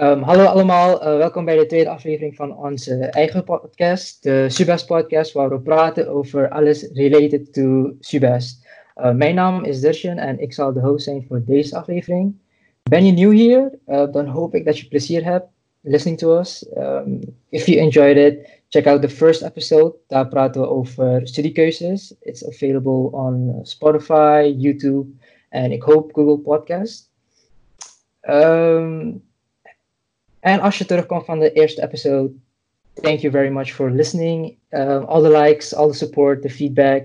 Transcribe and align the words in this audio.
Um, 0.00 0.22
hallo 0.22 0.44
allemaal, 0.44 1.02
uh, 1.02 1.16
welkom 1.16 1.44
bij 1.44 1.56
de 1.56 1.66
tweede 1.66 1.90
aflevering 1.90 2.36
van 2.36 2.58
onze 2.58 2.94
eigen 2.94 3.44
podcast, 3.44 4.22
de 4.22 4.46
Subest 4.48 4.86
Podcast, 4.86 5.32
waar 5.32 5.48
we 5.48 5.60
praten 5.60 6.08
over 6.08 6.48
alles 6.48 6.90
related 6.92 7.52
to 7.52 7.92
Subest. 8.00 8.66
Uh, 8.96 9.12
mijn 9.12 9.34
naam 9.34 9.64
is 9.64 9.80
Dershan 9.80 10.16
en 10.16 10.40
ik 10.40 10.52
zal 10.52 10.72
de 10.72 10.80
host 10.80 11.04
zijn 11.04 11.24
voor 11.28 11.42
deze 11.44 11.76
aflevering. 11.76 12.34
Ben 12.82 13.06
je 13.06 13.12
nieuw 13.12 13.30
hier? 13.30 13.78
Uh, 13.86 14.12
dan 14.12 14.26
hoop 14.26 14.54
ik 14.54 14.64
dat 14.64 14.78
je 14.78 14.88
plezier 14.88 15.24
hebt 15.24 15.46
listening 15.80 16.18
to 16.18 16.38
us. 16.38 16.66
Um, 16.76 17.20
if 17.48 17.66
you 17.66 17.78
enjoyed 17.78 18.16
it, 18.16 18.48
check 18.68 18.86
out 18.86 19.02
the 19.02 19.08
first 19.08 19.42
episode. 19.42 19.94
Daar 20.06 20.28
praten 20.28 20.60
we 20.60 20.68
over 20.68 21.28
studiekeuzes. 21.28 22.14
It's 22.20 22.46
available 22.46 23.18
on 23.18 23.58
Spotify, 23.62 24.54
YouTube 24.58 25.10
en 25.48 25.72
ik 25.72 25.82
hoop 25.82 26.14
Google 26.14 26.38
Podcast. 26.38 27.10
Um, 28.22 29.22
en 30.44 30.60
als 30.60 30.78
je 30.78 30.84
terugkomt 30.84 31.24
van 31.24 31.38
de 31.38 31.52
eerste 31.52 31.82
episode, 31.82 32.30
thank 32.92 33.18
you 33.18 33.32
very 33.32 33.48
much 33.48 33.72
for 33.72 33.90
listening. 33.90 34.56
Um, 34.70 35.04
all 35.04 35.22
the 35.22 35.38
likes, 35.38 35.74
all 35.74 35.88
the 35.88 35.96
support, 35.96 36.42
the 36.42 36.50
feedback. 36.50 37.02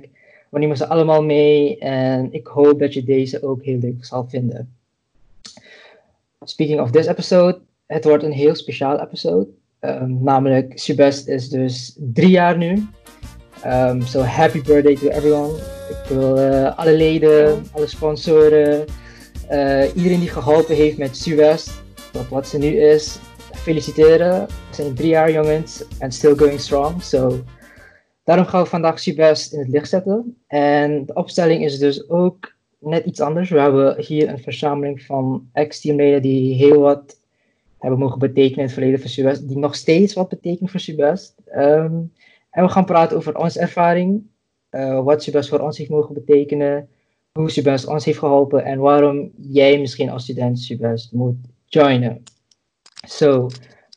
We 0.49 0.59
nemen 0.59 0.77
ze 0.77 0.87
allemaal 0.87 1.23
mee 1.23 1.77
en 1.77 2.33
ik 2.33 2.47
hoop 2.47 2.79
dat 2.79 2.93
je 2.93 3.03
deze 3.03 3.43
ook 3.43 3.63
heel 3.63 3.77
leuk 3.77 4.05
zal 4.05 4.25
vinden. 4.29 4.73
Speaking 6.43 6.81
of 6.81 6.91
this 6.91 7.05
episode, 7.05 7.59
het 7.85 8.03
wordt 8.03 8.23
een 8.23 8.31
heel 8.31 8.55
speciaal 8.55 8.99
episode. 8.99 9.47
Um, 9.79 10.23
namelijk, 10.23 10.79
Subest 10.79 11.27
is 11.27 11.49
dus 11.49 11.95
drie 11.97 12.29
jaar 12.29 12.57
nu. 12.57 12.87
Um, 13.65 14.01
so 14.01 14.21
happy 14.21 14.61
birthday 14.61 14.95
to 14.95 15.07
everyone. 15.07 15.57
Ik 15.89 16.09
wil 16.09 16.39
uh, 16.39 16.77
alle 16.77 16.95
leden, 16.95 17.65
alle 17.71 17.87
sponsoren, 17.87 18.85
uh, 19.51 19.95
iedereen 19.95 20.19
die 20.19 20.29
geholpen 20.29 20.75
heeft 20.75 20.97
met 20.97 21.17
Subest, 21.17 21.71
wat 22.29 22.47
ze 22.47 22.57
nu 22.57 22.67
is, 22.67 23.19
feliciteren. 23.53 24.45
We 24.47 24.75
zijn 24.75 24.95
drie 24.95 25.09
jaar 25.09 25.31
jongens 25.31 25.83
en 25.99 26.11
still 26.11 26.35
going 26.35 26.59
strong. 26.59 27.03
So, 27.03 27.43
daarom 28.23 28.45
gaan 28.45 28.63
we 28.63 28.69
vandaag 28.69 28.99
Subest 28.99 29.53
in 29.53 29.59
het 29.59 29.67
licht 29.67 29.89
zetten. 29.89 30.37
En 30.47 31.05
de 31.05 31.13
opstelling 31.13 31.63
is 31.63 31.79
dus 31.79 32.09
ook 32.09 32.53
net 32.79 33.05
iets 33.05 33.19
anders. 33.19 33.49
We 33.49 33.59
hebben 33.59 34.01
hier 34.01 34.29
een 34.29 34.39
verzameling 34.39 35.01
van 35.01 35.49
ex-teamleden 35.53 36.21
die 36.21 36.55
heel 36.55 36.79
wat 36.79 37.17
hebben 37.79 37.99
mogen 37.99 38.19
betekenen 38.19 38.57
in 38.57 38.63
het 38.63 38.73
verleden 38.73 38.99
voor 38.99 39.09
Subest, 39.09 39.47
die 39.47 39.57
nog 39.57 39.75
steeds 39.75 40.13
wat 40.13 40.29
betekenen 40.29 40.69
voor 40.69 40.79
Subest. 40.79 41.35
Um, 41.55 42.11
en 42.49 42.63
we 42.63 42.69
gaan 42.69 42.85
praten 42.85 43.17
over 43.17 43.37
onze 43.37 43.59
ervaring, 43.59 44.27
uh, 44.71 45.03
wat 45.03 45.23
Subest 45.23 45.49
voor 45.49 45.59
ons 45.59 45.77
heeft 45.77 45.89
mogen 45.89 46.13
betekenen, 46.13 46.89
hoe 47.31 47.49
Subest 47.49 47.87
ons 47.87 48.05
heeft 48.05 48.19
geholpen 48.19 48.63
en 48.63 48.79
waarom 48.79 49.31
jij 49.37 49.79
misschien 49.79 50.09
als 50.09 50.23
student 50.23 50.59
Subest 50.59 51.11
moet 51.11 51.35
joinen. 51.65 52.23
So, 53.07 53.47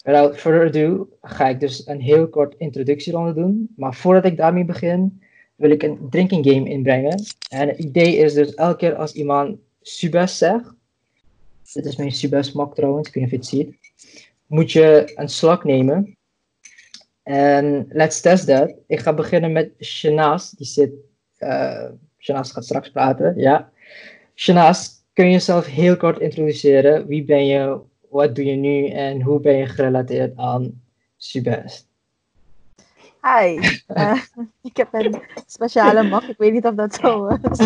without 0.05 0.37
further 0.37 0.67
ado, 0.67 1.09
ga 1.23 1.49
ik 1.49 1.61
dus 1.61 1.87
een 1.87 2.01
heel 2.01 2.29
kort 2.29 2.55
introductieronde 2.59 3.35
doen. 3.35 3.73
Maar 3.77 3.95
voordat 3.95 4.25
ik 4.25 4.37
daarmee 4.37 4.65
begin, 4.65 5.23
wil 5.55 5.71
ik 5.71 5.83
een 5.83 5.99
drinking 6.11 6.47
game 6.47 6.69
inbrengen. 6.69 7.25
En 7.49 7.69
het 7.69 7.79
idee 7.79 8.17
is 8.17 8.35
dus 8.35 8.55
elke 8.55 8.77
keer 8.77 8.95
als 8.95 9.13
iemand 9.13 9.59
Subest 9.83 10.37
zegt, 10.37 10.75
dit 11.73 11.87
is 11.87 11.97
mijn 11.97 12.13
Subest 12.13 12.55
mok 12.55 12.75
trouwens, 12.75 13.09
ik 13.09 13.15
weet 13.15 13.25
niet 13.25 13.33
of 13.33 13.49
je 13.49 13.57
het 13.57 13.67
ziet, 13.67 13.93
moet 14.47 14.73
je 14.73 15.13
een 15.15 15.29
slok 15.29 15.65
nemen. 15.65 16.17
En 17.23 17.87
let's 17.89 18.21
test 18.21 18.47
that. 18.47 18.75
Ik 18.87 18.99
ga 18.99 19.15
beginnen 19.15 19.53
met 19.53 19.71
Shanaz, 19.81 20.51
die 20.51 20.67
zit, 20.67 20.93
uh, 21.39 21.89
gaat 22.19 22.65
straks 22.65 22.91
praten, 22.91 23.35
ja. 23.37 23.71
Shanaz, 24.35 24.89
kun 25.13 25.25
je 25.25 25.31
jezelf 25.31 25.67
heel 25.67 25.97
kort 25.97 26.21
introduceren? 26.21 27.07
Wie 27.07 27.25
ben 27.25 27.47
je, 27.47 27.81
wat 28.13 28.35
doe 28.35 28.45
je 28.45 28.57
nu 28.57 28.89
en 28.89 29.23
hoe 29.23 29.41
ben 29.41 29.57
je 29.57 29.67
gerelateerd 29.67 30.37
aan 30.37 30.83
Subest? 31.17 31.89
Hi, 33.23 33.59
uh, 33.89 34.23
ik 34.71 34.77
heb 34.77 34.89
een 34.93 35.23
speciale 35.47 36.03
mag. 36.03 36.29
Ik 36.29 36.39
weet 36.39 36.53
niet 36.53 36.67
of 36.67 36.75
dat 36.75 36.95
zo 36.95 37.29
uh, 37.29 37.37
is. 37.51 37.61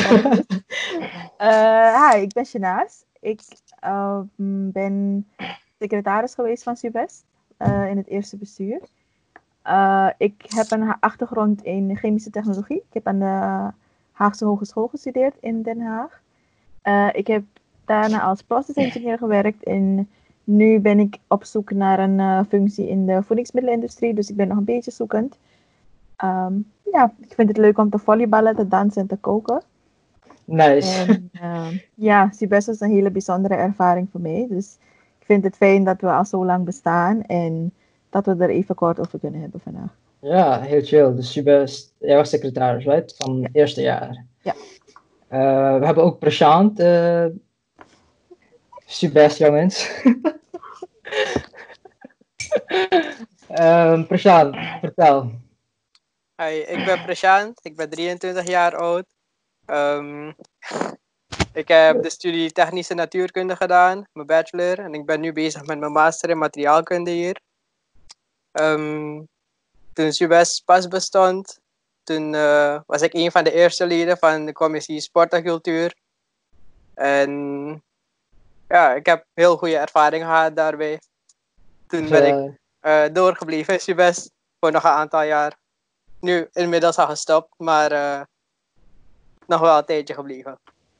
Uh, 1.40 2.10
hi, 2.10 2.20
ik 2.20 2.32
ben 2.32 2.46
Shanaz. 2.46 3.02
Ik 3.20 3.40
uh, 3.84 4.20
ben 4.72 5.26
secretaris 5.78 6.34
geweest 6.34 6.62
van 6.62 6.76
Subest 6.76 7.24
in 7.58 7.96
het 7.96 8.06
eerste 8.06 8.36
bestuur. 8.36 8.80
Ik 10.16 10.44
heb 10.48 10.70
een 10.70 11.00
achtergrond 11.00 11.62
in 11.62 11.96
chemische 11.96 12.30
technologie. 12.30 12.76
Ik 12.76 12.94
heb 12.94 13.06
aan 13.06 13.18
de 13.18 13.70
Haagse 14.12 14.44
Hogeschool 14.44 14.86
gestudeerd 14.86 15.34
in 15.40 15.62
Den 15.62 15.80
Haag. 15.80 16.20
ik 17.14 17.26
heb 17.26 17.42
daarna 17.84 18.22
als 18.22 18.42
process 18.42 18.76
engineer 18.76 19.18
gewerkt 19.18 19.64
en 19.64 20.08
nu 20.46 20.80
ben 20.80 20.98
ik 20.98 21.18
op 21.28 21.44
zoek 21.44 21.70
naar 21.70 21.98
een 21.98 22.44
functie 22.44 22.88
in 22.88 23.06
de 23.06 23.22
voedingsmiddelenindustrie, 23.22 24.14
dus 24.14 24.30
ik 24.30 24.36
ben 24.36 24.48
nog 24.48 24.56
een 24.56 24.64
beetje 24.64 24.90
zoekend. 24.90 25.38
Um, 26.24 26.70
ja, 26.92 27.12
ik 27.20 27.34
vind 27.34 27.48
het 27.48 27.56
leuk 27.56 27.78
om 27.78 27.90
te 27.90 27.98
volleyballen, 27.98 28.56
te 28.56 28.68
dansen 28.68 29.00
en 29.00 29.08
te 29.08 29.16
koken. 29.16 29.62
Nice. 30.44 31.04
En, 31.04 31.30
uh, 31.42 31.66
ja, 31.94 32.30
Sibes 32.32 32.66
was 32.66 32.80
een 32.80 32.90
hele 32.90 33.10
bijzondere 33.10 33.54
ervaring 33.54 34.08
voor 34.10 34.20
mij. 34.20 34.46
Dus 34.50 34.76
ik 35.18 35.26
vind 35.26 35.44
het 35.44 35.56
fijn 35.56 35.84
dat 35.84 36.00
we 36.00 36.10
al 36.10 36.24
zo 36.24 36.44
lang 36.44 36.64
bestaan 36.64 37.22
en 37.22 37.72
dat 38.10 38.26
we 38.26 38.36
er 38.38 38.50
even 38.50 38.74
kort 38.74 39.00
over 39.00 39.18
kunnen 39.18 39.40
hebben 39.40 39.60
vandaag. 39.60 39.94
Ja, 40.18 40.60
heel 40.60 40.82
chill. 40.82 41.14
Dus 41.14 41.32
Sibes, 41.32 41.92
jij 41.98 42.16
was 42.16 42.30
secretaris, 42.30 42.84
right? 42.84 43.14
Van 43.16 43.42
het 43.42 43.54
eerste 43.54 43.82
jaar. 43.82 44.24
Ja. 44.42 44.54
Uh, 45.32 45.78
we 45.78 45.86
hebben 45.86 46.04
ook 46.04 46.18
Prashant. 46.18 46.80
Uh, 46.80 47.24
Subest, 48.88 49.38
jongens. 49.38 49.90
um, 53.58 54.06
vertel. 54.06 55.30
Hi, 56.36 56.58
ik 56.66 56.84
ben 56.84 57.02
Prashant. 57.02 57.64
Ik 57.64 57.76
ben 57.76 57.90
23 57.90 58.46
jaar 58.46 58.76
oud. 58.76 59.04
Um, 59.66 60.34
ik 61.52 61.68
heb 61.68 62.02
de 62.02 62.10
studie 62.10 62.52
technische 62.52 62.94
natuurkunde 62.94 63.56
gedaan, 63.56 64.06
mijn 64.12 64.26
bachelor. 64.26 64.78
En 64.78 64.94
ik 64.94 65.06
ben 65.06 65.20
nu 65.20 65.32
bezig 65.32 65.66
met 65.66 65.78
mijn 65.78 65.92
master 65.92 66.30
in 66.30 66.38
materiaalkunde 66.38 67.10
hier. 67.10 67.40
Um, 68.52 69.28
toen 69.92 70.12
Subes 70.12 70.60
pas 70.60 70.88
bestond, 70.88 71.60
toen 72.02 72.32
uh, 72.32 72.80
was 72.86 73.02
ik 73.02 73.14
een 73.14 73.30
van 73.30 73.44
de 73.44 73.52
eerste 73.52 73.86
leden 73.86 74.18
van 74.18 74.44
de 74.44 74.52
commissie 74.52 75.00
Sport 75.00 75.32
en 75.32 75.42
Cultuur. 75.42 75.94
En 76.94 77.82
ja, 78.68 78.94
ik 78.94 79.06
heb 79.06 79.24
heel 79.34 79.56
goede 79.56 79.76
ervaring 79.76 80.24
gehad 80.24 80.56
daarbij. 80.56 81.00
Toen 81.86 82.08
ben 82.08 82.26
ik 82.26 82.58
uh, 82.82 83.04
doorgebleven 83.12 83.74
in 83.74 83.80
Subes 83.80 84.30
voor 84.60 84.72
nog 84.72 84.84
een 84.84 84.90
aantal 84.90 85.22
jaar. 85.22 85.56
Nu 86.20 86.48
inmiddels 86.52 86.96
al 86.96 87.06
gestopt, 87.06 87.54
maar 87.56 87.92
uh, 87.92 88.20
nog 89.46 89.60
wel 89.60 89.78
een 89.78 89.84
tijdje 89.84 90.14
gebleven. 90.14 90.58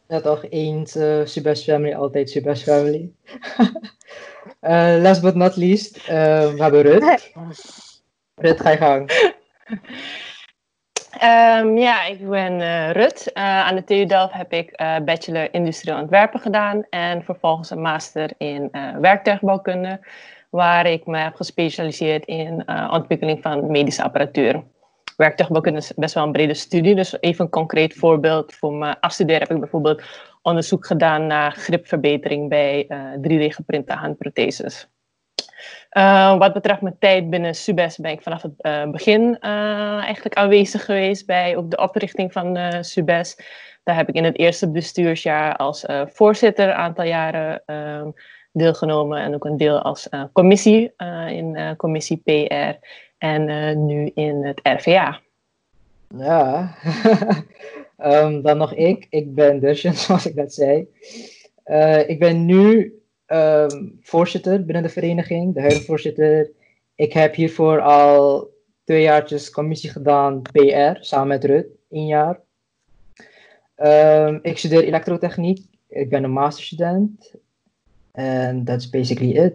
Ja, 0.08 0.20
toch 0.20 0.44
eens 0.48 0.96
uh, 0.96 1.20
Subest 1.24 1.64
Family, 1.64 1.94
altijd 1.94 2.30
Subest 2.30 2.62
Family. 2.62 3.12
uh, 4.60 4.96
last 5.04 5.22
but 5.22 5.34
not 5.34 5.56
least, 5.56 5.96
uh, 5.96 6.04
we 6.52 6.62
hebben 6.62 6.82
Rut. 6.82 7.32
Rut, 8.42 8.60
ga 8.60 8.70
je 8.70 8.76
gang. 8.76 9.10
Um, 11.22 11.78
ja, 11.78 12.04
ik 12.04 12.28
ben 12.28 12.60
uh, 12.60 12.90
Rut. 12.90 13.30
aan 13.34 13.74
de 13.74 13.84
TU 13.84 14.06
Delft 14.06 14.32
heb 14.32 14.52
ik 14.52 14.82
bachelor 15.04 15.54
industrieel 15.54 15.98
ontwerpen 15.98 16.40
gedaan 16.40 16.84
en 16.90 17.24
vervolgens 17.24 17.70
een 17.70 17.80
master 17.80 18.30
in 18.38 18.70
werktuigbouwkunde, 19.00 20.00
waar 20.50 20.86
ik 20.86 21.06
me 21.06 21.18
heb 21.18 21.34
gespecialiseerd 21.34 22.24
in 22.24 22.64
ontwikkeling 22.90 23.42
van 23.42 23.70
medische 23.70 24.02
apparatuur 24.02 24.62
werktuigbouwkunde 25.16 25.78
is 25.78 25.92
best 25.96 26.14
wel 26.14 26.24
een 26.24 26.32
brede 26.32 26.54
studie. 26.54 26.94
Dus 26.94 27.20
even 27.20 27.44
een 27.44 27.50
concreet 27.50 27.94
voorbeeld. 27.94 28.54
Voor 28.54 28.72
mijn 28.72 29.00
afstuderen 29.00 29.40
heb 29.40 29.50
ik 29.50 29.60
bijvoorbeeld 29.60 30.02
onderzoek 30.42 30.86
gedaan 30.86 31.26
naar 31.26 31.52
gripverbetering 31.52 32.48
bij 32.48 32.84
uh, 32.88 33.48
3D-geprinte 33.48 33.92
handprotheses. 33.92 34.88
Uh, 35.96 36.38
wat 36.38 36.52
betreft 36.52 36.80
mijn 36.80 36.98
tijd 36.98 37.30
binnen 37.30 37.54
Subes 37.54 37.96
ben 37.96 38.10
ik 38.10 38.22
vanaf 38.22 38.42
het 38.42 38.52
uh, 38.60 38.90
begin 38.90 39.38
uh, 39.40 40.04
eigenlijk 40.04 40.34
aanwezig 40.34 40.84
geweest 40.84 41.26
bij 41.26 41.56
ook 41.56 41.70
de 41.70 41.76
oprichting 41.76 42.32
van 42.32 42.84
Subes. 42.84 43.38
Daar 43.82 43.96
heb 43.96 44.08
ik 44.08 44.14
in 44.14 44.24
het 44.24 44.38
eerste 44.38 44.70
bestuursjaar 44.70 45.56
als 45.56 45.84
voorzitter 46.06 46.68
een 46.68 46.74
aantal 46.74 47.04
jaren 47.04 47.62
ehm, 47.66 48.10
deelgenomen 48.52 49.18
en 49.18 49.34
ook 49.34 49.44
een 49.44 49.56
deel 49.56 49.82
als 49.82 50.08
commissie 50.32 50.92
in 51.28 51.74
commissie 51.76 52.22
PR 52.24 52.86
en 53.18 53.86
nu 53.86 54.10
in 54.14 54.44
het 54.44 54.60
RVA. 54.62 55.20
Ja, 56.16 56.74
um, 57.98 58.42
dan 58.46 58.56
nog 58.56 58.72
ik. 58.72 59.06
Ik 59.10 59.34
ben 59.34 59.60
Dushan, 59.60 59.94
zoals 60.04 60.26
ik 60.26 60.34
net 60.34 60.54
zei. 60.54 60.88
Ik 62.06 62.18
ben 62.18 62.44
nu 62.44 62.94
um, 63.26 63.98
voorzitter 64.02 64.64
binnen 64.64 64.82
de 64.82 64.88
vereniging, 64.88 65.54
de 65.54 65.60
huidige 65.60 65.84
voorzitter. 65.84 66.50
Ik 66.94 67.12
heb 67.12 67.34
hiervoor 67.34 67.80
al 67.80 68.50
twee 68.84 69.02
jaartjes 69.02 69.50
commissie 69.50 69.90
gedaan, 69.90 70.42
PR, 70.42 70.96
samen 71.00 71.28
met 71.28 71.44
Rut, 71.44 71.66
één 71.90 72.06
jaar. 72.06 72.40
Um, 73.76 74.38
ik 74.42 74.58
studeer 74.58 74.84
elektrotechniek. 74.84 75.64
Ik 75.88 76.08
ben 76.08 76.24
een 76.24 76.30
masterstudent. 76.30 77.34
En 78.12 78.64
that's 78.64 78.90
basically 78.90 79.44
it. 79.44 79.54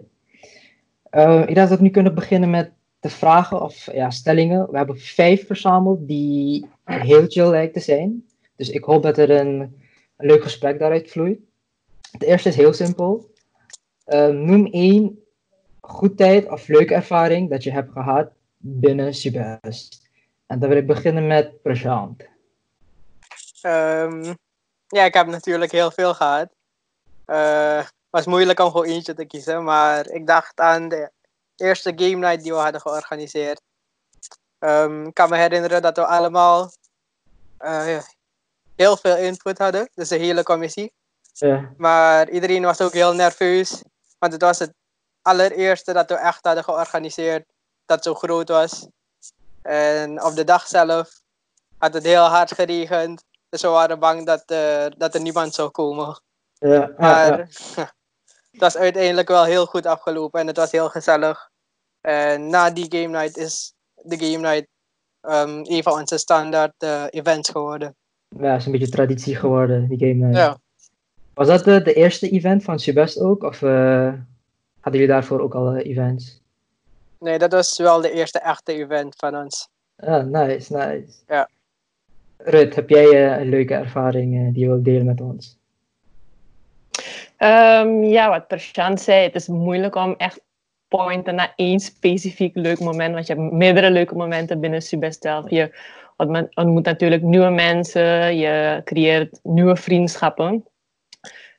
Uh, 1.12 1.42
ik 1.46 1.54
dacht 1.54 1.68
dat 1.68 1.78
we 1.78 1.84
nu 1.84 1.90
kunnen 1.90 2.14
beginnen 2.14 2.50
met 2.50 2.70
de 3.00 3.08
vragen 3.08 3.62
of 3.62 3.92
ja, 3.92 4.10
stellingen. 4.10 4.70
We 4.70 4.76
hebben 4.76 4.98
vijf 4.98 5.46
verzameld 5.46 6.08
die 6.08 6.66
heel 6.84 7.24
chill 7.28 7.48
lijken 7.48 7.72
te 7.72 7.80
zijn. 7.80 8.24
Dus 8.56 8.70
ik 8.70 8.84
hoop 8.84 9.02
dat 9.02 9.18
er 9.18 9.30
een, 9.30 9.60
een 10.16 10.26
leuk 10.26 10.42
gesprek 10.42 10.78
daaruit 10.78 11.10
vloeit. 11.10 11.38
De 12.18 12.26
eerste 12.26 12.48
is 12.48 12.56
heel 12.56 12.72
simpel. 12.72 13.31
Uh, 14.06 14.26
noem 14.26 14.66
één 14.66 15.24
goed 15.80 16.16
tijd 16.16 16.48
of 16.50 16.68
leuke 16.68 16.94
ervaring 16.94 17.50
dat 17.50 17.62
je 17.62 17.72
hebt 17.72 17.92
gehad 17.92 18.30
binnen 18.56 19.14
Subest. 19.14 20.10
En 20.46 20.58
dan 20.58 20.68
wil 20.68 20.78
ik 20.78 20.86
beginnen 20.86 21.26
met 21.26 21.62
Prashant. 21.62 22.22
Um, 23.62 24.36
ja, 24.86 25.04
ik 25.04 25.14
heb 25.14 25.26
natuurlijk 25.26 25.72
heel 25.72 25.90
veel 25.90 26.14
gehad. 26.14 26.48
Uh, 27.26 27.76
het 27.76 27.92
was 28.10 28.26
moeilijk 28.26 28.58
om 28.60 28.70
gewoon 28.70 28.86
eentje 28.86 29.14
te 29.14 29.24
kiezen, 29.24 29.64
maar 29.64 30.08
ik 30.08 30.26
dacht 30.26 30.60
aan 30.60 30.88
de 30.88 31.10
eerste 31.56 31.92
game 31.96 32.16
night 32.16 32.42
die 32.42 32.52
we 32.52 32.58
hadden 32.58 32.80
georganiseerd. 32.80 33.60
Um, 34.58 35.06
ik 35.06 35.14
kan 35.14 35.30
me 35.30 35.36
herinneren 35.36 35.82
dat 35.82 35.96
we 35.96 36.06
allemaal 36.06 36.70
uh, 37.60 37.98
heel 38.76 38.96
veel 38.96 39.16
input 39.16 39.58
hadden, 39.58 39.88
dus 39.94 40.08
de 40.08 40.16
hele 40.16 40.42
commissie. 40.42 40.92
Ja. 41.32 41.72
Maar 41.76 42.30
iedereen 42.30 42.62
was 42.62 42.80
ook 42.80 42.92
heel 42.92 43.14
nerveus, 43.14 43.82
want 44.22 44.32
het 44.34 44.42
was 44.42 44.58
het 44.58 44.74
allereerste 45.22 45.92
dat 45.92 46.08
we 46.08 46.14
echt 46.14 46.44
hadden 46.44 46.64
georganiseerd 46.64 47.44
dat 47.86 48.04
zo 48.04 48.14
groot 48.14 48.48
was. 48.48 48.88
En 49.62 50.22
op 50.24 50.34
de 50.34 50.44
dag 50.44 50.66
zelf 50.66 51.20
had 51.78 51.94
het 51.94 52.02
heel 52.04 52.24
hard 52.24 52.52
geregend, 52.54 53.24
dus 53.48 53.62
we 53.62 53.68
waren 53.68 53.98
bang 53.98 54.26
dat, 54.26 54.42
uh, 54.46 54.86
dat 54.96 55.14
er 55.14 55.20
niemand 55.20 55.54
zou 55.54 55.70
komen. 55.70 56.20
Ja, 56.52 56.92
Maar 56.96 57.38
ja, 57.38 57.46
het 58.50 58.60
was 58.60 58.76
uiteindelijk 58.76 59.28
wel 59.28 59.44
heel 59.44 59.66
goed 59.66 59.86
afgelopen 59.86 60.40
en 60.40 60.46
het 60.46 60.56
was 60.56 60.70
heel 60.70 60.88
gezellig. 60.88 61.50
En 62.00 62.48
na 62.48 62.70
die 62.70 62.86
game 62.88 63.18
night 63.18 63.36
is 63.36 63.74
de 63.94 64.18
game 64.18 64.48
night 64.48 64.68
um, 65.20 65.60
een 65.62 65.82
van 65.82 65.92
onze 65.92 66.18
standaard 66.18 66.82
uh, 66.82 67.04
events 67.10 67.50
geworden. 67.50 67.96
ja, 68.28 68.50
het 68.50 68.60
is 68.60 68.66
een 68.66 68.72
beetje 68.72 68.88
traditie 68.88 69.36
geworden, 69.36 69.88
die 69.88 69.98
game 69.98 70.26
night. 70.26 70.36
Ja. 70.36 70.60
Was 71.34 71.46
dat 71.46 71.64
de, 71.64 71.82
de 71.82 71.92
eerste 71.94 72.28
event 72.30 72.62
van 72.64 72.78
Subest 72.78 73.20
ook? 73.20 73.42
Of 73.42 73.62
eh, 73.62 74.12
hadden 74.80 75.00
jullie 75.00 75.06
daarvoor 75.06 75.40
ook 75.40 75.54
al 75.54 75.72
eh, 75.74 75.90
events? 75.90 76.40
Nee, 77.18 77.38
dat 77.38 77.52
was 77.52 77.78
wel 77.78 78.00
de 78.00 78.12
eerste 78.12 78.38
echte 78.38 78.72
event 78.72 79.14
van 79.16 79.36
ons. 79.36 79.68
Ah, 79.96 80.24
nice, 80.24 80.76
nice. 80.76 81.12
Ja. 81.28 81.48
Rut, 82.36 82.74
heb 82.74 82.88
jij 82.88 83.06
eh, 83.32 83.40
een 83.40 83.48
leuke 83.48 83.74
ervaring 83.74 84.52
die 84.54 84.62
je 84.62 84.68
wilt 84.68 84.84
delen 84.84 85.06
met 85.06 85.20
ons? 85.20 85.58
Ehm, 87.36 88.02
ja, 88.02 88.28
wat 88.28 88.46
Prashant 88.48 89.00
zei, 89.00 89.22
het 89.22 89.34
is 89.34 89.48
moeilijk 89.48 89.94
om 89.94 90.14
echt 90.16 90.40
pointen 90.88 91.34
naar 91.34 91.52
één 91.56 91.80
specifiek 91.80 92.56
leuk 92.56 92.80
moment, 92.80 93.14
want 93.14 93.26
je 93.26 93.34
hebt 93.34 93.52
meerdere 93.52 93.90
leuke 93.90 94.14
momenten 94.14 94.60
binnen 94.60 94.82
Subestel. 94.82 95.54
Je 95.54 95.74
ontmo- 96.16 96.48
ontmoet 96.54 96.84
natuurlijk 96.84 97.22
nieuwe 97.22 97.50
mensen, 97.50 98.36
je 98.36 98.80
creëert 98.84 99.40
nieuwe 99.42 99.76
vriendschappen. 99.76 100.64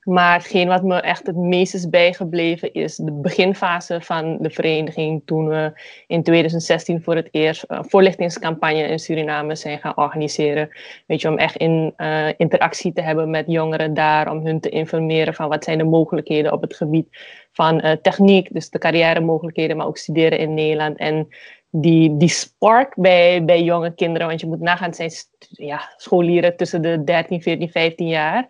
Maar 0.04 0.34
hetgeen 0.34 0.68
wat 0.68 0.84
me 0.84 1.02
echt 1.02 1.28
het 1.28 1.36
meest 1.36 1.74
is 1.74 1.90
bijgebleven 1.90 2.74
is 2.74 2.96
de 2.96 3.12
beginfase 3.12 4.02
van 4.02 4.38
de 4.42 4.50
vereniging 4.50 5.22
toen 5.26 5.48
we 5.48 5.72
in 6.08 6.24
2016 6.24 7.04
voor 7.04 7.16
het 7.16 7.28
eerst 7.32 7.64
een 7.68 7.90
voorlichtingscampagne 7.90 8.84
in 8.84 9.00
Suriname 9.00 9.56
zijn 9.56 9.80
gaan 9.80 9.98
organiseren. 9.98 10.70
Weet 11.08 11.22
je, 11.22 11.30
om 11.30 11.38
echt 11.38 11.56
in 11.56 11.94
eh, 11.96 12.28
interactie 12.38 12.94
te 12.94 13.02
hebben 13.02 13.30
met 13.30 13.46
jongeren 13.48 13.94
daar, 13.94 14.32
om 14.32 14.46
hun 14.46 14.60
te 14.60 14.70
informeren 14.70 15.34
van 15.34 15.50
wat 15.50 15.64
zijn 15.64 15.78
de 15.78 15.84
mogelijkheden 15.84 16.54
op 16.54 16.62
het 16.62 16.76
gebied 16.76 17.08
van 17.52 17.80
eh, 17.80 17.92
techniek, 17.92 18.54
dus 18.54 18.70
de 18.70 18.80
carrière 18.80 19.20
mogelijkheden, 19.20 19.78
maar 19.78 19.88
ook 19.88 19.98
studeren 19.98 20.40
in 20.40 20.54
Nederland. 20.54 20.98
En 20.98 21.28
die, 21.70 22.18
die 22.18 22.30
spark 22.30 22.96
bij, 22.96 23.46
bij 23.46 23.64
jonge 23.64 23.96
kinderen, 23.96 24.28
want 24.28 24.42
je 24.42 24.48
moet 24.48 24.60
nagaan, 24.60 24.88
het 24.88 24.96
zijn 24.96 25.12
ja, 25.68 25.94
scholieren 25.98 26.56
tussen 26.56 26.82
de 26.82 27.04
13, 27.04 27.42
14, 27.42 27.70
15 27.70 28.08
jaar. 28.08 28.48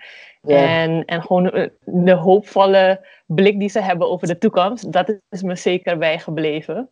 En, 0.52 1.06
en 1.06 1.22
gewoon 1.22 1.52
eh, 1.52 1.70
de 1.86 2.14
hoopvolle 2.14 3.06
blik 3.26 3.60
die 3.60 3.70
ze 3.70 3.82
hebben 3.82 4.10
over 4.10 4.28
de 4.28 4.38
toekomst, 4.38 4.92
dat 4.92 5.16
is 5.30 5.42
me 5.42 5.56
zeker 5.56 5.98
bijgebleven. 5.98 6.90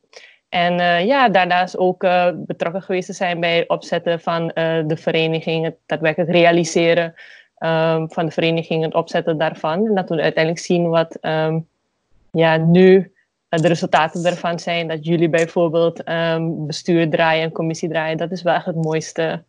En 0.49 0.79
eh, 0.79 1.05
ja, 1.05 1.29
daarnaast 1.29 1.77
ook 1.77 2.03
eh, 2.03 2.29
betrokken 2.35 2.81
geweest 2.81 3.07
te 3.07 3.13
zijn 3.13 3.39
bij 3.39 3.57
het 3.57 3.69
opzetten 3.69 4.19
van 4.19 4.47
de 4.87 4.97
vereniging, 4.97 5.65
het 5.65 5.75
daadwerkelijk 5.85 6.31
realiseren 6.31 7.13
ehm, 7.57 8.07
van 8.07 8.25
de 8.25 8.31
vereniging, 8.31 8.83
het 8.83 8.93
opzetten 8.93 9.37
daarvan. 9.37 9.85
En 9.85 9.95
dat 9.95 10.09
we 10.09 10.21
uiteindelijk 10.21 10.65
zien 10.65 10.89
wat 10.89 11.15
ehm, 11.15 11.59
ja, 12.31 12.57
nu 12.57 13.13
de 13.49 13.67
resultaten 13.67 14.25
ervan 14.25 14.59
zijn. 14.59 14.87
Dat 14.87 15.05
jullie 15.05 15.29
bijvoorbeeld 15.29 16.03
ehm, 16.03 16.65
bestuur 16.65 17.09
draaien 17.09 17.43
en 17.43 17.51
commissie 17.51 17.89
draaien, 17.89 18.17
dat 18.17 18.31
is 18.31 18.41
wel 18.41 18.53
echt 18.53 18.65
het 18.65 18.83
mooiste 18.83 19.43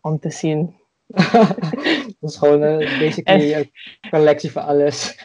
om 0.00 0.18
te 0.18 0.30
zien. 0.30 0.76
dat 2.20 2.30
is 2.30 2.36
gewoon 2.36 2.62
eh, 2.62 2.98
basically 2.98 3.54
een 3.54 3.70
collectie 4.10 4.52
van 4.52 4.64
alles. 4.64 5.16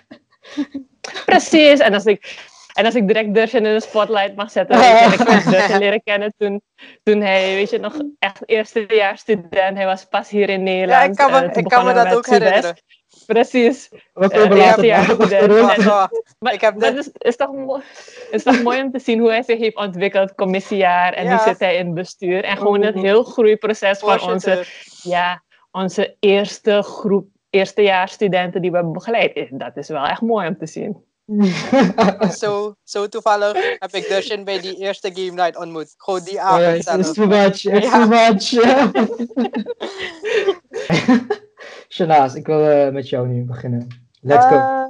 Precies, 1.25 1.79
en 1.79 1.93
als 1.93 2.05
ik, 2.05 2.37
en 2.73 2.85
als 2.85 2.95
ik 2.95 3.07
direct 3.07 3.33
Dursen 3.33 3.65
in 3.65 3.73
de 3.73 3.79
spotlight 3.81 4.35
mag 4.35 4.51
zetten, 4.51 4.75
en 4.81 5.11
ik 5.11 5.19
heb 5.27 5.43
Dursen 5.43 5.79
leren 5.79 6.03
kennen 6.03 6.33
toen, 6.37 6.61
toen 7.03 7.21
hij, 7.21 7.53
weet 7.55 7.69
je, 7.69 7.79
nog 7.79 7.93
echt 8.19 8.41
eerstejaars 8.45 9.21
student, 9.21 9.77
hij 9.77 9.85
was 9.85 10.05
pas 10.05 10.29
hier 10.29 10.49
in 10.49 10.63
Nederland. 10.63 11.01
Ja, 11.03 11.09
ik 11.09 11.15
kan 11.15 11.31
me, 11.31 11.47
eh, 11.47 11.57
ik 11.57 11.67
kan 11.67 11.85
me 11.85 11.93
dat 11.93 12.13
ook 12.15 12.25
herinneren. 12.27 12.77
Precies. 13.25 13.89
Eh, 13.91 14.49
nog 15.07 15.15
goed, 15.15 15.29
hè. 15.31 15.39
terug. 15.39 15.75
Dat 15.75 15.83
was- 15.85 16.07
Maar 16.39 16.53
Ik 16.53 16.61
heb 16.61 16.79
dat 16.79 16.93
net- 16.93 17.05
is, 17.05 17.09
is, 17.29 17.35
toch 17.35 17.51
mooi, 17.53 17.81
is 18.31 18.43
toch 18.43 18.61
mooi 18.63 18.81
om 18.81 18.91
te 18.91 18.99
zien 18.99 19.19
hoe 19.19 19.29
hij 19.29 19.43
zich 19.43 19.59
heeft 19.59 19.75
ontwikkeld, 19.75 20.35
commissiejaar, 20.35 21.13
en 21.13 21.27
nu 21.27 21.37
zit 21.45 21.59
hij 21.59 21.75
in 21.75 21.85
het 21.85 21.95
bestuur. 21.95 22.43
En 22.43 22.57
gewoon 22.57 22.81
het 22.81 22.95
heel 22.95 23.23
groeiproces 23.23 23.99
van 23.99 24.09
onze, 24.33 24.63
ja, 25.03 25.43
onze 25.73 26.15
eerste 26.19 26.81
groep, 26.81 27.27
eerstejaarsstudenten 27.49 28.61
die 28.61 28.69
we 28.69 28.75
hebben 28.75 28.93
begeleid. 28.93 29.47
Dat 29.51 29.77
is 29.77 29.87
wel 29.87 30.05
echt 30.05 30.21
mooi 30.21 30.47
om 30.47 30.57
te 30.57 30.65
zien. 30.65 30.97
Zo, 32.37 32.73
zo 32.83 33.07
toevallig 33.07 33.77
heb 33.79 33.91
ik 33.91 34.07
Dushin 34.07 34.43
bij 34.43 34.61
die 34.61 34.77
eerste 34.77 35.11
game 35.13 35.31
night 35.31 35.57
ontmoet. 35.57 35.93
Gewoon 35.97 36.19
die 36.23 36.33
Oh, 36.35 36.43
avond 36.43 36.75
it's, 36.75 36.85
zelf. 36.85 36.99
it's 36.99 37.13
too 37.13 37.27
much, 37.27 37.65
it's 37.65 37.85
Ja. 37.85 37.91
too 37.91 38.07
much. 38.07 38.53
Shanaas, 41.89 42.35
ik 42.35 42.45
wil 42.45 42.69
eh, 42.69 42.91
met 42.93 43.09
jou 43.09 43.27
nu 43.27 43.43
beginnen. 43.43 43.87
Let's 44.21 44.45
go. 44.45 44.55
Eh, 44.55 44.83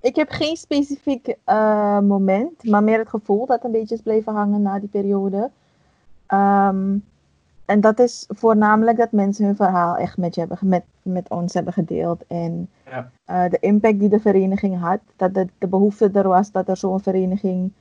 ik 0.00 0.16
heb 0.16 0.30
geen 0.30 0.56
specifiek 0.56 1.34
eh, 1.44 1.98
moment, 1.98 2.64
maar 2.64 2.82
meer 2.82 2.98
het 2.98 3.08
gevoel 3.08 3.46
dat 3.46 3.64
een 3.64 3.70
beetje 3.72 3.94
is 3.94 4.02
blijven 4.02 4.34
hangen 4.34 4.62
na 4.62 4.78
die 4.78 4.88
periode. 4.88 5.50
Ehm, 6.26 6.96
en 7.64 7.80
dat 7.80 7.98
is 7.98 8.24
voornamelijk 8.28 8.96
dat 8.96 9.12
mensen 9.12 9.44
hun 9.44 9.56
verhaal 9.56 9.96
echt 9.96 10.16
met, 10.16 10.34
je 10.34 10.40
hebben, 10.40 10.58
met, 10.62 10.84
met 11.02 11.30
ons 11.30 11.54
hebben 11.54 11.72
gedeeld. 11.72 12.24
En 12.26 12.68
Ja. 12.90 13.10
eh, 13.24 13.50
de 13.50 13.58
impact 13.60 13.98
die 13.98 14.08
de 14.08 14.20
vereniging 14.20 14.80
had, 14.80 14.98
dat 15.16 15.34
de, 15.34 15.46
de 15.58 15.66
behoefte 15.66 16.10
er 16.12 16.28
was 16.28 16.50
dat 16.52 16.68
er 16.68 16.76
zo'n 16.76 17.00
vereniging, 17.00 17.72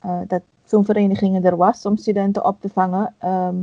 eh, 0.00 0.18
dat 0.26 0.42
zo'n 0.64 0.84
vereniging 0.84 1.44
er 1.44 1.56
was 1.56 1.86
om 1.86 1.96
studenten 1.96 2.44
op 2.44 2.60
te 2.60 2.68
vangen. 2.68 3.14
Ehm, 3.18 3.56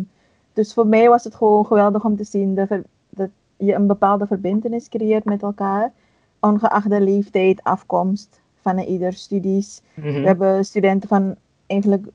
dus 0.54 0.74
voor 0.74 0.88
mij 0.88 1.10
was 1.10 1.24
het 1.24 1.36
gewoon 1.36 1.66
geweldig 1.66 2.06
om 2.06 2.16
te 2.16 2.24
zien 2.24 2.56
de 2.56 2.84
dat 3.10 3.30
je 3.58 3.74
een 3.74 3.88
bepaalde 3.88 4.28
verbindenis 4.28 4.90
creëert 4.90 5.26
met 5.26 5.42
elkaar 5.42 5.92
ongeacht 6.40 6.90
de 6.90 7.02
leeftijd, 7.02 7.64
afkomst 7.64 8.40
van 8.62 8.80
ieder 8.80 9.14
studies. 9.14 9.82
Mhm. 9.94 10.14
We 10.14 10.28
hebben 10.28 10.66
studenten 10.66 11.10
van 11.10 11.36
eigenlijk 11.66 12.06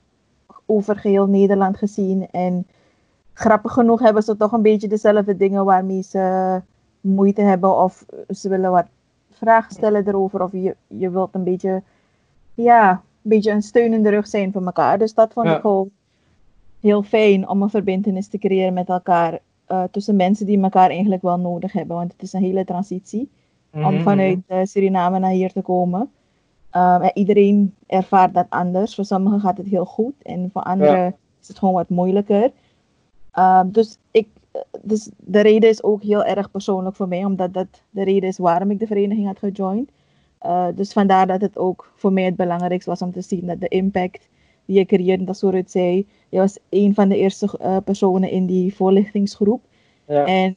over 0.65 0.95
geheel 0.95 1.27
Nederland 1.27 1.77
gezien. 1.77 2.27
En 2.31 2.67
grappig 3.41 3.71
genoeg 3.73 3.99
hebben 3.99 4.23
ze 4.23 4.37
toch 4.37 4.51
een 4.51 4.61
beetje 4.61 4.87
dezelfde 4.87 5.37
dingen 5.37 5.65
waarmee 5.65 6.01
ze 6.03 6.61
moeite 7.01 7.41
hebben. 7.41 7.77
Of 7.77 8.05
ze 8.29 8.49
willen 8.49 8.71
wat 8.71 8.85
vragen 9.31 9.71
stellen 9.71 10.07
erover. 10.07 10.41
Of 10.43 10.51
je, 10.51 10.75
je 10.87 11.09
wilt 11.09 11.35
een 11.35 11.43
beetje, 11.43 11.81
ja, 12.53 12.91
een 12.91 12.99
beetje 13.29 13.51
een 13.51 13.61
steun 13.61 13.93
in 13.93 14.03
de 14.03 14.09
rug 14.09 14.27
zijn 14.27 14.51
voor 14.51 14.65
elkaar. 14.65 14.97
Dus 14.97 15.13
dat 15.13 15.33
vond 15.33 15.47
Ja. 15.47 15.55
ik 15.55 15.61
gewoon 15.61 15.89
heel 16.79 17.03
fijn 17.03 17.47
om 17.49 17.61
een 17.61 17.69
verbindenis 17.69 18.27
te 18.27 18.37
creëren 18.37 18.73
met 18.73 18.89
elkaar. 18.89 19.39
eh, 19.65 19.83
tussen 19.91 20.15
mensen 20.15 20.45
die 20.45 20.61
elkaar 20.61 20.89
eigenlijk 20.89 21.21
wel 21.21 21.37
nodig 21.39 21.71
hebben. 21.73 21.95
Want 21.95 22.11
het 22.11 22.21
is 22.21 22.33
een 22.33 22.41
hele 22.41 22.65
transitie 22.65 23.29
om 23.71 23.79
Mhm, 23.81 24.01
vanuit 24.01 24.39
eh, 24.47 24.59
Suriname 24.63 25.19
naar 25.19 25.31
hier 25.31 25.51
te 25.51 25.61
komen. 25.61 25.99
Um, 26.75 27.01
en 27.01 27.11
iedereen 27.13 27.75
ervaart 27.87 28.33
dat 28.33 28.45
anders. 28.49 28.95
Voor 28.95 29.05
sommigen 29.05 29.39
gaat 29.39 29.57
het 29.57 29.67
heel 29.67 29.85
goed 29.85 30.13
en 30.23 30.49
voor 30.53 30.61
anderen 30.61 31.15
is 31.41 31.47
het 31.47 31.59
gewoon 31.59 31.73
wat 31.73 31.89
moeilijker. 31.89 32.51
Um, 33.35 33.71
dus, 33.71 33.97
ik, 34.11 34.27
eh, 34.51 34.61
dus 34.81 35.09
de 35.17 35.41
reden 35.41 35.69
is 35.69 35.83
ook 35.83 36.03
heel 36.03 36.23
erg 36.23 36.51
persoonlijk 36.51 36.95
voor 36.95 37.07
mij, 37.07 37.25
omdat 37.25 37.53
dat 37.53 37.81
de 37.89 38.03
reden 38.03 38.29
is 38.29 38.37
waarom 38.37 38.71
ik 38.71 38.79
de 38.79 38.87
vereniging 38.87 39.27
had 39.27 39.39
gejoind. 39.39 39.89
Uh, 40.45 40.67
dus 40.75 40.93
vandaar 40.93 41.27
dat 41.27 41.41
het 41.41 41.57
ook 41.57 41.91
voor 41.95 42.13
mij 42.13 42.23
het 42.23 42.35
belangrijkste 42.35 42.89
was 42.89 43.01
om 43.01 43.11
te 43.11 43.21
zien 43.21 43.45
dat 43.45 43.59
de 43.59 43.67
impact 43.67 44.29
die 44.65 44.77
je 44.77 44.85
creëert, 44.85 45.27
dat 45.27 45.37
zoals 45.37 45.55
het 45.55 45.71
zei, 45.71 46.07
je 46.29 46.37
was 46.37 46.57
een 46.69 46.93
van 46.93 47.09
de 47.09 47.17
eerste 47.17 47.59
uh, 47.61 47.77
personen 47.83 48.29
in 48.29 48.45
die 48.45 48.75
voorlichtingsgroep. 48.75 49.61
Ja. 50.07 50.25
En 50.25 50.55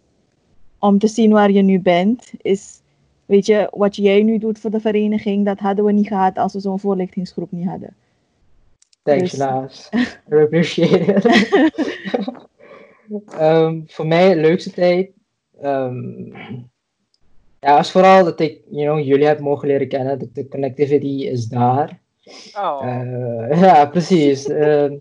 om 0.78 0.98
te 0.98 1.06
zien 1.06 1.30
waar 1.30 1.50
je 1.50 1.62
nu 1.62 1.80
bent, 1.80 2.32
is 2.36 2.80
weet 3.26 3.46
je, 3.46 3.68
wat 3.72 3.96
jij 3.96 4.22
nu 4.22 4.38
doet 4.38 4.58
voor 4.58 4.70
de 4.70 4.80
vereniging, 4.80 5.44
dat 5.44 5.58
hadden 5.58 5.84
we 5.84 5.92
niet 5.92 6.06
gehad 6.06 6.38
als 6.38 6.52
we 6.52 6.60
zo'n 6.60 6.80
voorlichtingsgroep 6.80 7.52
niet 7.52 7.68
hadden. 7.68 7.94
Thanks, 9.02 9.30
Dus- 9.30 9.38
Naas. 9.38 9.88
I 10.32 10.34
appreciate 10.34 11.14
it. 11.14 12.42
Ehm, 13.26 13.80
voor 13.86 14.06
mij 14.06 14.36
leukste 14.36 14.70
tijd. 14.70 15.10
ehm, 15.60 16.28
ja, 17.60 17.78
is 17.78 17.90
vooral 17.90 18.24
dat 18.24 18.40
ik 18.40 18.60
you 18.70 18.86
know, 18.86 19.06
jullie 19.06 19.26
heb 19.26 19.40
mogen 19.40 19.68
leren 19.68 19.88
kennen. 19.88 20.18
De, 20.18 20.28
de 20.32 20.48
connectivity 20.48 21.24
is 21.24 21.46
daar. 21.46 22.00
Oh, 22.56 22.80
Eh, 22.82 23.60
ja, 23.66 23.86
precies. 23.86 24.48
Ehm, 24.48 24.96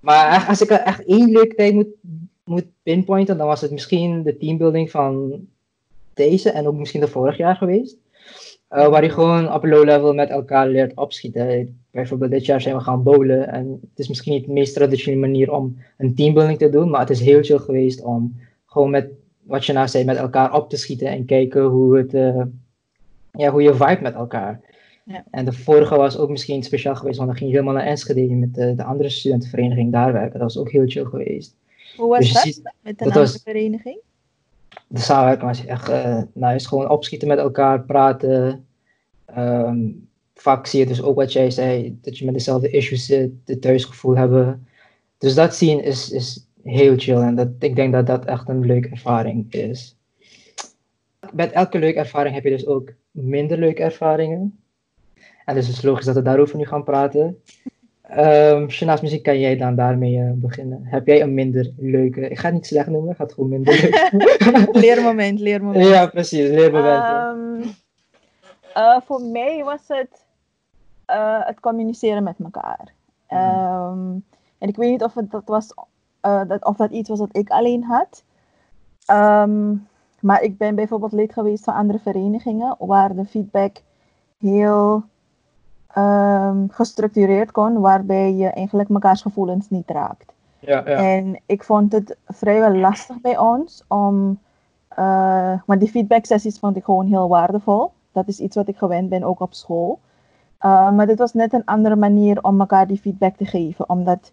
maar 0.00 0.46
als 0.48 0.60
ik 0.60 0.70
echt 0.70 1.04
één 1.04 1.30
leuke 1.30 1.54
tijd 1.54 1.74
moet, 1.74 1.88
moet 2.44 2.66
pinpointen, 2.82 3.38
dan 3.38 3.46
was 3.46 3.60
het 3.60 3.70
misschien 3.70 4.22
de 4.22 4.36
teambuilding 4.36 4.90
van 4.90 5.40
deze 6.14 6.50
en 6.50 6.66
ook 6.66 6.74
misschien 6.74 7.00
de 7.00 7.08
vorig 7.08 7.36
jaar 7.36 7.56
geweest. 7.56 7.96
Eh, 8.74 8.88
waar 8.88 9.02
je 9.02 9.10
gewoon 9.10 9.52
op 9.52 9.64
low 9.64 9.84
level 9.84 10.14
met 10.14 10.30
elkaar 10.30 10.68
leert 10.68 10.94
opschieten. 10.96 11.78
Bijvoorbeeld 11.90 12.30
dit 12.30 12.46
jaar 12.46 12.60
zijn 12.60 12.76
we 12.76 12.80
gaan 12.82 13.02
bowlen. 13.02 13.48
En 13.48 13.78
het 13.90 13.98
is 13.98 14.08
misschien 14.08 14.32
niet 14.32 14.44
de 14.46 14.52
meest 14.52 14.74
traditionele 14.74 15.20
manier 15.26 15.52
om 15.52 15.78
een 15.98 16.14
teambuilding 16.14 16.58
te 16.58 16.68
doen. 16.68 16.90
Maar 16.90 17.00
het 17.00 17.10
is 17.10 17.20
heel 17.20 17.42
chill 17.42 17.58
geweest 17.58 18.02
om 18.02 18.36
gewoon 18.66 18.90
met, 18.90 19.08
wat 19.42 19.64
je 19.66 19.72
nou 19.72 19.88
zei, 19.88 20.04
met 20.04 20.16
elkaar 20.16 20.54
op 20.54 20.68
te 20.70 20.76
schieten. 20.76 21.06
En 21.08 21.24
kijken 21.24 21.62
hoe, 21.62 21.96
het, 21.96 22.14
eh, 22.14 22.42
ja, 23.32 23.50
hoe 23.50 23.62
je 23.62 23.74
vibe 23.74 23.98
met 24.02 24.14
elkaar. 24.14 24.60
Ja. 25.04 25.24
En 25.30 25.44
de 25.44 25.52
vorige 25.52 25.96
was 25.96 26.18
ook 26.18 26.30
misschien 26.30 26.62
speciaal 26.62 26.94
geweest. 26.96 27.16
Want 27.16 27.28
dan 27.28 27.38
ging 27.38 27.50
je 27.50 27.56
helemaal 27.56 27.76
naar 27.78 27.86
Enschede 27.90 28.34
met 28.34 28.54
de, 28.54 28.74
de 28.74 28.84
andere 28.84 29.08
studentenvereniging 29.08 29.92
daar 29.92 30.12
werken. 30.12 30.32
Dat 30.38 30.54
was 30.54 30.58
ook 30.58 30.70
heel 30.70 30.86
chill 30.86 31.04
geweest. 31.04 31.54
Hoe 31.96 32.08
was 32.08 32.18
Dus 32.18 32.32
dat 32.32 32.42
ziet- 32.42 32.62
met 32.82 32.98
dat 32.98 33.06
andere 33.08 33.24
was- 33.24 33.40
vereniging? 33.42 33.98
De 34.94 35.00
samenwerking 35.00 35.48
was 35.48 35.66
echt 35.66 35.88
eh 35.88 36.22
nice. 36.32 36.68
Gewoon 36.68 36.90
opschieten 36.90 37.28
met 37.28 37.38
elkaar, 37.38 37.84
praten. 37.84 38.66
Ehm, 39.24 39.90
vaak 40.34 40.66
zie 40.66 40.80
je 40.80 40.86
dus 40.86 41.02
ook 41.02 41.16
wat 41.16 41.32
jij 41.32 41.50
zei, 41.50 41.98
dat 42.02 42.18
je 42.18 42.24
met 42.24 42.34
dezelfde 42.34 42.70
issues 42.70 43.06
zit, 43.06 43.30
het 43.44 43.60
thuisgevoel 43.60 44.16
hebben. 44.16 44.66
Dus 45.18 45.34
dat 45.34 45.54
zien 45.54 45.82
is, 45.82 46.10
is 46.10 46.46
heel 46.62 46.94
chill 46.96 47.16
en 47.16 47.34
dat, 47.34 47.48
ik 47.58 47.76
denk 47.76 47.92
dat 47.92 48.06
dat 48.06 48.24
echt 48.24 48.48
een 48.48 48.66
leuke 48.66 48.88
ervaring 48.88 49.52
is. 49.52 49.96
Met 51.32 51.52
elke 51.52 51.78
leuke 51.78 51.98
ervaring 51.98 52.34
heb 52.34 52.44
je 52.44 52.50
dus 52.50 52.66
ook 52.66 52.92
minder 53.10 53.58
leuke 53.58 53.82
ervaringen. 53.82 54.58
En 55.44 55.54
dus 55.54 55.66
het 55.66 55.76
is 55.76 55.82
logisch 55.82 56.04
dat 56.04 56.14
we 56.14 56.22
daarover 56.22 56.56
nu 56.56 56.66
gaan 56.66 56.84
praten. 56.84 57.42
Shanaas, 58.68 59.00
misschien 59.00 59.22
kan 59.22 59.38
jij 59.40 59.56
dan 59.56 59.74
daarmee 59.74 60.18
eh, 60.18 60.30
beginnen. 60.34 60.80
Heb 60.84 61.06
jij 61.06 61.22
een 61.22 61.34
minder 61.34 61.72
leuke, 61.76 62.28
ik 62.28 62.38
ga 62.38 62.44
het 62.44 62.54
niet 62.54 62.66
slecht 62.66 62.88
noemen, 62.88 63.10
ik 63.10 63.16
ga 63.16 63.24
het 63.24 63.32
gewoon 63.32 63.50
minder 63.50 63.74
leuk. 63.74 64.68
Leermoment, 64.84 65.40
leermoment. 65.40 65.86
Ja, 65.86 66.06
precies, 66.06 66.48
leermomenten. 66.48 67.64
Ehm, 67.64 67.68
eh, 68.74 69.00
voor 69.04 69.20
mij 69.20 69.64
was 69.64 69.80
het 69.86 70.24
eh, 71.04 71.46
het 71.46 71.60
communiceren 71.60 72.22
met 72.22 72.36
elkaar. 72.44 72.92
Ehm, 73.26 74.10
en 74.58 74.68
ik 74.68 74.76
weet 74.76 74.90
niet 74.90 75.02
of 75.02 75.14
het, 75.14 75.30
dat 75.30 75.42
was, 75.46 75.74
dat, 76.20 76.64
of 76.64 76.76
dat 76.76 76.90
iets 76.90 77.08
was 77.08 77.18
dat 77.18 77.36
ik 77.36 77.48
alleen 77.48 77.84
had. 77.84 78.24
Maar 80.20 80.42
ik 80.42 80.58
ben 80.58 80.74
bijvoorbeeld 80.74 81.12
lid 81.12 81.32
geweest 81.32 81.64
van 81.64 81.74
andere 81.74 81.98
verenigingen 81.98 82.76
waar 82.78 83.14
de 83.14 83.24
feedback 83.24 83.76
heel 84.38 85.04
ehm, 85.94 86.68
gestructureerd 86.68 87.50
kon, 87.52 87.80
waarbij 87.80 88.34
je 88.34 88.48
eigenlijk 88.48 88.88
mekaars 88.88 89.22
gevoelens 89.22 89.70
niet 89.70 89.90
raakt. 89.90 90.32
ja, 90.58 90.82
ja. 90.86 90.96
En 90.96 91.40
ik 91.46 91.64
vond 91.64 91.92
het 91.92 92.16
vrijwel 92.26 92.74
lastig 92.76 93.20
bij 93.20 93.38
ons 93.38 93.84
om. 93.88 94.38
eh, 94.88 95.60
maar 95.66 95.78
die 95.78 95.88
feedback 95.90 96.24
sessies 96.24 96.58
vond 96.58 96.76
ik 96.76 96.84
gewoon 96.84 97.06
heel 97.06 97.28
waardevol. 97.28 97.92
Dat 98.12 98.28
is 98.28 98.40
iets 98.40 98.56
wat 98.56 98.68
ik 98.68 98.76
gewend 98.76 99.08
ben, 99.08 99.22
ook 99.24 99.40
op 99.40 99.54
school. 99.54 100.00
Eh, 100.58 100.90
maar 100.92 101.06
dit 101.06 101.18
was 101.18 101.32
net 101.34 101.52
een 101.52 101.64
andere 101.64 101.96
manier 101.96 102.42
om 102.42 102.60
elkaar 102.60 102.86
die 102.86 102.98
feedback 103.00 103.36
te 103.36 103.44
geven, 103.46 103.88
omdat 103.88 104.32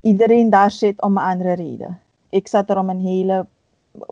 iedereen 0.00 0.50
daar 0.50 0.70
zit 0.70 1.02
om 1.02 1.16
een 1.16 1.24
andere 1.24 1.52
reden. 1.52 2.00
Ik 2.28 2.48
zat 2.48 2.70
er 2.70 2.78
om 2.78 2.88
een 2.90 3.00
hele, 3.00 3.46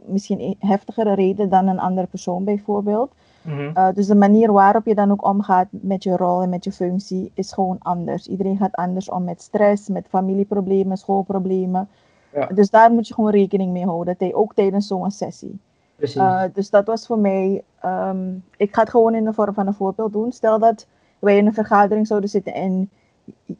misschien 0.05 0.41
een 0.41 0.57
heftigere 0.59 1.15
reden 1.15 1.49
dan 1.49 1.67
een 1.67 1.79
andere 1.79 2.07
persoon 2.07 2.45
bijvoorbeeld. 2.45 3.13
Mhm. 3.43 3.71
Uh, 3.75 3.89
dus 3.95 4.07
de 4.07 4.15
manier 4.15 4.53
waarop 4.53 4.87
je 4.87 4.95
dan 4.95 5.11
ook 5.11 5.25
omgaat 5.25 5.67
met 5.71 6.03
je 6.03 6.17
rol 6.17 6.43
en 6.43 6.49
met 6.49 6.65
je 6.65 6.73
functie 6.73 7.31
is 7.35 7.53
gewoon 7.53 7.77
anders. 7.79 8.27
Iedereen 8.27 8.57
gaat 8.57 8.75
anders 8.75 9.11
om 9.11 9.25
met 9.25 9.43
stress, 9.43 9.89
met 9.89 10.07
familieproblemen, 10.09 10.97
schoolproblemen. 10.97 11.89
Ja. 12.33 12.47
Dus 12.47 12.71
daar 12.71 12.93
moet 12.93 13.09
je 13.09 13.15
gewoon 13.15 13.31
rekening 13.31 13.73
mee 13.73 13.85
houden, 13.85 14.35
ook 14.35 14.55
tijdens 14.55 14.87
zo'n 14.87 15.11
sessie. 15.11 15.59
Precies. 15.97 16.17
Uh, 16.17 16.43
dus 16.53 16.71
dat 16.71 16.87
was 16.87 17.07
voor 17.07 17.19
mij, 17.19 17.63
ehm, 17.81 18.35
ik 18.57 18.75
ga 18.75 18.81
het 18.81 18.91
gewoon 18.91 19.15
in 19.15 19.25
de 19.25 19.33
vorm 19.33 19.55
van 19.55 19.67
een 19.67 19.75
voorbeeld 19.75 20.13
doen. 20.13 20.33
Stel 20.33 20.59
dat 20.59 20.87
wij 21.19 21.37
in 21.37 21.47
een 21.47 21.55
vergadering 21.55 22.07
zouden 22.07 22.31
zitten 22.31 22.55
en 22.55 22.91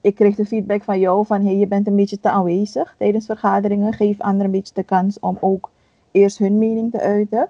ik 0.01 0.15
kreeg 0.15 0.35
de 0.35 0.47
feedback 0.47 0.83
van 0.83 0.99
jou 0.99 1.27
van 1.27 1.45
hey, 1.45 1.57
je 1.57 1.67
bent 1.67 1.87
een 1.87 1.97
beetje 1.97 2.21
te 2.21 2.31
aanwezig 2.31 2.95
tijdens 2.99 3.27
vergaderingen. 3.27 3.93
Geef 3.93 4.21
anderen 4.21 4.47
een 4.47 4.59
beetje 4.59 4.75
de 4.75 4.83
kans 4.83 5.21
om 5.21 5.39
ook 5.41 5.71
eerst 6.13 6.39
hun 6.39 6.59
mening 6.59 6.91
te 6.91 7.01
uiten. 7.01 7.49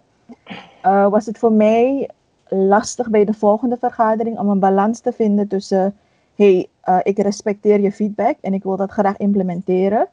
Uh, 0.87 1.09
was 1.09 1.27
het 1.27 1.39
voor 1.39 1.53
mij 1.53 2.11
lastig 2.49 3.11
bij 3.11 3.25
de 3.25 3.35
volgende 3.35 3.77
vergadering 3.77 4.39
om 4.39 4.49
een 4.49 4.59
balans 4.59 5.01
te 5.01 5.13
vinden 5.13 5.49
tussen 5.49 5.97
hey, 6.35 6.69
uh, 6.89 6.99
ik 7.03 7.19
respecteer 7.19 7.81
je 7.81 7.93
feedback 7.93 8.37
en 8.41 8.55
ik 8.55 8.63
wil 8.63 8.77
dat 8.77 8.91
graag 8.91 9.17
implementeren. 9.17 10.09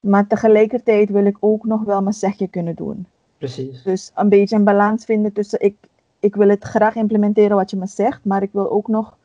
Maar 0.00 0.26
tegelijkertijd 0.26 1.10
wil 1.10 1.24
ik 1.24 1.36
ook 1.40 1.64
nog 1.64 1.82
wel 1.84 2.02
mijn 2.02 2.14
zegje 2.14 2.48
kunnen 2.48 2.74
doen. 2.74 3.06
Precies. 3.38 3.82
Dus 3.82 4.10
een 4.14 4.28
beetje 4.28 4.56
een 4.56 4.64
balans 4.64 5.04
vinden 5.04 5.32
tussen 5.32 5.60
ik, 5.60 5.76
ik 6.18 6.34
wil 6.34 6.48
het 6.48 6.64
graag 6.64 6.94
implementeren 6.94 7.56
wat 7.56 7.70
je 7.70 7.76
me 7.76 7.86
zegt, 7.86 8.24
maar 8.24 8.42
ik 8.42 8.52
wil 8.52 8.70
ook 8.70 8.88
nog 8.88 9.16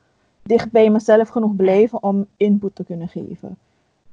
dicht 0.43 0.71
bij 0.71 0.89
mezelf 0.89 1.29
genoeg 1.29 1.55
blijven 1.55 2.03
om 2.03 2.25
input 2.38 2.75
te 2.75 2.83
kunnen 2.83 3.07
geven. 3.07 3.57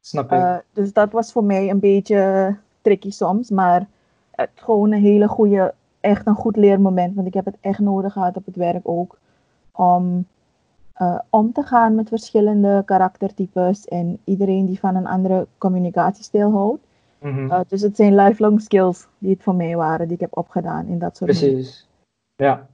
Snap 0.01 0.33
ik. 0.33 0.39
Uh, 0.39 0.57
dus 0.73 0.93
dat 0.93 1.13
was 1.13 1.33
voor 1.33 1.45
mij 1.45 1.71
een 1.71 1.79
beetje 1.79 2.55
tricky 2.81 3.11
soms, 3.11 3.51
maar 3.51 3.87
het 4.37 4.51
gewoon 4.55 4.93
een 4.93 5.03
hele 5.03 5.29
goede, 5.29 5.75
echt 6.01 6.27
een 6.27 6.35
goed 6.35 6.57
leermoment. 6.57 7.15
Want 7.15 7.27
ik 7.27 7.35
heb 7.35 7.45
het 7.45 7.57
echt 7.61 7.79
nodig 7.79 8.13
gehad 8.13 8.37
op 8.37 8.47
het 8.47 8.57
werk 8.57 8.89
ook. 8.89 9.19
Om 9.73 10.27
uh, 10.99 11.19
om 11.31 11.53
te 11.53 11.63
gaan 11.63 11.95
met 11.95 12.09
verschillende 12.09 12.83
karaktertypes 12.85 13.85
en 13.85 14.19
iedereen 14.25 14.67
die 14.67 14.79
van 14.79 14.97
een 14.97 15.07
andere 15.07 15.47
communicatiestijl 15.59 16.53
houdt. 16.53 16.83
Mhm. 17.19 17.45
Uh, 17.45 17.61
dus 17.69 17.81
het 17.81 17.97
zijn 17.97 18.15
lifelong 18.15 18.61
skills 18.61 19.07
die 19.19 19.31
het 19.31 19.43
voor 19.43 19.55
mij 19.55 19.77
waren, 19.77 20.07
die 20.07 20.15
ik 20.15 20.21
heb 20.21 20.37
opgedaan 20.37 20.87
in 20.87 20.99
dat 20.99 21.17
soort 21.17 21.31
Precies. 21.31 21.89
Ja. 22.37 22.67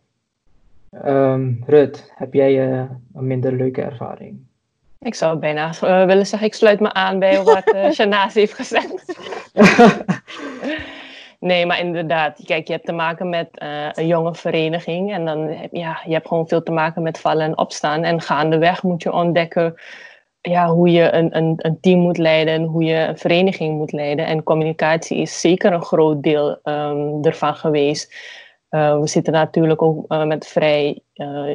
Um, 1.05 1.63
Rut, 1.67 2.13
heb 2.15 2.35
jij 2.35 2.69
uh, 2.69 2.91
een 3.15 3.27
minder 3.27 3.53
leuke 3.53 3.83
ervaring? 3.83 4.39
Ik 4.99 5.15
zou 5.15 5.39
bijna 5.39 5.69
uh, 5.69 6.07
willen 6.07 6.27
zeggen, 6.27 6.49
ik 6.49 6.55
sluit 6.55 6.81
me 6.81 6.93
aan 6.93 7.19
bij 7.19 7.43
wat 7.43 7.75
uh, 7.99 8.27
heeft 8.27 8.55
gezegd. 8.55 9.05
nee, 11.41 11.67
maar 11.67 11.81
inderdaad, 11.81 12.41
kijk, 12.45 12.67
je 12.67 12.73
hebt 12.73 12.87
te 12.87 12.93
maken 12.93 13.29
met 13.29 13.49
uh, 13.63 13.89
een 13.93 14.07
jonge 14.07 14.35
vereniging 14.35 15.13
en 15.13 15.25
dan 15.25 15.49
heb 15.49 15.69
ja, 15.73 16.01
je 16.05 16.13
hebt 16.13 16.29
gewoon 16.29 16.49
veel 16.49 16.63
te 16.63 16.73
maken 16.73 17.03
met 17.03 17.21
vallen 17.21 17.45
en 17.45 17.59
opstaan. 17.59 18.05
En 18.05 18.21
gaandeweg 18.21 18.83
moet 18.83 19.03
je 19.03 19.13
ontdekken 19.13 19.75
ja, 20.41 20.69
hoe 20.69 20.91
je 20.91 21.13
een, 21.13 21.37
een, 21.37 21.55
een 21.57 21.81
team 21.81 22.01
moet 22.01 22.19
leiden 22.19 22.55
en 22.55 22.65
hoe 22.65 22.85
je 22.85 22.97
een 22.97 23.19
vereniging 23.19 23.77
moet 23.77 23.93
leiden. 23.93 24.27
En 24.27 24.43
communicatie 24.43 25.19
is 25.19 25.41
zeker 25.41 25.73
een 25.73 25.83
groot 25.83 26.23
deel 26.23 26.59
um, 26.65 27.25
ervan 27.25 27.55
geweest. 27.55 28.15
Uh, 28.71 29.01
we 29.01 29.07
zitten 29.07 29.33
natuurlijk 29.33 29.83
ook 29.83 30.13
uh, 30.13 30.25
met 30.25 30.47
vrij 30.47 31.03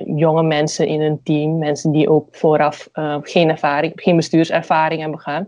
jonge 0.05 0.43
mensen 0.43 0.87
in 0.87 1.01
een 1.01 1.19
team. 1.23 1.57
Mensen 1.57 1.91
die 1.91 2.09
ook 2.09 2.27
vooraf 2.31 2.89
geen 3.21 3.49
ervaring, 3.49 3.93
geen 3.95 4.15
bestuurservaring 4.15 5.01
hebben 5.01 5.19
gehad. 5.19 5.45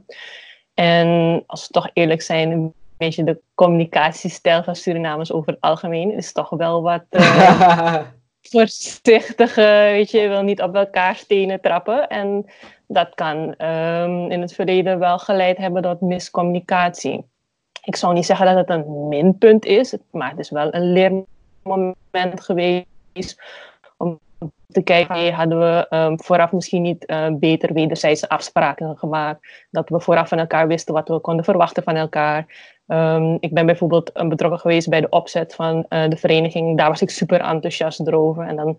En 0.74 1.44
als 1.48 1.68
we 1.68 1.74
toch 1.74 1.90
eerlijk 1.94 2.22
zijn, 2.22 2.74
beetje 2.98 3.24
de 3.24 3.40
communicatiestijl 3.56 4.64
van 4.64 4.76
Surinamers 4.76 5.32
over 5.32 5.52
het 5.52 5.62
algemeen 5.62 6.14
is 6.14 6.32
toch 6.32 6.50
wel 6.50 6.82
wat 6.82 7.04
voorzichtige, 8.52 9.62
weet 9.92 10.12
je, 10.12 10.20
je 10.20 10.28
wil 10.28 10.42
niet 10.42 10.62
op 10.62 10.76
elkaar 10.76 11.16
stenen 11.16 11.62
trappen. 11.62 12.08
En 12.08 12.46
dat 12.88 13.16
kan 13.16 13.38
um, 13.38 14.32
in 14.32 14.42
het 14.42 14.54
verleden 14.54 15.00
wel 15.00 15.20
geleid 15.20 15.58
hebben 15.58 15.82
tot 15.82 16.02
miscommunicatie. 16.02 17.26
Ik 17.84 17.96
zou 17.96 18.14
niet 18.14 18.26
zeggen 18.26 18.46
dat 18.46 18.56
het 18.56 18.70
een 18.70 19.08
minpunt 19.08 19.66
is, 19.66 19.96
maar 20.12 20.30
het 20.30 20.40
is 20.40 20.50
wel 20.50 20.74
een 20.74 20.92
leermoment 20.92 22.42
geweest 22.42 23.42
om 23.98 24.20
te 24.68 24.82
kijken, 24.82 25.16
hey, 25.16 25.32
hadden 25.32 25.60
we 25.60 25.88
um, 25.90 26.22
vooraf 26.24 26.52
misschien 26.52 26.82
niet 26.82 27.10
uh, 27.10 27.28
beter 27.32 27.74
wederzijdse 27.74 28.30
afspraken 28.30 28.98
gemaakt, 28.98 29.48
dat 29.72 29.90
we 29.90 30.00
vooraf 30.00 30.30
van 30.30 30.40
elkaar 30.40 30.68
wisten 30.68 30.94
wat 30.94 31.08
we 31.08 31.20
konden 31.20 31.46
verwachten 31.46 31.84
van 31.84 31.96
elkaar. 31.96 32.46
Um, 32.88 33.38
ik 33.40 33.54
ben 33.54 33.66
bijvoorbeeld 33.66 34.12
betrokken 34.14 34.60
geweest 34.60 34.90
bij 34.90 35.02
de 35.02 35.10
opzet 35.10 35.56
van 35.56 35.86
uh, 35.90 36.08
de 36.10 36.18
vereniging, 36.18 36.78
daar 36.78 36.90
was 36.90 37.02
ik 37.02 37.10
super 37.10 37.42
enthousiast 37.42 38.12
over 38.12 38.48
en 38.48 38.56
dan 38.56 38.78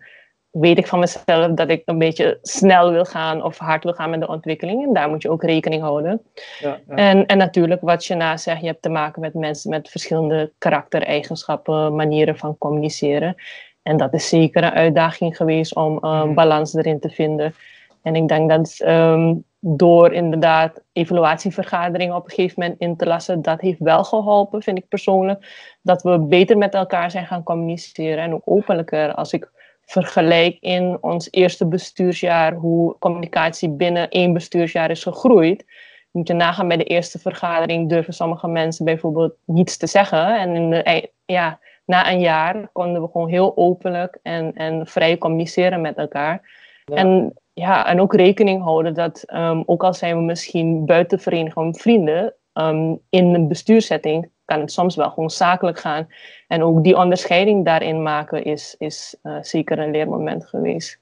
weet 0.51 0.79
ik 0.79 0.87
van 0.87 0.99
mezelf 0.99 1.53
dat 1.55 1.69
ik 1.69 1.83
een 1.85 1.99
beetje 1.99 2.39
snel 2.43 2.91
wil 2.93 3.05
gaan 3.05 3.43
of 3.43 3.59
hard 3.59 3.85
wil 3.85 3.93
gaan 3.93 4.11
met 4.11 4.21
de 4.21 4.29
ontwikkeling. 4.29 4.87
En 4.87 4.93
daar 4.93 5.09
moet 5.09 5.23
je 5.23 5.31
ook 5.31 5.43
rekening 5.43 5.83
houden. 5.83 6.23
Ja, 6.61 6.79
ja. 6.89 6.95
En, 6.95 7.27
en 7.27 7.39
natuurlijk, 7.39 7.81
wat 7.81 8.05
je 8.05 8.15
na 8.15 8.37
zegt, 8.37 8.61
je 8.61 8.67
hebt 8.67 8.83
te 8.83 8.89
maken 8.89 9.21
met 9.21 9.35
mensen 9.35 9.71
met 9.71 9.89
verschillende 9.91 10.53
karaktereigenschappen, 10.59 11.95
manieren 11.95 12.37
van 12.37 12.59
communiceren. 12.59 13.35
en 13.83 13.97
dat 13.97 14.15
is 14.15 14.29
zeker 14.29 14.63
een 14.65 14.71
uitdaging 14.71 15.37
geweest 15.37 15.75
om 15.75 15.99
een 16.01 16.25
Mhm. 16.27 16.35
balans 16.35 16.75
erin 16.75 17.01
te 17.01 17.09
vinden. 17.11 17.55
En 18.03 18.15
ik 18.17 18.29
denk 18.29 18.49
dat 18.51 18.77
ehm, 18.79 19.35
door 19.61 20.13
inderdaad 20.13 20.83
evaluatievergaderingen 20.93 22.17
op 22.17 22.25
een 22.25 22.31
gegeven 22.31 22.63
moment 22.63 22.81
in 22.81 22.97
te 22.97 23.07
lassen, 23.07 23.43
dat 23.43 23.61
heeft 23.61 23.79
wel 23.79 24.05
geholpen, 24.05 24.63
vind 24.63 24.79
ik 24.79 24.89
persoonlijk. 24.89 25.77
Dat 25.83 26.03
we 26.03 26.19
beter 26.19 26.59
met 26.59 26.75
elkaar 26.75 27.11
zijn 27.11 27.27
gaan 27.27 27.43
communiceren 27.43 28.25
en 28.25 28.35
ook 28.35 28.43
openlijker. 28.45 29.15
Als 29.15 29.33
ik 29.33 29.51
vergelijk 29.89 30.57
in 30.61 30.99
ons 31.01 31.29
eerste 31.31 31.67
bestuursjaar 31.67 32.55
hoe 32.55 32.97
communicatie 32.99 33.71
binnen 33.71 34.09
één 34.09 34.33
bestuursjaar 34.33 34.91
is 34.91 35.03
gegroeid. 35.03 35.65
Moet 36.11 36.29
je 36.29 36.35
nagaan 36.35 36.69
bij 36.69 36.77
de 36.77 36.85
eerste 36.85 37.19
vergadering 37.19 37.89
durven 37.89 38.13
sommige 38.13 38.49
mensen 38.49 38.85
bijvoorbeeld 38.85 39.35
niets 39.45 39.77
te 39.77 39.87
zeggen. 39.87 40.39
En 40.39 40.55
in 40.55 40.71
de, 40.71 40.83
ei- 40.83 41.11
ja, 41.25 41.59
na 41.85 42.11
een 42.13 42.21
jaar 42.21 42.69
konden 42.73 43.03
we 43.03 43.09
gewoon 43.13 43.29
heel 43.29 43.57
openlijk 43.57 44.19
en, 44.23 44.55
en 44.55 44.87
vrij 44.87 45.19
communiceren 45.19 45.81
met 45.81 45.97
elkaar. 45.97 46.51
Ja. 46.85 46.97
En, 46.97 47.35
ja, 47.59 47.87
en 47.87 48.01
ook 48.01 48.15
rekening 48.15 48.63
houden 48.63 48.95
dat, 48.95 49.23
ehm, 49.23 49.63
ook 49.67 49.85
al 49.85 49.95
zijn 49.95 50.17
we 50.17 50.23
misschien 50.23 50.87
buiten 50.87 51.19
vereniging 51.19 51.81
vrienden, 51.81 52.35
ehm, 52.53 52.95
in 53.11 53.35
een 53.35 53.49
bestuurssetting 53.49 54.31
kan 54.45 54.61
het 54.61 54.73
soms 54.73 54.97
wel 54.97 55.11
gewoon 55.11 55.31
zakelijk 55.31 55.79
gaan. 55.79 56.07
En 56.49 56.63
ook 56.63 56.85
die 56.85 56.97
onderscheiding 56.97 57.65
daarin 57.65 58.03
maken 58.03 58.45
is, 58.45 58.75
is 58.79 59.17
eh, 59.23 59.37
zeker 59.41 59.79
een 59.79 59.91
leermoment 59.91 60.47
geweest. 60.47 60.99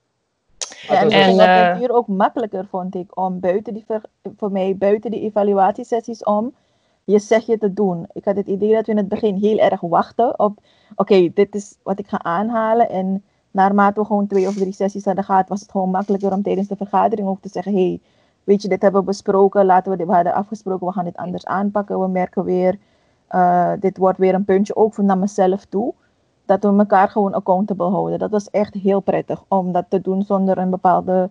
Ja, 0.89 1.01
en, 1.01 1.11
En, 1.11 1.25
ging 1.25 1.41
op 1.41 1.91
eh, 1.91 1.97
ook 1.97 2.07
makkelijker, 2.07 2.67
vond 2.71 2.95
ik, 2.95 3.19
om 3.19 3.41
buiten 3.41 3.75
die, 3.75 3.85
ver- 3.87 4.11
voor 4.37 4.53
mij, 4.53 4.77
buiten 4.77 5.11
die 5.11 5.21
evaluatiesessies 5.21 6.25
om 6.25 6.55
je 7.05 7.19
zegje 7.19 7.59
te 7.59 7.73
doen. 7.73 8.07
Ik 8.13 8.25
had 8.25 8.37
het 8.37 8.47
idee 8.47 8.73
dat 8.75 8.87
we 8.87 8.93
in 8.93 8.97
het 8.97 9.09
begin 9.09 9.35
heel 9.37 9.59
erg 9.59 9.81
wachten 9.81 10.39
op, 10.39 10.59
oké, 10.95 11.31
dit 11.35 11.55
is 11.55 11.79
wat 11.83 11.99
ik 11.99 12.09
ga 12.09 12.23
aanhalen. 12.23 12.91
En 12.91 13.25
naarmate 13.57 14.01
we 14.01 14.07
gewoon 14.07 14.27
twee 14.27 14.47
of 14.47 14.55
drie 14.55 14.73
sessies 14.73 15.05
hadden 15.05 15.25
gehad, 15.25 15.49
was 15.49 15.61
het 15.61 15.71
gewoon 15.71 15.91
makkelijker 15.91 16.33
om 16.33 16.43
tijdens 16.43 16.69
de 16.69 16.77
vergadering 16.77 17.29
ook 17.29 17.41
te 17.41 17.49
zeggen, 17.49 17.73
hey, 17.73 18.01
weet 18.45 18.63
je, 18.63 18.69
dit 18.69 18.83
hebben 18.83 19.01
we 19.01 19.07
besproken, 19.07 19.67
laten 19.67 19.91
we 19.91 19.97
dit, 19.97 20.07
we 20.07 20.13
hadden 20.13 20.35
afgesproken, 20.35 20.87
we 20.87 20.93
gaan 20.93 21.05
dit 21.05 21.17
anders 21.17 21.47
aanpakken. 21.47 22.01
We 22.01 22.09
merken 22.09 22.45
weer, 22.45 22.79
eh, 23.27 23.73
dit 23.81 23.97
wordt 23.97 24.19
weer 24.19 24.35
een 24.35 24.45
puntje 24.45 24.77
ook 24.77 24.97
naar 24.97 25.19
mezelf 25.19 25.65
toe 25.65 25.95
dat 26.45 26.63
we 26.63 26.69
elkaar 26.79 27.09
gewoon 27.09 27.35
accountable 27.35 27.91
houden. 27.91 28.19
Dat 28.19 28.31
was 28.31 28.51
echt 28.51 28.75
heel 28.75 29.01
prettig 29.01 29.45
om 29.49 29.73
dat 29.73 29.85
te 29.89 30.01
doen 30.01 30.23
zonder 30.23 30.59
een 30.59 30.71
bepaalde, 30.71 31.31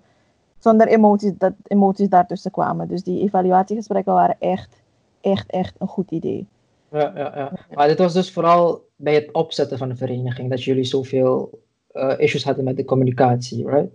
zonder 0.57 0.87
emoties, 0.87 1.31
dat 1.37 1.53
emoties 1.63 2.09
daartussen 2.09 2.51
kwamen. 2.51 2.87
Dus 2.87 3.03
die 3.03 3.21
evaluatiegesprekken 3.21 4.13
waren 4.13 4.35
echt, 4.39 4.81
echt, 5.21 5.49
echt 5.49 5.75
een 5.79 5.87
goed 5.87 6.11
idee. 6.11 6.47
Ja, 6.91 7.11
ja, 7.15 7.31
ja. 7.35 7.51
Maar 7.73 7.87
dit 7.87 7.97
was 7.97 8.13
dus 8.13 8.31
vooral 8.31 8.81
bij 8.95 9.13
het 9.13 9.31
opzetten 9.31 9.77
van 9.77 9.89
de 9.89 9.95
vereniging 9.95 10.49
dat 10.49 10.63
jullie 10.63 10.83
zoveel 10.83 11.59
eh, 11.95 12.13
issues 12.17 12.43
hadden 12.43 12.63
met 12.63 12.77
de 12.77 12.85
communicatie, 12.85 13.69
right? 13.69 13.93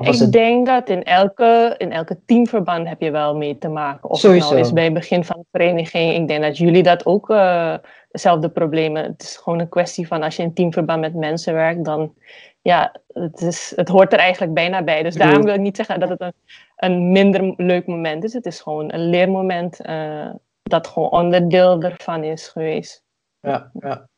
Ik 0.00 0.18
het... 0.18 0.32
denk 0.32 0.66
dat 0.66 0.88
in 0.88 1.04
elke, 1.04 1.74
in 1.78 1.92
elke 1.92 2.18
teamverband 2.26 2.88
heb 2.88 3.00
je 3.00 3.10
wel 3.10 3.36
mee 3.36 3.58
te 3.58 3.68
maken. 3.68 4.10
Of 4.10 4.18
Sowieso. 4.18 4.48
nou 4.48 4.60
is 4.60 4.72
bij 4.72 4.84
het 4.84 4.92
begin 4.94 5.24
van 5.24 5.36
de 5.38 5.46
vereniging. 5.50 6.14
Ik 6.14 6.28
denk 6.28 6.42
dat 6.42 6.58
jullie 6.58 6.82
dat 6.82 7.06
ook 7.06 7.30
eh, 7.30 7.74
dezelfde 8.10 8.48
problemen. 8.48 9.04
Het 9.04 9.22
is 9.22 9.36
gewoon 9.36 9.58
een 9.58 9.68
kwestie 9.68 10.06
van 10.06 10.22
als 10.22 10.36
je 10.36 10.42
in 10.42 10.54
teamverband 10.54 11.00
met 11.00 11.14
mensen 11.14 11.54
werkt, 11.54 11.84
dan 11.84 12.14
ja, 12.62 12.94
het, 13.12 13.40
is, 13.40 13.72
het 13.76 13.88
hoort 13.88 14.12
er 14.12 14.18
eigenlijk 14.18 14.54
bijna 14.54 14.82
bij. 14.82 15.02
Dus 15.02 15.14
daarom 15.14 15.42
wil 15.42 15.54
ik 15.54 15.60
niet 15.60 15.76
zeggen 15.76 16.00
dat 16.00 16.08
het 16.08 16.20
een, 16.20 16.34
een 16.76 17.12
minder 17.12 17.54
leuk 17.56 17.86
moment 17.86 18.24
is. 18.24 18.32
Het 18.32 18.46
is 18.46 18.60
gewoon 18.60 18.92
een 18.92 19.08
leermoment 19.08 19.80
eh, 19.80 20.30
dat 20.62 20.86
gewoon 20.86 21.10
onderdeel 21.10 21.82
ervan 21.82 22.24
is 22.24 22.48
geweest. 22.48 23.04
Ja, 23.40 23.70
ja. 23.80 24.08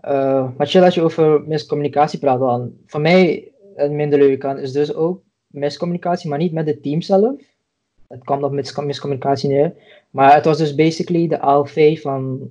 Eh, 0.00 0.48
maar 0.56 0.66
chill 0.66 0.82
als 0.82 0.94
je 0.94 1.02
over 1.02 1.42
miscommunicatie 1.46 2.18
praat 2.18 2.38
dan. 2.38 2.72
Voor 2.86 3.00
mij 3.00 3.52
een 3.76 3.96
minder 3.96 4.18
leuke 4.18 4.36
kant 4.36 4.58
is 4.58 4.72
dus 4.72 4.94
ook 4.94 5.22
miscommunicatie, 5.46 6.30
maar 6.30 6.38
niet 6.38 6.52
met 6.52 6.66
het 6.66 6.82
team 6.82 7.00
zelf. 7.00 7.36
Het 8.08 8.24
kwam 8.24 8.44
op 8.44 8.52
mis- 8.52 8.76
miscommunicatie 8.76 9.48
neer. 9.48 9.74
Maar 10.10 10.34
het 10.34 10.44
was 10.44 10.58
dus 10.58 10.74
basically 10.74 11.28
de 11.28 11.40
ALV 11.40 12.00
van 12.00 12.50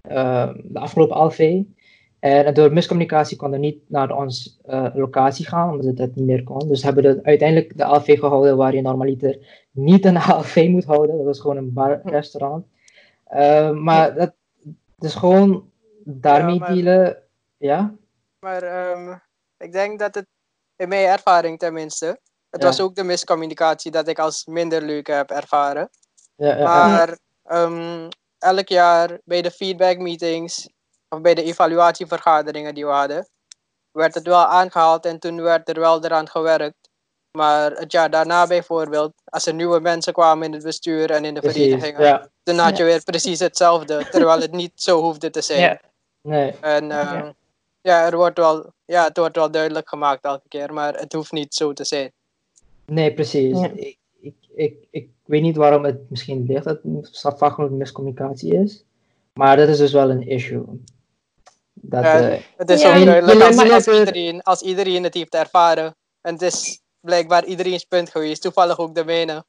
eh, 0.00 0.50
de 0.62 0.78
afgelopen 0.78 1.16
ALV. 1.16 1.62
En 2.18 2.54
door 2.54 2.72
miscommunicatie 2.72 3.36
kon 3.36 3.52
er 3.52 3.58
niet 3.58 3.78
naar 3.86 4.16
onze 4.16 4.50
eh, 4.64 4.86
locatie 4.94 5.46
gaan, 5.46 5.70
omdat 5.70 5.86
het 5.86 5.96
dat 5.96 6.14
niet 6.14 6.26
meer 6.26 6.42
kon. 6.42 6.68
Dus 6.68 6.82
hebben 6.82 7.04
we 7.04 7.20
uiteindelijk 7.22 7.76
de 7.76 7.84
ALV 7.84 8.18
gehouden 8.18 8.56
waar 8.56 8.74
je 8.74 8.82
normaliter 8.82 9.38
niet 9.70 10.04
een 10.04 10.16
ALV 10.30 10.66
moet 10.70 10.84
houden. 10.84 11.16
Dat 11.16 11.24
was 11.26 11.40
gewoon 11.40 11.56
een 11.56 11.72
bar, 11.72 12.00
restaurant. 12.04 12.66
Maar 13.74 14.14
dat, 14.14 14.34
is 14.98 15.14
gewoon 15.14 15.64
daarmee 16.04 16.54
Ja, 16.54 16.60
maar- 16.60 16.72
dealen. 16.74 17.22
Ja? 17.56 17.94
Maar 18.38 18.62
ehm, 18.62 19.16
ik 19.58 19.72
denk 19.72 19.98
dat 19.98 20.14
het, 20.14 20.26
in 20.76 20.88
mijn 20.88 21.06
ervaring 21.08 21.58
tenminste, 21.58 22.06
het 22.50 22.62
Ja. 22.62 22.66
was 22.68 22.80
ook 22.80 22.94
de 22.94 23.02
miscommunicatie 23.04 23.90
dat 23.90 24.08
ik 24.08 24.18
als 24.18 24.44
minder 24.46 24.82
leuk 24.82 25.06
heb 25.06 25.30
ervaren. 25.30 25.90
Ja. 26.36 26.62
Maar 26.62 27.18
ehm, 27.44 28.08
elk 28.38 28.68
jaar 28.68 29.18
bij 29.24 29.42
de 29.42 29.50
feedback 29.50 29.98
meetings 29.98 30.68
of 31.08 31.20
bij 31.20 31.34
de 31.34 31.42
evaluatievergaderingen 31.42 32.74
die 32.74 32.84
we 32.86 32.92
hadden, 32.92 33.28
werd 33.90 34.14
het 34.14 34.26
wel 34.26 34.44
aangehaald 34.44 35.06
en 35.06 35.18
toen 35.18 35.42
werd 35.42 35.68
er 35.68 35.80
wel 35.80 36.04
eraan 36.04 36.28
gewerkt. 36.28 36.88
Maar 37.38 37.72
het 37.72 37.92
jaar 37.92 38.10
daarna 38.10 38.46
bijvoorbeeld, 38.46 39.12
als 39.24 39.46
er 39.46 39.54
nieuwe 39.54 39.80
mensen 39.80 40.12
kwamen 40.12 40.46
in 40.46 40.52
het 40.52 40.62
bestuur 40.62 41.10
en 41.10 41.24
in 41.24 41.34
de 41.34 41.40
verenigingen, 41.40 42.02
ja. 42.02 42.28
dan 42.42 42.58
had 42.58 42.76
je 42.76 42.84
weer 42.84 43.02
precies 43.02 43.38
hetzelfde, 43.38 44.08
terwijl 44.10 44.40
het 44.40 44.52
niet 44.52 44.72
zo 44.74 45.00
hoefde 45.00 45.30
te 45.30 45.40
zijn. 45.42 45.60
Ja. 45.60 45.80
Nee. 46.24 46.52
En 46.60 46.90
ehm, 46.90 47.30
ja. 47.80 48.06
er 48.06 48.16
wordt 48.16 48.38
wel, 48.38 48.72
ja, 48.84 49.04
het 49.04 49.16
wordt 49.16 49.36
wel 49.36 49.50
duidelijk 49.50 49.88
gemaakt 49.88 50.24
elke 50.24 50.48
keer, 50.48 50.72
maar 50.72 50.94
het 50.94 51.12
hoeft 51.12 51.32
niet 51.32 51.54
zo 51.54 51.72
te 51.72 51.84
zijn. 51.84 52.12
Nee, 52.86 53.14
precies. 53.14 53.58
Ja. 53.60 53.70
Ik, 53.74 53.96
ik, 54.20 54.34
ik, 54.54 54.74
ik 54.90 55.08
weet 55.24 55.42
niet 55.42 55.56
waarom 55.56 55.84
het 55.84 56.10
misschien 56.10 56.44
ligt 56.46 56.64
dat 56.64 56.78
het 56.82 57.38
vaak 57.38 57.54
gewoon 57.54 57.76
miscommunicatie 57.76 58.54
is. 58.54 58.84
Maar 59.32 59.56
dat 59.56 59.68
is 59.68 59.78
dus 59.78 59.92
wel 59.92 60.10
een 60.10 60.28
issue. 60.28 60.64
Dat, 61.72 62.02
Ja, 62.04 62.28
eh, 62.30 62.40
Het 62.56 62.70
is 62.70 62.82
Ja. 62.82 62.98
ook 62.98 63.04
duidelijk 63.04 63.70
als, 63.72 63.86
iedereen, 63.86 64.42
als 64.42 64.60
iedereen 64.62 65.02
het 65.02 65.14
heeft 65.14 65.34
ervaren. 65.34 65.96
En 66.20 66.32
het 66.32 66.42
is 66.42 66.80
blijkbaar 67.00 67.44
iedereen's 67.44 67.84
punt 67.84 68.10
geweest, 68.10 68.42
toevallig 68.42 68.78
ook 68.78 68.94
de 68.94 69.04
mijne. 69.04 69.44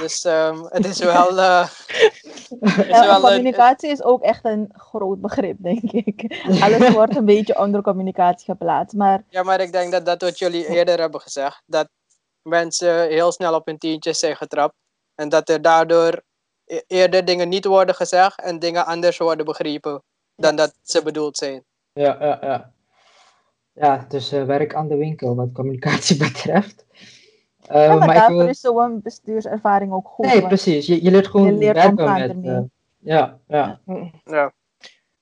Dus 0.00 0.24
ehm, 0.24 0.64
het 0.68 0.84
is 0.86 0.98
wel. 0.98 1.38
eh, 1.38 1.68
communicatie 3.20 3.90
is 3.90 4.02
ook 4.02 4.22
echt 4.22 4.44
een 4.44 4.70
groot 4.72 5.20
begrip, 5.20 5.56
denk 5.62 5.92
ik. 5.92 6.42
Alles 6.64 6.90
wordt 6.90 7.16
een 7.16 7.24
beetje 7.24 7.58
onder 7.58 7.82
communicatie 7.82 8.44
geplaatst. 8.44 8.96
Maar 8.96 9.24
ja, 9.28 9.42
maar 9.42 9.60
ik 9.60 9.72
denk 9.72 9.92
dat 9.92 10.06
dat 10.06 10.22
wat 10.22 10.38
jullie 10.38 10.68
eerder 10.68 10.98
hebben 10.98 11.20
gezegd. 11.20 11.62
Dat 11.66 11.88
mensen 12.42 13.08
heel 13.08 13.32
snel 13.32 13.54
op 13.54 13.66
hun 13.66 13.78
tientjes 13.78 14.18
zijn 14.18 14.36
getrapt. 14.36 14.74
En 15.14 15.28
dat 15.28 15.48
er 15.48 15.62
daardoor 15.62 16.22
e- 16.64 16.80
eerder 16.86 17.24
dingen 17.24 17.48
niet 17.48 17.64
worden 17.64 17.94
gezegd 17.94 18.40
en 18.40 18.58
dingen 18.58 18.86
anders 18.86 19.18
worden 19.18 19.44
begrepen 19.44 20.02
dan 20.36 20.56
dat 20.56 20.74
ze 20.82 21.02
bedoeld 21.02 21.36
zijn. 21.36 21.64
ja, 21.92 22.16
ja, 22.20 22.38
ja. 22.40 22.74
Ja, 23.72 24.04
dus 24.08 24.32
eh, 24.32 24.44
werk 24.44 24.74
aan 24.74 24.88
de 24.88 24.96
winkel 24.96 25.34
wat 25.34 25.52
communicatie 25.52 26.16
betreft. 26.26 26.85
Eh, 27.68 27.84
ja, 27.86 27.94
maar 27.94 28.08
ik 28.08 28.14
daarvoor 28.14 28.36
wil- 28.36 28.48
is 28.48 28.60
zo'n 28.60 29.00
bestuurservaring 29.02 29.92
ook 29.92 30.08
goed. 30.08 30.26
Nee, 30.26 30.46
precies. 30.46 30.86
Je, 30.86 31.02
je 31.04 31.10
leert 31.10 31.26
gewoon 31.26 31.46
Je 31.46 31.52
leert 31.52 31.84
omgaan 31.84 32.20
met... 32.20 32.30
ermee. 32.30 32.50
eh, 32.54 32.60
ja, 32.98 33.38
ja. 33.48 33.80
Ja. 34.24 34.52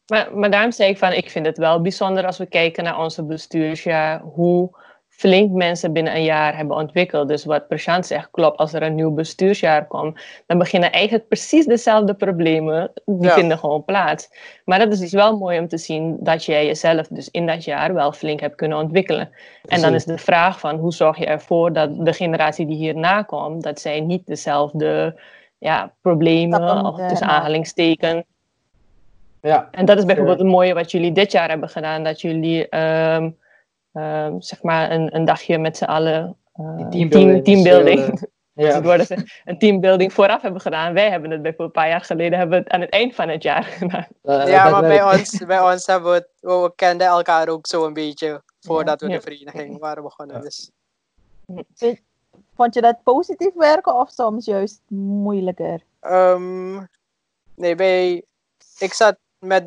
Maar, 0.07 0.39
maar 0.39 0.51
daarom 0.51 0.73
zei 0.73 0.91
ik 0.91 0.99
van, 0.99 1.13
ik 1.13 1.31
vind 1.31 1.47
het 1.47 1.59
wel 1.59 1.81
bijzonder 1.81 2.27
als 2.27 2.39
we 2.39 2.47
kijken 2.47 2.85
naar 2.85 2.99
onze 2.99 3.25
bestuursjaar, 3.25 4.21
hoe 4.21 4.71
flink 5.17 5.51
mensen 5.51 5.93
binnen 5.93 6.15
een 6.15 6.25
jaar 6.25 6.57
hebben 6.57 6.77
ontwikkeld. 6.77 7.29
Dus 7.29 7.45
wat 7.45 7.69
Prashant 7.69 8.07
zegt 8.07 8.29
klopt, 8.31 8.57
als 8.59 8.73
er 8.73 8.83
een 8.83 8.95
nieuw 8.95 9.11
bestuursjaar 9.11 9.87
komt, 9.87 10.21
dan 10.47 10.59
beginnen 10.59 10.93
eigenlijk 10.93 11.29
precies 11.29 11.67
dezelfde 11.67 12.15
problemen, 12.15 12.93
die 13.05 13.27
Ja. 13.29 13.35
vinden 13.35 13.59
gewoon 13.59 13.85
plaats. 13.85 14.29
Maar 14.65 14.79
dat 14.79 14.93
is 14.93 14.99
dus 14.99 15.13
wel 15.13 15.39
mooi 15.39 15.59
om 15.59 15.69
te 15.69 15.79
zien 15.79 16.17
dat 16.21 16.45
jij 16.45 16.67
jezelf 16.67 17.07
dus 17.09 17.29
in 17.31 17.47
dat 17.47 17.65
jaar 17.65 17.95
wel 17.95 18.13
flink 18.13 18.41
hebt 18.41 18.55
kunnen 18.55 18.79
ontwikkelen. 18.79 19.31
En 19.67 19.81
dan 19.81 19.95
is 19.95 20.05
de 20.05 20.19
vraag 20.19 20.61
van, 20.61 20.77
hoe 20.77 20.93
zorg 20.93 21.19
je 21.19 21.27
ervoor 21.27 21.73
dat 21.73 22.05
de 22.07 22.13
generatie 22.13 22.67
die 22.67 22.77
hierna 22.77 23.23
komt, 23.23 23.63
dat 23.63 23.81
zij 23.81 24.01
niet 24.01 24.27
dezelfde 24.27 25.21
ja, 25.59 25.93
problemen, 26.01 26.87
of 26.87 27.09
tussen 27.09 27.27
aanhalingstekens, 27.27 28.23
Ja, 29.41 29.69
en 29.71 29.85
dat 29.85 29.99
is 29.99 30.05
bijvoorbeeld 30.05 30.39
het 30.39 30.47
mooie 30.47 30.75
wat 30.75 30.91
jullie 30.91 31.13
dit 31.13 31.33
jaar 31.33 31.49
hebben 31.49 31.69
gedaan. 31.69 32.05
Dat 32.05 32.21
jullie 32.21 32.69
ehm, 32.69 33.31
ehm, 33.95 34.41
zeg 34.41 34.63
maar 34.63 34.91
een, 34.91 35.15
een 35.17 35.25
dagje 35.25 35.59
met 35.59 35.77
z'n 35.77 35.85
allen 35.85 36.37
eh, 36.53 36.77
Die 36.77 36.87
team, 36.89 36.91
teambuilding. 37.11 37.45
teambuilding. 37.45 38.11
Dus, 38.11 38.21
Dus 38.55 38.83
ja. 38.85 38.95
is 38.95 39.11
een 39.45 39.59
teambuilding 39.59 40.13
vooraf 40.13 40.43
hebben 40.43 40.61
gedaan. 40.61 40.93
Wij 40.95 41.11
hebben 41.11 41.31
het 41.31 41.43
bijvoorbeeld 41.43 41.77
een 41.77 41.83
paar 41.83 41.91
jaar 41.91 42.01
geleden 42.01 42.39
hebben 42.39 42.59
we 42.59 42.65
het 42.65 42.73
aan 42.73 42.81
het 42.81 42.91
eind 42.91 43.15
van 43.15 43.29
het 43.29 43.43
jaar 43.43 43.63
gedaan. 43.81 44.07
Ja, 44.23 44.69
maar 44.71 44.81
bij 44.81 45.03
ons, 45.05 45.39
bij 45.47 45.61
ons 45.73 45.87
hebben 45.87 46.11
we 46.11 46.17
het, 46.17 46.29
we 46.41 46.73
kenden 46.77 47.07
elkaar 47.07 47.49
ook 47.49 47.67
zo 47.67 47.87
een 47.87 47.93
beetje 47.93 48.43
voordat 48.61 49.01
we 49.01 49.09
Ja. 49.09 49.15
de 49.15 49.21
vereniging 49.21 49.79
waren 49.79 50.03
begonnen. 50.03 50.41
Dus. 50.41 50.71
Vond 52.55 52.75
je 52.75 52.81
dat 52.81 53.03
positief 53.03 53.55
werken 53.55 53.95
of 53.95 54.11
soms 54.11 54.45
juist 54.45 54.81
moeilijker? 54.89 55.81
Ehm, 56.01 56.75
nee, 57.55 57.75
bij, 57.75 58.25
ik 58.79 58.93
zat 58.93 59.17
met, 59.39 59.67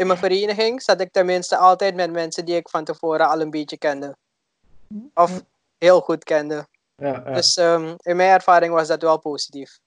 in 0.00 0.06
mijn 0.06 0.18
vereniging 0.18 0.82
zat 0.82 1.00
ik 1.00 1.12
tenminste 1.12 1.56
altijd 1.56 1.94
met 1.94 2.12
mensen 2.12 2.44
die 2.44 2.56
ik 2.56 2.68
van 2.68 2.84
tevoren 2.84 3.28
al 3.28 3.40
een 3.40 3.50
beetje 3.50 3.78
kende. 3.78 4.16
Of 5.14 5.42
heel 5.78 6.00
goed 6.00 6.24
kende. 6.24 6.66
Ja, 6.94 7.22
ja. 7.26 7.32
Dus 7.32 7.56
ehm, 7.56 7.94
in 8.02 8.16
mijn 8.16 8.30
ervaring 8.30 8.72
was 8.72 8.88
dat 8.88 9.02
wel 9.02 9.18
positief. 9.18 9.78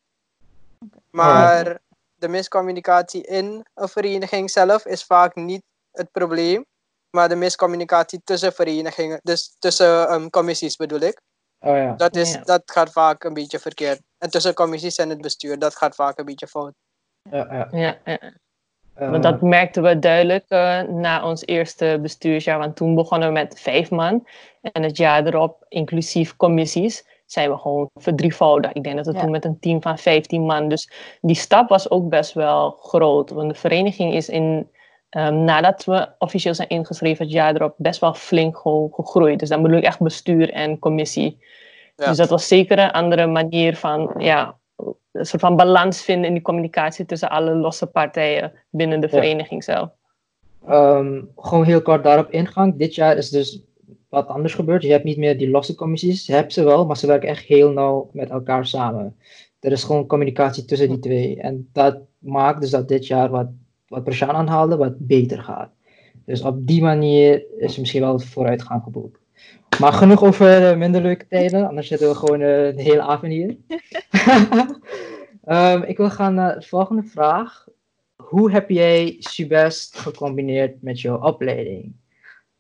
Maar 1.10 1.80
de 2.16 2.28
miscommunicatie 2.28 3.24
in 3.24 3.66
een 3.74 3.88
vereniging 3.88 4.52
zelf 4.52 4.86
is 4.86 5.04
vaak 5.04 5.36
niet 5.36 5.64
het 5.92 6.12
probleem. 6.12 6.66
Maar 7.10 7.30
de 7.30 7.36
miscommunicatie 7.36 8.22
tussen 8.24 8.54
verenigingen, 8.54 9.20
dus 9.24 9.56
tussen 9.60 10.08
ehm, 10.08 10.30
commissies 10.30 10.76
bedoel 10.76 11.00
ik. 11.00 11.22
oh 11.60 11.76
ja. 11.76 11.94
Dat, 11.94 12.16
is, 12.16 12.34
Ja. 12.34 12.44
dat 12.44 12.62
gaat 12.66 12.92
vaak 12.92 13.24
een 13.24 13.34
beetje 13.34 13.60
verkeerd. 13.60 14.02
En 14.18 14.30
tussen 14.30 14.54
commissies 14.54 14.98
en 14.98 15.10
het 15.10 15.22
bestuur, 15.22 15.60
dat 15.60 15.76
gaat 15.76 15.96
vaak 15.96 16.18
een 16.20 16.26
beetje 16.26 16.48
fout. 16.48 16.74
ja, 17.32 17.48
ja. 17.52 17.68
Ja, 17.72 17.98
ja. 18.06 18.34
Want 18.96 19.24
dat 19.24 19.42
merkten 19.42 19.84
we 19.84 20.00
duidelijk 20.00 20.46
eh, 20.48 20.82
na 20.82 21.26
ons 21.26 21.46
eerste 21.46 22.00
bestuursjaar. 22.02 22.60
Want 22.60 22.76
toen 22.76 22.96
begonnen 22.96 23.28
we 23.28 23.34
met 23.34 23.60
vijf 23.60 23.92
man. 23.92 24.28
En 24.62 24.84
het 24.84 24.98
jaar 24.98 25.26
erop, 25.26 25.66
inclusief 25.70 26.36
commissies, 26.36 27.08
zijn 27.26 27.52
we 27.52 27.58
gewoon 27.58 27.90
verdrievoudigd. 27.96 28.76
Ik 28.76 28.84
denk 28.84 28.96
dat 28.96 29.06
we 29.06 29.14
Ja. 29.14 29.20
toen 29.20 29.32
met 29.32 29.46
een 29.46 29.60
team 29.60 29.82
van 29.82 29.98
15 29.98 30.42
man. 30.46 30.68
Dus 30.68 30.92
die 31.22 31.36
stap 31.36 31.70
was 31.70 31.90
ook 31.90 32.10
best 32.10 32.34
wel 32.34 32.78
groot. 32.82 33.30
Want 33.30 33.50
de 33.50 33.60
vereniging 33.60 34.14
is 34.14 34.30
in, 34.30 34.70
ehm, 35.10 35.44
nadat 35.44 35.86
we 35.86 36.08
officieel 36.18 36.54
zijn 36.54 36.70
ingeschreven 36.70 37.26
het 37.26 37.34
jaar 37.34 37.56
erop, 37.56 37.74
best 37.78 38.00
wel 38.00 38.14
flink 38.14 38.58
gewoon 38.58 38.90
gegroeid. 38.94 39.40
Dus 39.40 39.50
dan 39.50 39.62
bedoel 39.62 39.78
ik 39.78 39.84
echt 39.84 40.00
bestuur 40.02 40.52
en 40.52 40.80
commissie. 40.80 41.38
Ja. 41.96 42.08
Dus 42.08 42.18
dat 42.18 42.30
was 42.30 42.48
zeker 42.48 42.80
een 42.80 42.92
andere 42.92 43.28
manier 43.28 43.76
van, 43.78 44.14
ja, 44.18 44.58
een 45.14 45.26
soort 45.26 45.42
van 45.42 45.56
balans 45.56 46.02
vinden 46.02 46.28
in 46.28 46.34
die 46.34 46.42
communicatie 46.44 47.06
tussen 47.06 47.30
alle 47.30 47.56
losse 47.56 47.86
partijen 47.86 48.52
binnen 48.70 49.00
de 49.00 49.08
Ja. 49.12 49.18
vereniging 49.18 49.64
zelf. 49.64 49.90
Ehm, 50.68 51.22
gewoon 51.36 51.64
heel 51.64 51.82
kort 51.82 52.04
daarop 52.04 52.32
ingang. 52.32 52.78
Dit 52.78 52.96
jaar 52.96 53.18
is 53.18 53.30
dus 53.30 53.64
wat 54.10 54.28
anders 54.28 54.54
gebeurd. 54.54 54.84
Je 54.84 54.92
hebt 54.92 55.04
niet 55.04 55.18
meer 55.18 55.38
die 55.38 55.50
losse 55.50 55.76
commissies. 55.76 56.26
Je 56.26 56.34
hebt 56.34 56.54
ze 56.54 56.64
wel, 56.64 56.86
maar 56.86 56.98
ze 56.98 57.08
werken 57.08 57.30
echt 57.30 57.44
heel 57.46 57.72
nauw 57.72 58.10
met 58.14 58.30
elkaar 58.30 58.66
samen. 58.66 59.16
Er 59.60 59.72
is 59.72 59.84
gewoon 59.84 60.08
communicatie 60.08 60.66
tussen 60.66 60.90
die 60.90 61.00
twee. 61.00 61.40
En 61.42 61.70
dat 61.74 61.98
maakt 62.20 62.62
dus 62.62 62.70
dat 62.70 62.88
dit 62.88 63.08
jaar 63.08 63.30
wat, 63.30 63.48
wat 63.88 64.04
Prashan 64.04 64.30
aanhaalde, 64.36 64.78
wat 64.78 64.94
beter 64.98 65.40
gaat. 65.40 65.70
Dus 66.26 66.42
op 66.42 66.68
die 66.68 66.82
manier 66.82 67.44
is 67.58 67.74
er 67.74 67.80
misschien 67.80 68.02
wel 68.02 68.20
vooruitgang 68.20 68.84
geboekt. 68.84 69.20
Maar 69.80 69.94
genoeg 69.94 70.24
over 70.24 70.70
eh, 70.70 70.78
minder 70.78 71.02
leuke 71.02 71.28
tijden, 71.28 71.68
anders 71.68 71.88
zitten 71.88 72.08
we 72.10 72.16
gewoon 72.16 72.42
eh, 72.42 72.76
de 72.76 72.82
hele 72.82 73.02
avond 73.02 73.32
hier. 73.32 73.56
Ehm, 75.44 75.82
ik 75.82 75.98
wil 75.98 76.10
gaan 76.10 76.34
naar 76.34 76.60
de 76.60 76.66
volgende 76.66 77.04
vraag 77.04 77.68
hoe 78.16 78.52
heb 78.52 78.70
jij 78.70 79.16
Subest 79.20 79.98
gecombineerd 79.98 80.82
met 80.82 81.02
jouw 81.02 81.22
opleiding? 81.22 81.96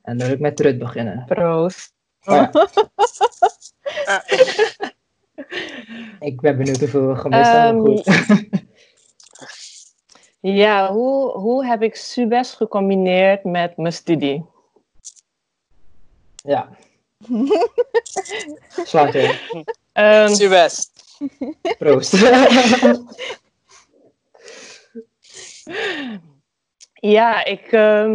En 0.01 0.17
dan 0.17 0.27
wil 0.27 0.35
ik 0.35 0.41
met 0.41 0.59
Rut 0.59 0.77
beginnen. 0.77 1.25
Proost. 1.25 1.93
Oh 2.23 2.35
ja. 2.35 2.51
ik 6.29 6.41
ben 6.41 6.57
benieuwd 6.57 6.79
hoeveel 6.79 7.07
we 7.07 7.15
gemist 7.15 7.51
hebben. 7.51 8.03
Ehm, 8.03 8.25
Goed. 8.25 8.51
Ja, 10.45 10.91
hoe, 10.91 11.31
hoe 11.31 11.65
heb 11.65 11.81
ik 11.81 11.95
Subes 11.95 12.53
gecombineerd 12.53 13.43
met 13.43 13.77
mijn 13.77 13.93
studie? 13.93 14.45
ja. 16.43 16.69
Hè? 19.11 19.31
Ehm, 19.93 20.33
Suwest. 20.33 20.92
Proost. 21.77 22.11
ja, 26.93 27.45
ik, 27.45 27.71
ehm, 27.71 28.13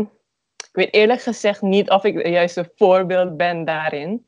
ik 0.57 0.69
weet 0.73 0.95
eerlijk 0.95 1.23
gezegd 1.23 1.63
niet 1.63 1.91
of 1.91 2.05
ik 2.05 2.15
het 2.15 2.27
juiste 2.27 2.73
voorbeeld 2.77 3.37
ben 3.37 3.65
daarin. 3.65 4.27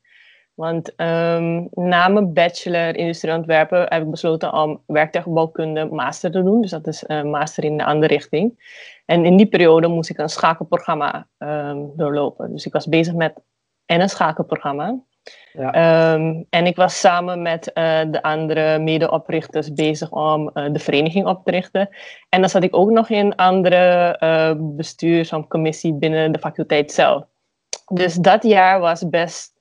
Want 0.53 0.95
ehm, 0.95 1.67
na 1.71 2.07
mijn 2.07 2.33
bachelor 2.33 2.95
industrieel 2.95 3.37
ontwerpen 3.37 3.79
heb 3.79 4.01
ik 4.01 4.11
besloten 4.11 4.53
om 4.53 4.83
werktuigbouwkunde 4.85 5.85
master 5.85 6.31
te 6.31 6.43
doen. 6.43 6.61
Dus 6.61 6.71
dat 6.71 6.87
is 6.87 7.03
een 7.07 7.29
master 7.29 7.63
in 7.63 7.77
de 7.77 7.85
andere 7.85 8.13
richting. 8.13 8.59
En 9.05 9.25
in 9.25 9.37
die 9.37 9.45
periode 9.45 9.87
moest 9.87 10.09
ik 10.09 10.17
een 10.17 10.29
schakelprogramma 10.29 11.27
ehm, 11.37 11.85
doorlopen. 11.95 12.51
Dus 12.51 12.65
ik 12.65 12.73
was 12.73 12.87
bezig 12.87 13.13
met 13.13 13.33
en 13.85 14.01
een 14.01 14.09
schakelprogramma. 14.09 14.99
Ja. 15.53 15.71
Ehm, 15.71 16.43
en 16.49 16.65
ik 16.65 16.75
was 16.75 16.99
samen 16.99 17.41
met 17.41 17.73
eh, 17.73 18.01
de 18.07 18.21
andere 18.21 18.79
medeoprichters 18.79 19.73
bezig 19.73 20.11
om 20.11 20.49
eh, 20.49 20.73
de 20.73 20.79
vereniging 20.79 21.27
op 21.27 21.45
te 21.45 21.51
richten. 21.51 21.89
En 22.29 22.39
dan 22.39 22.49
zat 22.49 22.63
ik 22.63 22.75
ook 22.75 22.89
nog 22.89 23.09
in 23.09 23.35
andere 23.35 24.17
uh, 24.19 24.53
bestuurs- 24.57 25.33
of 25.33 25.47
commissie 25.47 25.93
binnen 25.93 26.31
de 26.31 26.39
faculteit 26.39 26.91
zelf. 26.91 27.23
Dus 27.93 28.15
dat 28.15 28.43
jaar 28.43 28.79
was 28.79 29.09
best, 29.09 29.53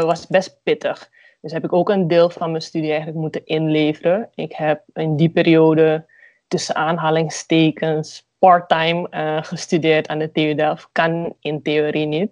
was 0.00 0.26
best 0.26 0.60
pittig. 0.62 1.10
Dus 1.40 1.52
heb 1.52 1.64
ik 1.64 1.72
ook 1.72 1.88
een 1.88 2.08
deel 2.08 2.30
van 2.30 2.50
mijn 2.50 2.62
studie 2.62 2.88
eigenlijk 2.88 3.18
moeten 3.18 3.46
inleveren. 3.46 4.30
Ik 4.34 4.52
heb 4.52 4.82
in 4.92 5.16
die 5.16 5.28
periode 5.28 6.06
tussen 6.48 6.74
aanhalingstekens 6.74 8.28
part-time 8.44 9.06
uh, 9.10 9.42
gestudeerd 9.42 10.08
aan 10.08 10.18
de 10.18 10.32
TU 10.32 10.54
Delft. 10.54 10.88
Kan 10.92 11.34
in 11.40 11.62
theorie 11.62 12.06
niet. 12.06 12.30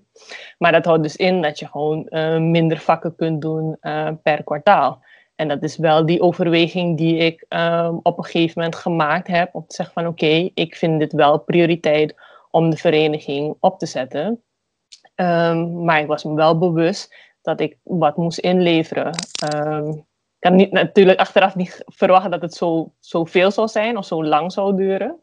Maar 0.59 0.73
dat 0.73 0.85
houdt 0.85 1.03
dus 1.03 1.17
in 1.17 1.43
dat 1.43 1.59
je 1.59 1.67
gewoon 1.67 2.07
uh, 2.11 2.39
minder 2.39 2.79
vakken 2.79 3.17
kunt 3.17 3.41
doen 3.41 3.77
uh, 3.81 4.09
per 4.23 4.45
kwartaal. 4.45 5.03
En 5.35 5.49
dat 5.49 5.63
is 5.63 5.77
wel 5.77 6.07
die 6.07 6.21
overweging 6.21 6.97
die 6.97 7.17
ik 7.17 7.45
um, 7.49 8.01
op 8.03 8.19
een 8.19 8.25
gegeven 8.25 8.53
moment 8.57 8.77
gemaakt 8.77 9.27
heb. 9.27 9.55
Om 9.55 9.65
te 9.67 9.75
zeggen 9.75 9.95
van 9.95 10.07
oké, 10.07 10.51
ik 10.55 10.77
vind 10.77 11.01
dit 11.01 11.13
wel 11.13 11.39
prioriteit 11.39 12.15
om 12.51 12.71
de 12.71 12.77
vereniging 12.77 13.57
op 13.61 13.79
te 13.79 13.87
zetten. 13.87 14.43
Um, 15.17 15.85
maar 15.85 16.01
ik 16.01 16.07
was 16.07 16.25
me 16.25 16.35
wel 16.35 16.59
bewust 16.59 17.15
dat 17.43 17.61
ik 17.61 17.77
wat 17.83 18.17
moest 18.17 18.39
inleveren. 18.39 19.15
Um, 19.55 19.89
ik 20.39 20.49
had 20.49 20.53
niet, 20.53 20.73
natuurlijk 20.73 21.21
achteraf 21.21 21.55
niet 21.55 21.83
verwacht 21.87 22.31
dat 22.31 22.43
het 22.43 22.55
zo, 22.55 22.93
zo 23.01 23.25
veel 23.25 23.51
zou 23.51 23.69
zijn 23.69 23.97
of 23.97 24.05
zo 24.05 24.25
lang 24.25 24.53
zou 24.53 24.77
duren. 24.77 25.21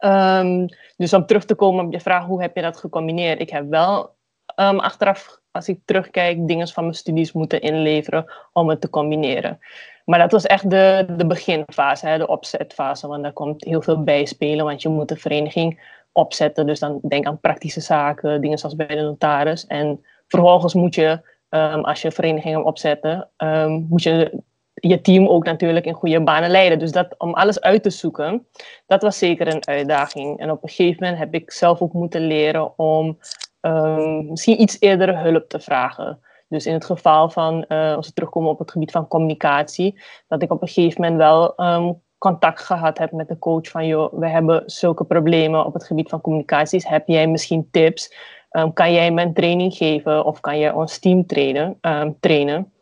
Um, 0.00 0.66
dus 0.96 1.12
om 1.12 1.26
terug 1.26 1.44
te 1.44 1.54
komen 1.54 1.84
op 1.84 1.92
je 1.92 2.00
vraag, 2.00 2.24
hoe 2.24 2.42
heb 2.42 2.56
je 2.56 2.62
dat 2.62 2.76
gecombineerd? 2.76 3.40
Ik 3.40 3.50
heb 3.50 3.68
wel 3.68 4.14
um, 4.56 4.78
achteraf, 4.78 5.40
als 5.50 5.68
ik 5.68 5.80
terugkijk, 5.84 6.48
dingen 6.48 6.68
van 6.68 6.82
mijn 6.82 6.94
studies 6.94 7.32
moeten 7.32 7.60
inleveren 7.60 8.32
om 8.52 8.68
het 8.68 8.80
te 8.80 8.90
combineren. 8.90 9.58
Maar 10.04 10.18
dat 10.18 10.32
was 10.32 10.46
echt 10.46 10.70
de, 10.70 11.06
de 11.16 11.26
beginfase, 11.26 12.06
hè, 12.06 12.18
de 12.18 12.26
opzetfase, 12.26 13.08
want 13.08 13.22
daar 13.22 13.32
komt 13.32 13.64
heel 13.64 13.82
veel 13.82 14.02
bij 14.02 14.24
spelen, 14.24 14.64
want 14.64 14.82
je 14.82 14.88
moet 14.88 15.08
de 15.08 15.16
vereniging 15.16 15.94
opzetten. 16.12 16.66
Dus 16.66 16.78
dan 16.78 16.98
denk 17.08 17.26
aan 17.26 17.40
praktische 17.40 17.80
zaken, 17.80 18.40
dingen 18.40 18.58
zoals 18.58 18.76
bij 18.76 18.86
de 18.86 19.02
notaris. 19.02 19.66
En 19.66 20.04
vervolgens 20.28 20.74
moet 20.74 20.94
je, 20.94 21.20
um, 21.50 21.84
als 21.84 22.02
je 22.02 22.10
verenigingen 22.10 22.64
opzetten, 22.64 23.28
moet 23.88 24.02
je 24.02 24.42
je 24.80 25.00
team 25.00 25.26
ook 25.28 25.44
natuurlijk 25.44 25.86
in 25.86 25.94
goede 25.94 26.22
banen 26.22 26.50
leiden. 26.50 26.78
Dus 26.78 26.92
dat, 26.92 27.14
om 27.18 27.34
alles 27.34 27.60
uit 27.60 27.82
te 27.82 27.90
zoeken, 27.90 28.46
dat 28.86 29.02
was 29.02 29.18
zeker 29.18 29.46
een 29.46 29.66
uitdaging. 29.66 30.38
En 30.38 30.50
op 30.50 30.62
een 30.62 30.68
gegeven 30.68 30.96
moment 31.04 31.18
heb 31.18 31.34
ik 31.34 31.50
zelf 31.50 31.80
ook 31.80 31.92
moeten 31.92 32.26
leren 32.26 32.78
om 32.78 33.18
um, 33.60 34.30
misschien 34.30 34.60
iets 34.60 34.76
eerder 34.80 35.18
hulp 35.18 35.48
te 35.48 35.60
vragen. 35.60 36.20
Dus 36.48 36.66
in 36.66 36.72
het 36.72 36.84
geval 36.84 37.30
van, 37.30 37.64
uh, 37.68 37.94
als 37.94 38.06
we 38.06 38.12
terugkomen 38.12 38.50
op 38.50 38.58
het 38.58 38.70
gebied 38.70 38.90
van 38.90 39.08
communicatie, 39.08 40.00
dat 40.28 40.42
ik 40.42 40.52
op 40.52 40.62
een 40.62 40.68
gegeven 40.68 41.00
moment 41.00 41.18
wel 41.18 41.52
um, 41.56 42.02
contact 42.18 42.60
gehad 42.60 42.98
heb 42.98 43.12
met 43.12 43.28
de 43.28 43.38
coach 43.38 43.68
van, 43.68 43.86
joh, 43.86 44.12
we 44.12 44.28
hebben 44.28 44.62
zulke 44.66 45.04
problemen 45.04 45.64
op 45.64 45.74
het 45.74 45.84
gebied 45.84 46.08
van 46.08 46.20
communicaties. 46.20 46.88
Heb 46.88 47.08
jij 47.08 47.26
misschien 47.26 47.68
tips? 47.70 48.14
Um, 48.50 48.72
kan 48.72 48.92
jij 48.92 49.06
een 49.06 49.34
training 49.34 49.74
geven 49.74 50.24
of 50.24 50.40
kan 50.40 50.58
jij 50.58 50.72
ons 50.72 50.98
team 50.98 51.26
trainen? 51.26 51.78
trainen? 52.20 52.72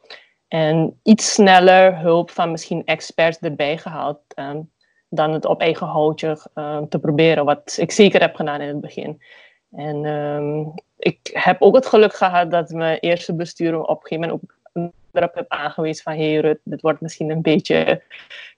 En 0.54 1.00
iets 1.02 1.32
sneller 1.32 1.98
hulp 1.98 2.30
van 2.30 2.50
misschien 2.50 2.84
experts 2.84 3.38
erbij 3.38 3.78
gehaald 3.78 4.18
um, 4.38 4.70
dan 5.08 5.32
het 5.32 5.44
op 5.44 5.60
eigen 5.60 5.86
houtje 5.86 6.38
um, 6.54 6.88
te 6.88 6.98
proberen, 6.98 7.44
wat 7.44 7.76
ik 7.80 7.92
zeker 7.92 8.20
heb 8.20 8.34
gedaan 8.34 8.60
in 8.60 8.68
het 8.68 8.80
begin. 8.80 9.22
En 9.70 10.04
um, 10.04 10.74
ik 10.98 11.18
heb 11.32 11.62
ook 11.62 11.74
het 11.74 11.86
geluk 11.86 12.14
gehad 12.14 12.50
dat 12.50 12.70
mijn 12.70 12.98
eerste 12.98 13.34
bestuur 13.34 13.82
op 13.82 14.02
een 14.02 14.06
gegeven 14.06 14.40
moment 14.72 14.94
erop 15.12 15.34
heb 15.34 15.48
aangewezen 15.48 16.02
van 16.02 16.14
hey 16.14 16.36
Rut, 16.36 16.58
dit 16.64 16.80
wordt 16.80 17.00
misschien 17.00 17.30
een 17.30 17.42
beetje 17.42 18.02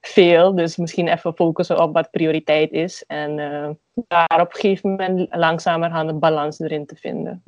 veel, 0.00 0.54
dus 0.54 0.76
misschien 0.76 1.08
even 1.08 1.34
focussen 1.34 1.82
op 1.82 1.94
wat 1.94 2.10
prioriteit 2.10 2.72
is 2.72 3.04
en 3.06 3.38
uh, 3.38 3.68
daar 4.08 4.40
op 4.40 4.54
een 4.54 4.60
gegeven 4.60 4.90
moment 4.90 5.34
langzamerhand 5.34 6.10
een 6.10 6.18
balans 6.18 6.60
erin 6.60 6.86
te 6.86 6.96
vinden. 6.96 7.42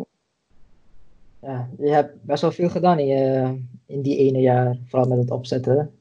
Ja, 1.40 1.68
je 1.78 1.90
hebt 1.90 2.24
best 2.24 2.42
wel 2.42 2.52
veel 2.52 2.68
gedaan 2.68 2.98
in, 2.98 3.06
je, 3.06 3.58
in 3.86 4.02
die 4.02 4.18
ene 4.18 4.40
jaar, 4.40 4.76
vooral 4.88 5.08
met 5.08 5.18
het 5.18 5.30
opzetten. 5.30 5.98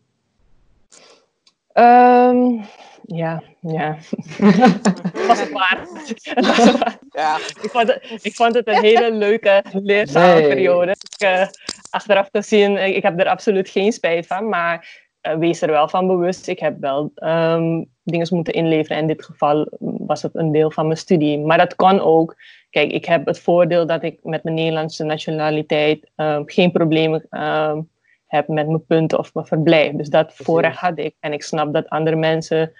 Um, 1.73 2.65
ja, 3.05 3.43
ja. 3.61 3.97
was 5.27 5.39
het 5.39 5.51
waar. 5.51 5.87
ja. 7.09 7.37
ik, 7.61 7.69
vond 7.71 7.87
het, 7.87 8.19
ik 8.21 8.35
vond 8.35 8.53
het 8.53 8.67
een 8.67 8.81
hele 8.81 9.11
leuke, 9.11 9.63
leerzame 9.71 10.33
nee. 10.33 10.47
periode. 10.47 10.91
Ik, 10.91 11.23
uh, 11.23 11.47
achteraf 11.89 12.29
te 12.29 12.41
zien, 12.41 12.95
ik 12.95 13.03
heb 13.03 13.19
er 13.19 13.27
absoluut 13.27 13.69
geen 13.69 13.91
spijt 13.91 14.27
van, 14.27 14.49
maar 14.49 15.06
wees 15.39 15.61
er 15.61 15.71
wel 15.71 15.87
van 15.87 16.07
bewust. 16.07 16.47
Ik 16.47 16.59
heb 16.59 16.79
wel 16.79 17.11
um, 17.15 17.89
dingen 18.03 18.27
moeten 18.29 18.53
inleveren. 18.53 18.97
In 18.97 19.07
dit 19.07 19.23
geval 19.23 19.67
was 19.79 20.21
het 20.21 20.35
een 20.35 20.51
deel 20.51 20.71
van 20.71 20.85
mijn 20.85 20.97
studie. 20.97 21.39
Maar 21.39 21.57
dat 21.57 21.75
kan 21.75 21.99
ook. 21.99 22.35
Kijk, 22.69 22.91
ik 22.91 23.05
heb 23.05 23.25
het 23.25 23.39
voordeel 23.39 23.87
dat 23.87 24.03
ik 24.03 24.19
met 24.23 24.43
mijn 24.43 24.55
Nederlandse 24.55 25.03
nationaliteit 25.03 26.09
um, 26.15 26.43
geen 26.45 26.71
problemen 26.71 27.25
um, 27.29 27.89
heb 28.27 28.47
met 28.47 28.67
mijn 28.67 28.85
punten 28.85 29.19
of 29.19 29.33
mijn 29.33 29.45
verblijf. 29.45 29.91
Dus 29.91 30.09
dat 30.09 30.33
voorrecht 30.33 30.79
had 30.79 30.97
ik. 30.97 31.15
En 31.19 31.33
ik 31.33 31.43
snap 31.43 31.73
dat 31.73 31.89
andere 31.89 32.15
mensen 32.15 32.71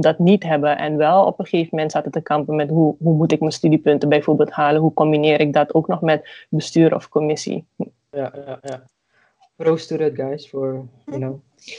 dat 0.00 0.18
niet 0.18 0.42
hebben. 0.42 0.78
En 0.78 0.96
wel 0.96 1.24
op 1.24 1.38
een 1.38 1.46
gegeven 1.46 1.68
moment 1.70 1.92
zaten 1.92 2.10
te 2.10 2.20
kampen 2.20 2.56
met 2.56 2.68
hoe, 2.68 2.96
hoe 2.98 3.14
moet 3.14 3.32
ik 3.32 3.40
mijn 3.40 3.52
studiepunten 3.52 4.08
bijvoorbeeld 4.08 4.50
halen. 4.50 4.80
Hoe 4.80 4.94
combineer 4.94 5.40
ik 5.40 5.52
dat 5.52 5.74
ook 5.74 5.88
nog 5.88 6.00
met 6.00 6.46
bestuur 6.48 6.94
of 6.94 7.08
commissie. 7.08 7.64
Ja, 8.10 8.32
ja, 8.46 8.58
ja. 8.62 8.82
Proost 9.56 9.88
to 9.88 9.96
that, 9.96 10.14
guys, 10.14 10.48
for, 10.48 10.84
you 11.04 11.18
know. 11.18 11.40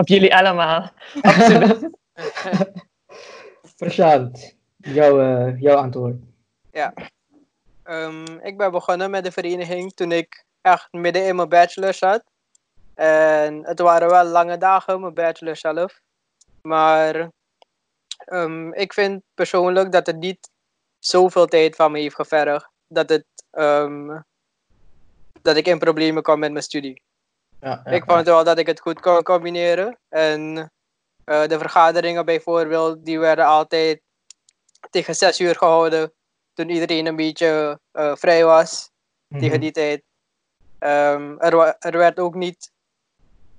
Op 0.00 0.08
jullie 0.08 0.36
allemaal. 0.36 0.90
Absoluut. 1.20 1.90
Prashant, 3.76 4.56
jouw, 4.76 5.20
uh, 5.20 5.60
jouw 5.60 5.76
antwoord. 5.76 6.16
Ja. 6.72 6.94
Um, 7.84 8.38
ik 8.38 8.56
ben 8.56 8.70
begonnen 8.70 9.10
met 9.10 9.24
de 9.24 9.32
vereniging 9.32 9.94
toen 9.94 10.12
ik 10.12 10.44
echt 10.60 10.92
midden 10.92 11.26
in 11.26 11.36
mijn 11.36 11.48
bachelor 11.48 11.94
zat. 11.94 12.22
En 12.94 13.66
het 13.66 13.78
waren 13.78 14.08
wel 14.08 14.24
lange 14.24 14.58
dagen, 14.58 15.00
mijn 15.00 15.14
bachelor 15.14 15.56
zelf. 15.56 16.00
Maar 16.62 17.30
um, 18.26 18.74
ik 18.74 18.92
vind 18.92 19.22
persoonlijk 19.34 19.92
dat 19.92 20.06
het 20.06 20.18
niet 20.18 20.50
zoveel 20.98 21.46
tijd 21.46 21.76
van 21.76 21.92
me 21.92 21.98
heeft 21.98 22.14
gevergd. 22.14 22.68
Dat, 22.88 23.08
het, 23.08 23.24
um, 23.50 24.24
dat 25.42 25.56
ik 25.56 25.66
in 25.66 25.78
problemen 25.78 26.22
kwam 26.22 26.38
met 26.38 26.52
mijn 26.52 26.64
studie. 26.64 27.02
Ja, 27.62 27.84
ik 27.84 28.04
vond 28.04 28.26
wel 28.26 28.44
dat 28.44 28.58
ik 28.58 28.66
het 28.66 28.80
goed 28.80 29.00
kon 29.00 29.22
combineren. 29.22 29.98
En 30.08 30.56
uh, 31.24 31.46
de 31.46 31.58
vergaderingen 31.58 32.24
bijvoorbeeld, 32.24 33.04
die 33.04 33.18
werden 33.18 33.46
altijd 33.46 34.00
tegen 34.90 35.14
zes 35.14 35.40
uur 35.40 35.56
gehouden. 35.56 36.12
Toen 36.54 36.68
iedereen 36.68 37.06
een 37.06 37.16
beetje 37.16 37.80
uh, 37.92 38.14
vrij 38.16 38.44
was. 38.44 38.90
Mm 38.90 39.38
-hmm. 39.38 39.40
Tegen 39.40 39.60
die 39.60 39.70
tijd. 39.70 40.02
Um, 40.78 41.40
er, 41.40 41.76
er 41.78 41.98
werd 41.98 42.18
ook 42.18 42.34
niet 42.34 42.72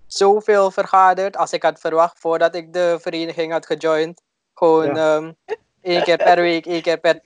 zoveel 0.07 0.71
vergaderd 0.71 1.37
als 1.37 1.53
ik 1.53 1.63
had 1.63 1.79
verwacht 1.79 2.19
voordat 2.19 2.55
ik 2.55 2.73
de 2.73 2.97
vereniging 3.01 3.51
had 3.51 3.65
gejoind. 3.65 4.21
Gewoon 4.53 4.95
ja. 4.95 5.15
um, 5.15 5.35
één 5.81 6.03
keer 6.03 6.17
per 6.17 6.35
week, 6.35 6.65
één 6.65 6.81
keer 6.81 6.99
per 6.99 7.21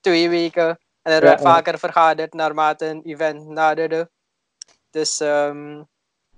twee 0.00 0.28
weken. 0.28 0.78
En 1.02 1.12
er 1.12 1.20
werd 1.20 1.40
ja, 1.40 1.44
vaker 1.52 1.78
vergaderd 1.78 2.32
naarmate 2.32 2.86
een 2.86 3.02
event 3.02 3.46
naderde. 3.46 4.10
Dus 4.90 5.20
um, 5.20 5.88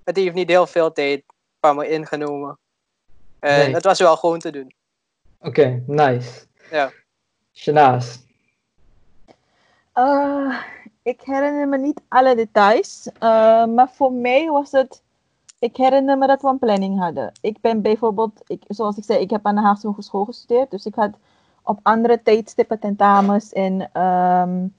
het 0.03 0.15
heeft 0.15 0.35
niet 0.35 0.49
heel 0.49 0.67
veel 0.67 0.91
tijd 0.91 1.23
van 1.59 1.75
me 1.75 1.89
ingenomen. 1.89 2.59
En 3.39 3.57
nee. 3.57 3.73
het 3.73 3.83
was 3.83 3.99
wel 3.99 4.17
gewoon 4.17 4.39
te 4.39 4.51
doen. 4.51 4.73
Oké, 5.39 5.47
okay, 5.47 5.83
nice. 5.87 6.45
Ja. 6.71 6.91
Shanaas. 7.53 8.21
Uh, 9.95 10.61
ik 11.03 11.21
herinner 11.21 11.67
me 11.67 11.77
niet 11.77 12.01
alle 12.07 12.35
details. 12.35 13.07
Uh, 13.07 13.65
maar 13.65 13.89
voor 13.93 14.11
mij 14.11 14.49
was 14.49 14.71
het 14.71 15.03
ik 15.63 15.77
herinner 15.77 16.17
me 16.17 16.27
dat 16.27 16.41
we 16.41 16.47
een 16.47 16.59
planning 16.59 16.99
hadden. 16.99 17.31
Ik 17.41 17.61
ben 17.61 17.81
bijvoorbeeld, 17.81 18.41
ik, 18.47 18.63
zoals 18.67 18.97
ik 18.97 19.03
zei, 19.03 19.19
ik 19.19 19.29
heb 19.29 19.45
aan 19.45 19.55
de 19.55 19.61
Haagse 19.61 19.87
Hogeschool 19.87 20.25
gestudeerd. 20.25 20.71
Dus 20.71 20.85
ik 20.85 20.95
had 20.95 21.11
op 21.63 21.79
andere 21.83 22.21
tijdstippen 22.21 22.79
tentamens. 22.79 23.53
En 23.53 24.01
um, 24.01 24.75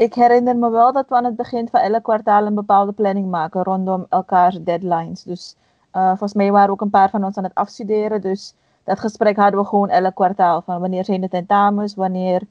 ik 0.00 0.14
herinner 0.14 0.56
me 0.56 0.70
wel 0.70 0.92
dat 0.92 1.08
we 1.08 1.14
aan 1.14 1.24
het 1.24 1.36
begin 1.36 1.68
van 1.68 1.80
elk 1.80 2.02
kwartaal 2.02 2.46
een 2.46 2.54
bepaalde 2.54 2.92
planning 2.92 3.30
maken 3.30 3.62
rondom 3.62 4.06
elkaars 4.08 4.62
deadlines. 4.62 5.22
Dus 5.22 5.56
uh, 5.96 6.08
volgens 6.08 6.34
mij 6.34 6.50
waren 6.50 6.70
ook 6.70 6.80
een 6.80 6.90
paar 6.90 7.10
van 7.10 7.24
ons 7.24 7.36
aan 7.36 7.44
het 7.44 7.54
afstuderen. 7.54 8.20
Dus 8.20 8.54
dat 8.84 9.00
gesprek 9.00 9.36
hadden 9.36 9.60
we 9.60 9.66
gewoon 9.66 9.88
elk 9.88 10.14
kwartaal. 10.14 10.62
Van 10.62 10.80
wanneer 10.80 11.04
zijn 11.04 11.20
de 11.20 11.28
tentamens, 11.28 11.94
wanneer... 11.94 12.42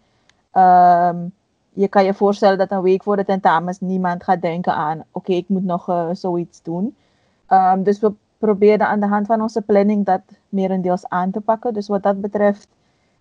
Um, 0.53 1.33
je 1.73 1.87
kan 1.87 2.05
je 2.05 2.13
voorstellen 2.13 2.57
dat 2.57 2.71
een 2.71 2.81
week 2.81 3.03
voor 3.03 3.15
de 3.15 3.25
tentamens 3.25 3.79
niemand 3.79 4.23
gaat 4.23 4.41
denken 4.41 4.73
aan... 4.73 5.03
Oké, 5.11 5.33
ik 5.33 5.49
moet 5.49 5.63
nog 5.65 5.89
uh, 5.89 6.09
zoiets 6.11 6.61
doen. 6.63 6.95
Um, 7.49 7.83
dus 7.83 7.99
we 7.99 8.13
probeerden 8.37 8.87
aan 8.87 8.99
de 8.99 9.07
hand 9.07 9.25
van 9.25 9.41
onze 9.41 9.61
planning 9.61 10.05
dat 10.05 10.21
merendeels 10.49 11.07
aan 11.07 11.31
te 11.31 11.41
pakken. 11.41 11.73
Dus 11.73 11.87
wat 11.87 12.03
dat 12.03 12.21
betreft 12.21 12.67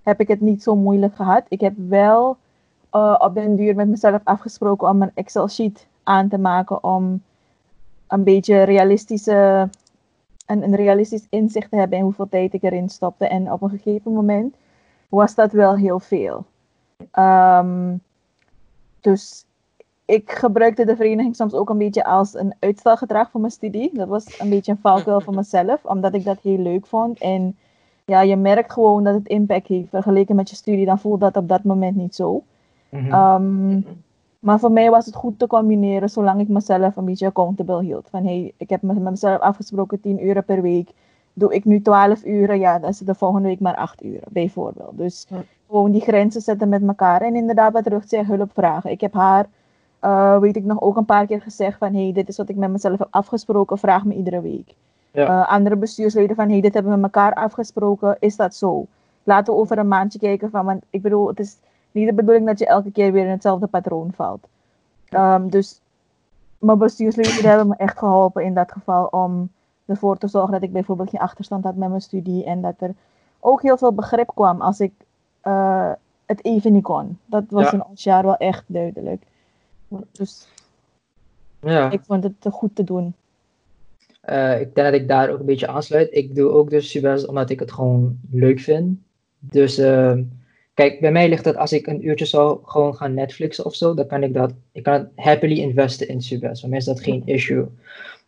heb 0.02 0.20
ik 0.20 0.28
het 0.28 0.40
niet 0.40 0.62
zo 0.62 0.76
moeilijk 0.76 1.16
gehad. 1.16 1.42
Ik 1.48 1.60
heb 1.60 1.74
wel 1.76 2.36
uh, 2.92 3.14
op 3.18 3.34
den 3.34 3.56
duur 3.56 3.74
met 3.74 3.88
mezelf 3.88 4.20
afgesproken 4.24 4.88
om 4.88 5.02
een 5.02 5.10
Excel-sheet 5.14 5.86
aan 6.02 6.28
te 6.28 6.38
maken 6.38 6.84
om 6.84 7.22
een 8.06 8.24
beetje 8.24 8.62
realistische, 8.62 9.68
een, 10.46 10.62
een 10.62 10.76
realistisch 10.76 11.26
inzicht 11.30 11.70
te 11.70 11.76
hebben 11.76 11.98
in 11.98 12.04
hoeveel 12.04 12.28
tijd 12.28 12.52
ik 12.52 12.62
erin 12.62 12.88
stopte. 12.88 13.28
En 13.28 13.52
op 13.52 13.62
een 13.62 13.70
gegeven 13.70 14.12
moment 14.12 14.54
was 15.08 15.34
dat 15.34 15.52
wel 15.52 15.76
heel 15.76 16.00
veel. 16.00 16.44
Um, 17.18 18.00
dus 19.00 19.44
ik 20.04 20.30
gebruikte 20.30 20.84
de 20.84 20.96
vereniging 20.96 21.36
soms 21.36 21.54
ook 21.54 21.70
een 21.70 21.78
beetje 21.78 22.04
als 22.04 22.34
een 22.34 22.54
uitstelgedrag 22.58 23.30
voor 23.30 23.40
mijn 23.40 23.52
studie. 23.52 23.90
Dat 23.94 24.08
was 24.08 24.40
een 24.40 24.48
beetje 24.48 24.72
een 24.72 24.78
valkuil 24.78 25.20
voor 25.20 25.34
mezelf, 25.34 25.84
omdat 25.84 26.14
ik 26.14 26.24
dat 26.24 26.38
heel 26.42 26.58
leuk 26.58 26.86
vond. 26.86 27.18
En 27.18 27.56
ja, 28.04 28.20
je 28.20 28.36
merkt 28.36 28.72
gewoon 28.72 29.04
dat 29.04 29.14
het 29.14 29.28
impact 29.28 29.66
heeft. 29.66 29.88
Vergeleken 29.88 30.36
met 30.36 30.50
je 30.50 30.56
studie, 30.56 30.86
dan 30.86 30.98
voelt 30.98 31.20
dat 31.20 31.36
op 31.36 31.48
dat 31.48 31.64
moment 31.64 31.96
niet 31.96 32.14
zo. 32.14 32.42
Mm-hmm. 32.88 33.12
Um, 33.14 33.84
maar 34.38 34.58
voor 34.58 34.72
mij 34.72 34.90
was 34.90 35.06
het 35.06 35.14
goed 35.14 35.38
te 35.38 35.46
combineren, 35.46 36.10
zolang 36.10 36.40
ik 36.40 36.48
mezelf 36.48 36.96
een 36.96 37.04
beetje 37.04 37.26
accountable 37.26 37.82
hield. 37.82 38.08
Van 38.10 38.24
hey, 38.24 38.52
ik 38.56 38.70
heb 38.70 38.82
met 38.82 38.98
mezelf 38.98 39.40
afgesproken 39.40 40.00
10 40.00 40.26
uur 40.26 40.42
per 40.42 40.62
week. 40.62 40.90
Doe 41.32 41.54
ik 41.54 41.64
nu 41.64 41.82
12 41.82 42.24
uren, 42.24 42.58
ja, 42.58 42.78
dan 42.78 42.90
is 42.90 42.98
het 42.98 43.08
de 43.08 43.14
volgende 43.14 43.48
week 43.48 43.60
maar 43.60 43.76
8 43.76 44.04
uur, 44.04 44.20
bijvoorbeeld. 44.28 44.98
Dus 44.98 45.26
gewoon 45.66 45.90
die 45.90 46.00
grenzen 46.00 46.40
zetten 46.40 46.68
met 46.68 46.82
elkaar. 46.86 47.20
En 47.20 47.36
inderdaad, 47.36 47.72
wat 47.72 47.84
terug 47.84 48.10
hulp 48.10 48.50
vragen. 48.52 48.90
Ik 48.90 49.00
heb 49.00 49.12
haar 49.12 49.46
uh, 50.04 50.38
weet 50.38 50.56
ik 50.56 50.64
nog 50.64 50.80
ook 50.80 50.96
een 50.96 51.04
paar 51.04 51.26
keer 51.26 51.40
gezegd 51.40 51.78
van 51.78 51.94
hey, 51.94 52.12
dit 52.12 52.28
is 52.28 52.36
wat 52.36 52.48
ik 52.48 52.56
met 52.56 52.70
mezelf 52.70 52.98
heb 52.98 53.08
afgesproken, 53.10 53.78
vraag 53.78 54.04
me 54.04 54.14
iedere 54.14 54.40
week. 54.40 54.74
Ja. 55.10 55.28
Uh, 55.28 55.48
andere 55.48 55.76
bestuursleden 55.76 56.36
van 56.36 56.48
hey, 56.48 56.60
dit 56.60 56.74
hebben 56.74 56.92
we 56.92 56.98
met 56.98 57.14
elkaar 57.14 57.34
afgesproken, 57.34 58.16
is 58.20 58.36
dat 58.36 58.54
zo? 58.54 58.86
Laten 59.22 59.54
we 59.54 59.60
over 59.60 59.78
een 59.78 59.88
maandje 59.88 60.18
kijken 60.18 60.50
van, 60.50 60.64
want 60.64 60.82
ik 60.90 61.02
bedoel, 61.02 61.28
het 61.28 61.40
is 61.40 61.56
niet 61.92 62.08
de 62.08 62.14
bedoeling 62.14 62.46
dat 62.46 62.58
je 62.58 62.66
elke 62.66 62.90
keer 62.90 63.12
weer 63.12 63.24
in 63.24 63.30
hetzelfde 63.30 63.66
patroon 63.66 64.12
valt. 64.14 64.46
Um, 65.10 65.50
dus 65.50 65.80
mijn 66.58 66.78
bestuursleden 66.78 67.48
hebben 67.48 67.68
me 67.68 67.74
echt 67.76 67.98
geholpen 67.98 68.44
in 68.44 68.54
dat 68.54 68.72
geval 68.72 69.06
om 69.06 69.50
ervoor 69.86 70.18
te 70.18 70.28
zorgen 70.28 70.52
dat 70.52 70.62
ik 70.62 70.72
bijvoorbeeld 70.72 71.10
geen 71.10 71.20
achterstand 71.20 71.64
had 71.64 71.76
met 71.76 71.88
mijn 71.88 72.00
studie 72.00 72.44
en 72.44 72.60
dat 72.60 72.74
er 72.78 72.94
ook 73.40 73.62
heel 73.62 73.76
veel 73.76 73.92
begrip 73.92 74.30
kwam 74.34 74.60
als 74.60 74.80
ik 74.80 74.92
uh, 75.44 75.92
het 76.26 76.44
even 76.44 76.72
niet 76.72 76.82
kon. 76.82 77.18
Dat 77.24 77.44
was 77.48 77.64
ja. 77.64 77.72
in 77.72 77.84
ons 77.84 78.02
jaar 78.02 78.24
wel 78.24 78.36
echt 78.36 78.64
duidelijk. 78.66 79.22
Dus 80.12 80.48
ja. 81.60 81.90
ik 81.90 82.00
vond 82.04 82.22
het 82.22 82.40
te 82.40 82.50
goed 82.50 82.76
te 82.76 82.84
doen. 82.84 83.14
Uh, 84.24 84.60
ik 84.60 84.74
denk 84.74 84.86
dat 84.90 85.00
ik 85.00 85.08
daar 85.08 85.30
ook 85.30 85.38
een 85.38 85.46
beetje 85.46 85.68
aansluit. 85.68 86.08
Ik 86.10 86.34
doe 86.34 86.50
ook 86.50 86.70
dus 86.70 86.90
Subas 86.90 87.26
omdat 87.26 87.50
ik 87.50 87.60
het 87.60 87.72
gewoon 87.72 88.18
leuk 88.30 88.60
vind. 88.60 88.98
Dus 89.38 89.78
uh, 89.78 90.18
kijk, 90.78 91.00
bij 91.00 91.12
mij 91.12 91.28
ligt 91.28 91.44
het 91.44 91.56
als 91.56 91.72
ik 91.72 91.86
een 91.86 92.06
uurtje 92.06 92.24
zou 92.24 92.58
gewoon 92.62 92.94
gaan 92.94 93.14
Netflixen 93.14 93.64
of 93.64 93.74
zo, 93.74 93.94
dan 93.94 94.06
kan 94.06 94.22
ik 94.22 94.34
dat, 94.34 94.52
ik 94.72 94.82
kan 94.82 95.08
happily 95.16 95.58
investen 95.58 96.08
in 96.08 96.22
Subas. 96.22 96.60
Voor 96.60 96.68
mij 96.68 96.78
is 96.78 96.84
dat 96.84 97.00
geen 97.00 97.22
issue. 97.24 97.66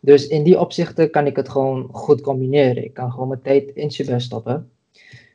Dus 0.00 0.26
in 0.26 0.42
die 0.42 0.60
opzichten 0.60 1.10
kan 1.10 1.26
ik 1.26 1.36
het 1.36 1.48
gewoon 1.48 1.88
goed 1.92 2.20
combineren. 2.20 2.84
Ik 2.84 2.94
kan 2.94 3.10
gewoon 3.10 3.28
mijn 3.28 3.42
tijd 3.42 3.70
in 3.74 3.90
Subas 3.90 4.24
stoppen. 4.24 4.70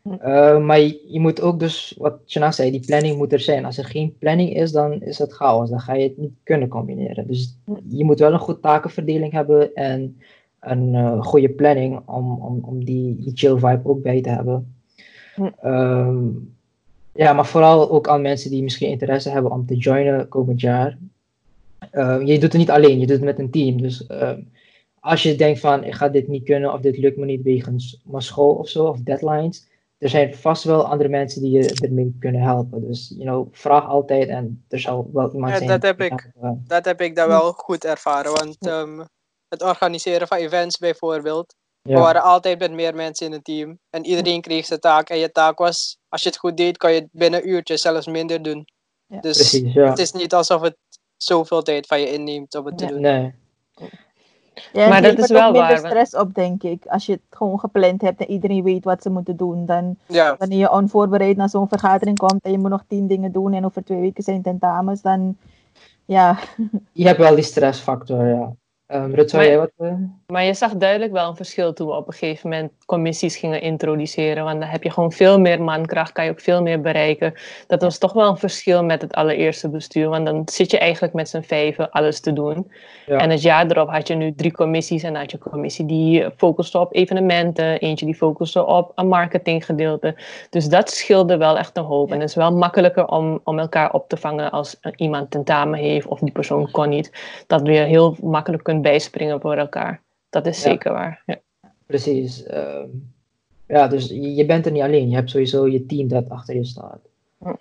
Uh, 0.03 0.65
maar 0.65 0.79
je, 0.79 1.05
je, 1.07 1.19
moet 1.19 1.41
ook 1.41 1.59
dus, 1.59 1.95
wat 1.97 2.19
Chana 2.25 2.51
zei, 2.51 2.71
die 2.71 2.85
planning 2.85 3.17
moet 3.17 3.33
er 3.33 3.39
zijn. 3.39 3.65
Als 3.65 3.77
er 3.77 3.85
geen 3.85 4.15
planning 4.19 4.55
is, 4.55 4.71
dan 4.71 5.01
is 5.01 5.17
het 5.17 5.33
chaos. 5.33 5.69
Dan 5.69 5.79
ga 5.79 5.93
je 5.93 6.03
het 6.03 6.17
niet 6.17 6.33
kunnen 6.43 6.67
combineren. 6.67 7.27
Dus 7.27 7.57
je 7.89 8.03
moet 8.03 8.19
wel 8.19 8.33
een 8.33 8.39
goed 8.39 8.61
takenverdeling 8.61 9.31
hebben 9.31 9.73
en 9.73 10.17
een 10.59 10.93
uh, 10.93 11.21
goede 11.21 11.49
planning 11.49 12.01
om, 12.05 12.31
om, 12.31 12.59
om 12.63 12.85
die, 12.85 13.15
die 13.19 13.31
chill 13.35 13.57
vibe 13.57 13.81
ook 13.83 14.01
bij 14.01 14.21
te 14.21 14.29
hebben. 14.29 14.75
Um, 15.63 16.54
ja, 17.15 17.33
maar 17.33 17.45
vooral 17.45 17.89
ook 17.89 18.07
aan 18.07 18.21
mensen 18.21 18.49
die 18.51 18.63
misschien 18.63 18.89
interesse 18.89 19.29
hebben 19.29 19.51
om 19.51 19.65
te 19.65 19.75
joinen 19.75 20.27
komend 20.27 20.61
jaar. 20.61 20.97
Uh, 21.91 22.21
je 22.25 22.33
doet 22.33 22.51
het 22.51 22.61
niet 22.61 22.71
alleen, 22.71 22.99
je 22.99 23.05
doet 23.05 23.15
het 23.15 23.25
met 23.25 23.39
een 23.39 23.51
team. 23.51 23.81
Dus 23.81 24.07
als 24.99 25.23
je 25.23 25.35
denkt 25.35 25.59
van, 25.59 25.83
ik 25.83 25.93
ga 25.93 26.09
dit 26.09 26.27
niet 26.27 26.43
kunnen 26.43 26.73
of 26.73 26.79
dit 26.79 26.97
lukt 26.97 27.17
me 27.17 27.25
niet 27.25 27.43
wegens 27.43 28.01
mijn 28.03 28.23
school 28.23 28.53
of 28.53 28.69
zo, 28.69 28.85
of 28.85 28.99
deadlines 28.99 29.67
er 29.97 30.09
zijn 30.09 30.35
vast 30.35 30.63
wel 30.63 30.87
andere 30.87 31.09
mensen 31.09 31.41
die 31.41 31.51
je 31.51 31.73
ermee 31.73 32.15
kunnen 32.19 32.41
helpen. 32.41 32.87
Dus, 32.87 33.13
you 33.17 33.21
know, 33.21 33.47
vraag 33.51 33.87
altijd 33.87 34.27
en 34.27 34.65
er 34.69 34.79
zal 34.79 35.09
wel 35.13 35.33
iemand 35.33 35.51
ja, 35.51 35.57
zijn. 35.57 35.69
Dat 35.69 35.81
heb, 35.81 36.01
ik, 36.01 36.31
dat 36.67 36.85
heb 36.85 37.01
ik 37.01 37.15
daar 37.15 37.27
wel 37.27 37.51
goed 37.51 37.85
ervaren. 37.85 38.31
Want 38.31 38.67
um, 38.67 39.05
het 39.47 39.63
organiseren 39.63 40.27
van 40.27 40.37
events 40.37 40.77
bijvoorbeeld. 40.77 41.55
We 41.93 41.99
waren 41.99 42.21
altijd 42.23 42.59
met 42.59 42.71
meer 42.71 42.95
mensen 42.95 43.25
in 43.25 43.31
het 43.31 43.43
team. 43.43 43.79
En 43.89 44.05
iedereen 44.05 44.41
kreeg 44.41 44.65
zijn 44.65 44.79
taak. 44.79 45.09
En 45.09 45.17
je 45.17 45.31
taak 45.31 45.57
was, 45.57 45.97
als 46.09 46.21
je 46.23 46.29
het 46.29 46.37
goed 46.37 46.57
deed, 46.57 46.77
kan 46.77 46.93
je 46.93 46.99
het 46.99 47.09
binnen 47.11 47.41
een 47.41 47.49
uurtje 47.49 47.77
zelfs 47.77 48.07
minder 48.07 48.41
doen. 48.41 48.67
Ja. 49.05 49.19
Dus 49.21 49.37
Precies, 49.37 49.73
ja. 49.73 49.89
het 49.89 49.99
is 49.99 50.11
niet 50.11 50.33
alsof 50.33 50.61
het 50.61 50.75
zoveel 51.17 51.61
tijd 51.61 51.87
van 51.87 51.99
je 51.99 52.11
inneemt 52.13 52.55
om 52.55 52.65
het 52.65 52.77
te 52.77 52.85
doen. 52.85 53.01
Nee. 53.01 53.33
Ja, 54.73 54.87
Maar 54.87 55.01
dat 55.01 55.17
is 55.17 55.29
wel 55.29 55.51
minder 55.51 55.81
waar, 55.81 55.91
stress 55.91 56.15
op, 56.15 56.33
denk 56.33 56.63
ik. 56.63 56.85
Als 56.85 57.05
je 57.05 57.11
het 57.11 57.21
gewoon 57.29 57.59
gepland 57.59 58.01
hebt 58.01 58.19
en 58.19 58.29
iedereen 58.31 58.63
weet 58.63 58.83
wat 58.83 59.01
ze 59.01 59.09
moeten 59.09 59.37
doen. 59.37 59.65
Dan 59.65 59.97
Ja, 60.07 60.35
wanneer 60.37 60.57
je 60.57 60.71
onvoorbereid 60.71 61.37
naar 61.37 61.49
zo'n 61.49 61.67
vergadering 61.67 62.17
komt 62.17 62.43
en 62.43 62.51
je 62.51 62.57
moet 62.57 62.69
nog 62.69 62.83
tien 62.87 63.07
dingen 63.07 63.31
doen 63.31 63.53
en 63.53 63.65
over 63.65 63.83
twee 63.83 63.99
weken 63.99 64.23
zijn 64.23 64.41
tentamens, 64.41 65.01
dan 65.01 65.37
ja, 66.05 66.37
Je 66.91 67.05
hebt 67.05 67.19
wel 67.19 67.35
die 67.35 67.43
stressfactor, 67.43 68.25
ja. 68.27 68.55
Ehm 68.85 69.11
Rut, 69.13 69.29
zou 69.29 69.41
Maar- 69.43 69.51
jij 69.51 69.59
wat... 69.59 69.71
Maar 70.27 70.43
je 70.43 70.53
zag 70.53 70.75
duidelijk 70.75 71.11
wel 71.11 71.29
een 71.29 71.35
verschil 71.35 71.73
toen 71.73 71.87
we 71.87 71.93
op 71.93 72.07
een 72.07 72.13
gegeven 72.13 72.49
moment 72.49 72.71
commissies 72.85 73.37
gingen 73.37 73.61
introduceren. 73.61 74.43
Want 74.43 74.59
dan 74.59 74.69
heb 74.69 74.83
je 74.83 74.91
gewoon 74.91 75.11
veel 75.11 75.39
meer 75.39 75.61
mankracht, 75.61 76.11
kan 76.11 76.25
je 76.25 76.31
ook 76.31 76.39
veel 76.39 76.61
meer 76.61 76.81
bereiken. 76.81 77.33
Dat 77.67 77.81
was 77.81 77.97
toch 77.97 78.13
wel 78.13 78.29
een 78.29 78.37
verschil 78.37 78.83
met 78.83 79.01
het 79.01 79.13
allereerste 79.13 79.69
bestuur. 79.69 80.09
Want 80.09 80.25
dan 80.25 80.41
zit 80.45 80.71
je 80.71 80.79
eigenlijk 80.79 81.13
met 81.13 81.29
z'n 81.29 81.41
vijven 81.41 81.91
alles 81.91 82.19
te 82.19 82.33
doen. 82.33 82.71
Ja. 83.05 83.17
En 83.17 83.29
het 83.29 83.41
jaar 83.41 83.65
erop 83.65 83.89
had 83.89 84.07
je 84.07 84.13
nu 84.15 84.35
drie 84.35 84.51
commissies. 84.51 85.03
En 85.03 85.11
dan 85.11 85.21
had 85.21 85.31
je 85.31 85.37
een 85.43 85.51
commissie 85.51 85.85
die 85.85 86.25
focuste 86.37 86.79
op 86.79 86.95
evenementen. 86.95 87.79
Eentje 87.79 88.05
die 88.05 88.15
focuste 88.15 88.65
op 88.65 88.91
een 88.95 89.07
marketinggedeelte. 89.07 90.15
Dus 90.49 90.69
dat 90.69 90.89
scheelde 90.89 91.37
wel 91.37 91.57
echt 91.57 91.77
een 91.77 91.83
hoop. 91.83 92.07
Ja. 92.07 92.13
En 92.13 92.19
het 92.19 92.29
is 92.29 92.35
wel 92.35 92.51
makkelijker 92.55 93.07
om, 93.07 93.39
om 93.43 93.59
elkaar 93.59 93.93
op 93.93 94.09
te 94.09 94.17
vangen 94.17 94.51
als 94.51 94.79
iemand 94.95 95.31
tentamen 95.31 95.79
heeft 95.79 96.07
of 96.07 96.19
die 96.19 96.31
persoon 96.31 96.71
kon 96.71 96.89
niet. 96.89 97.11
Dat 97.47 97.61
we 97.61 97.71
heel 97.71 98.15
makkelijk 98.21 98.63
kunnen 98.63 98.81
bijspringen 98.81 99.41
voor 99.41 99.55
elkaar. 99.55 100.03
Dat 100.35 100.45
is 100.45 100.63
Ja. 100.63 100.69
zeker 100.69 100.91
waar. 100.91 101.23
Ja. 101.25 101.39
Precies. 101.85 102.43
ehm, 102.43 102.87
ja, 103.67 103.87
dus 103.87 104.07
je, 104.07 104.35
je 104.35 104.45
bent 104.45 104.65
er 104.65 104.71
niet 104.71 104.81
alleen. 104.81 105.09
Je 105.09 105.15
hebt 105.15 105.29
sowieso 105.29 105.67
je 105.67 105.85
team 105.85 106.07
dat 106.07 106.29
achter 106.29 106.55
je 106.55 106.65
staat. 106.65 106.99
Hm. 107.37 107.53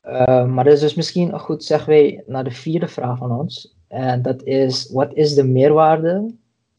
Ehm, 0.00 0.54
maar 0.54 0.64
dat 0.64 0.72
is 0.72 0.80
dus 0.80 0.94
misschien 0.94 1.32
een 1.32 1.40
goed 1.40 1.64
segue 1.64 2.22
naar 2.26 2.44
de 2.44 2.50
vierde 2.50 2.88
vraag 2.88 3.18
van 3.18 3.32
ons. 3.38 3.76
En 3.88 4.22
dat 4.22 4.42
is, 4.42 4.90
wat 4.90 5.14
is 5.14 5.34
de 5.34 5.44
meerwaarde, 5.44 6.34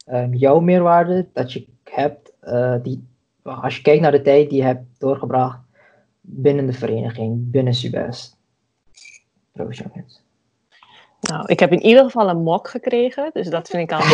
ehm, 0.05 0.33
jouw 0.33 0.59
meerwaarde, 0.59 1.27
dat 1.33 1.53
je 1.53 1.67
hebt, 1.83 2.33
eh, 2.39 2.75
die, 2.83 3.07
als 3.41 3.75
je 3.75 3.81
kijkt 3.81 4.01
naar 4.01 4.11
de 4.11 4.21
tijd 4.21 4.49
die 4.49 4.57
je 4.57 4.65
hebt 4.65 4.85
doorgebracht 4.97 5.59
binnen 6.21 6.65
de 6.65 6.73
vereniging, 6.73 7.51
binnen 7.51 7.73
Subest? 7.73 8.37
Proost, 9.51 9.79
jongens. 9.83 10.22
Nou, 11.29 11.43
ik 11.45 11.59
heb 11.59 11.71
in 11.71 11.81
ieder 11.81 12.03
geval 12.03 12.29
een 12.29 12.43
mok 12.43 12.67
gekregen, 12.67 13.29
dus 13.33 13.47
dat 13.47 13.67
vind 13.67 13.91
ik 13.91 13.97
al 13.97 14.05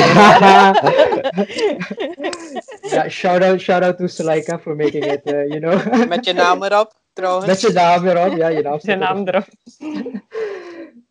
ja, 2.95 3.09
shout 3.09 3.43
out, 3.43 3.61
shout 3.61 3.83
out 3.83 3.97
to 3.97 4.07
Suleika 4.07 4.59
for 4.59 4.75
making 4.75 5.05
it, 5.05 5.21
uh, 5.31 5.47
you 5.47 5.59
know. 5.59 6.07
met 6.07 6.25
je 6.25 6.33
naam 6.33 6.63
erop 6.63 6.93
trouwens. 7.13 7.45
Met 7.45 7.61
je 7.61 7.71
naam 7.71 8.07
erop, 8.07 8.37
ja, 8.37 8.47
je 8.47 8.61
naam 8.61 8.79
staat 8.83 8.99
naam 8.99 9.27
erop. 9.27 9.47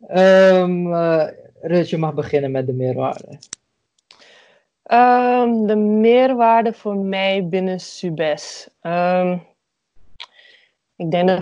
Ehm, 0.07 0.93
eh, 0.93 1.27
Rut, 1.61 1.89
je 1.89 1.97
mag 1.97 2.13
beginnen 2.13 2.51
met 2.51 2.65
de 2.65 2.73
meerwaarde. 2.73 3.37
Ehm, 4.83 5.65
de 5.65 5.75
meerwaarde 5.75 6.73
voor 6.73 6.95
mij 6.95 7.47
binnen 7.47 7.79
Subes. 7.79 8.67
Ehm, 8.81 9.37
ik 10.95 11.11
denk 11.11 11.27
de 11.27 11.41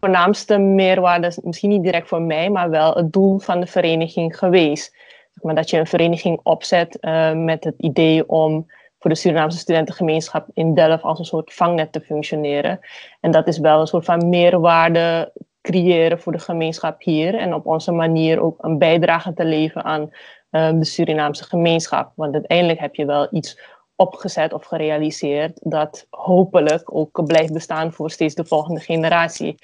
voornaamste 0.00 0.58
meerwaarde 0.58 1.26
is 1.26 1.40
misschien 1.40 1.70
niet 1.70 1.82
direct 1.82 2.08
voor 2.08 2.22
mij, 2.22 2.50
maar 2.50 2.70
wel 2.70 2.94
het 2.94 3.12
doel 3.12 3.38
van 3.38 3.60
de 3.60 3.66
vereniging 3.66 4.38
geweest. 4.38 4.94
Zeg 5.30 5.42
maar 5.42 5.54
dat 5.54 5.70
je 5.70 5.78
een 5.78 5.86
vereniging 5.86 6.40
opzet 6.42 6.98
eh, 7.00 7.32
met 7.32 7.64
het 7.64 7.74
idee 7.78 8.28
om 8.28 8.66
voor 8.98 9.10
de 9.10 9.16
Surinaamse 9.16 9.58
studentengemeenschap 9.58 10.46
in 10.54 10.74
Delft 10.74 11.02
als 11.02 11.18
een 11.18 11.24
soort 11.24 11.54
vangnet 11.54 11.92
te 11.92 12.00
functioneren. 12.00 12.80
En 13.20 13.30
dat 13.30 13.46
is 13.46 13.58
wel 13.58 13.80
een 13.80 13.86
soort 13.86 14.04
van 14.04 14.28
meerwaarde 14.28 15.32
creëren 15.62 16.20
voor 16.20 16.32
de 16.32 16.38
gemeenschap 16.38 17.02
hier 17.02 17.34
en 17.34 17.54
op 17.54 17.66
onze 17.66 17.92
manier 17.92 18.40
ook 18.40 18.64
een 18.64 18.78
bijdrage 18.78 19.34
te 19.34 19.44
leveren 19.44 19.84
aan 19.84 20.10
um, 20.50 20.78
de 20.78 20.84
Surinaamse 20.84 21.44
gemeenschap. 21.44 22.12
Want 22.14 22.34
uiteindelijk 22.34 22.80
heb 22.80 22.94
je 22.94 23.04
wel 23.04 23.28
iets 23.30 23.60
opgezet 24.00 24.52
of 24.52 24.64
gerealiseerd 24.64 25.58
dat 25.62 26.06
hopelijk 26.10 26.94
ook 26.94 27.26
blijft 27.26 27.52
bestaan 27.52 27.92
voor 27.92 28.10
steeds 28.10 28.34
de 28.34 28.44
volgende 28.44 28.80
generatie. 28.80 29.54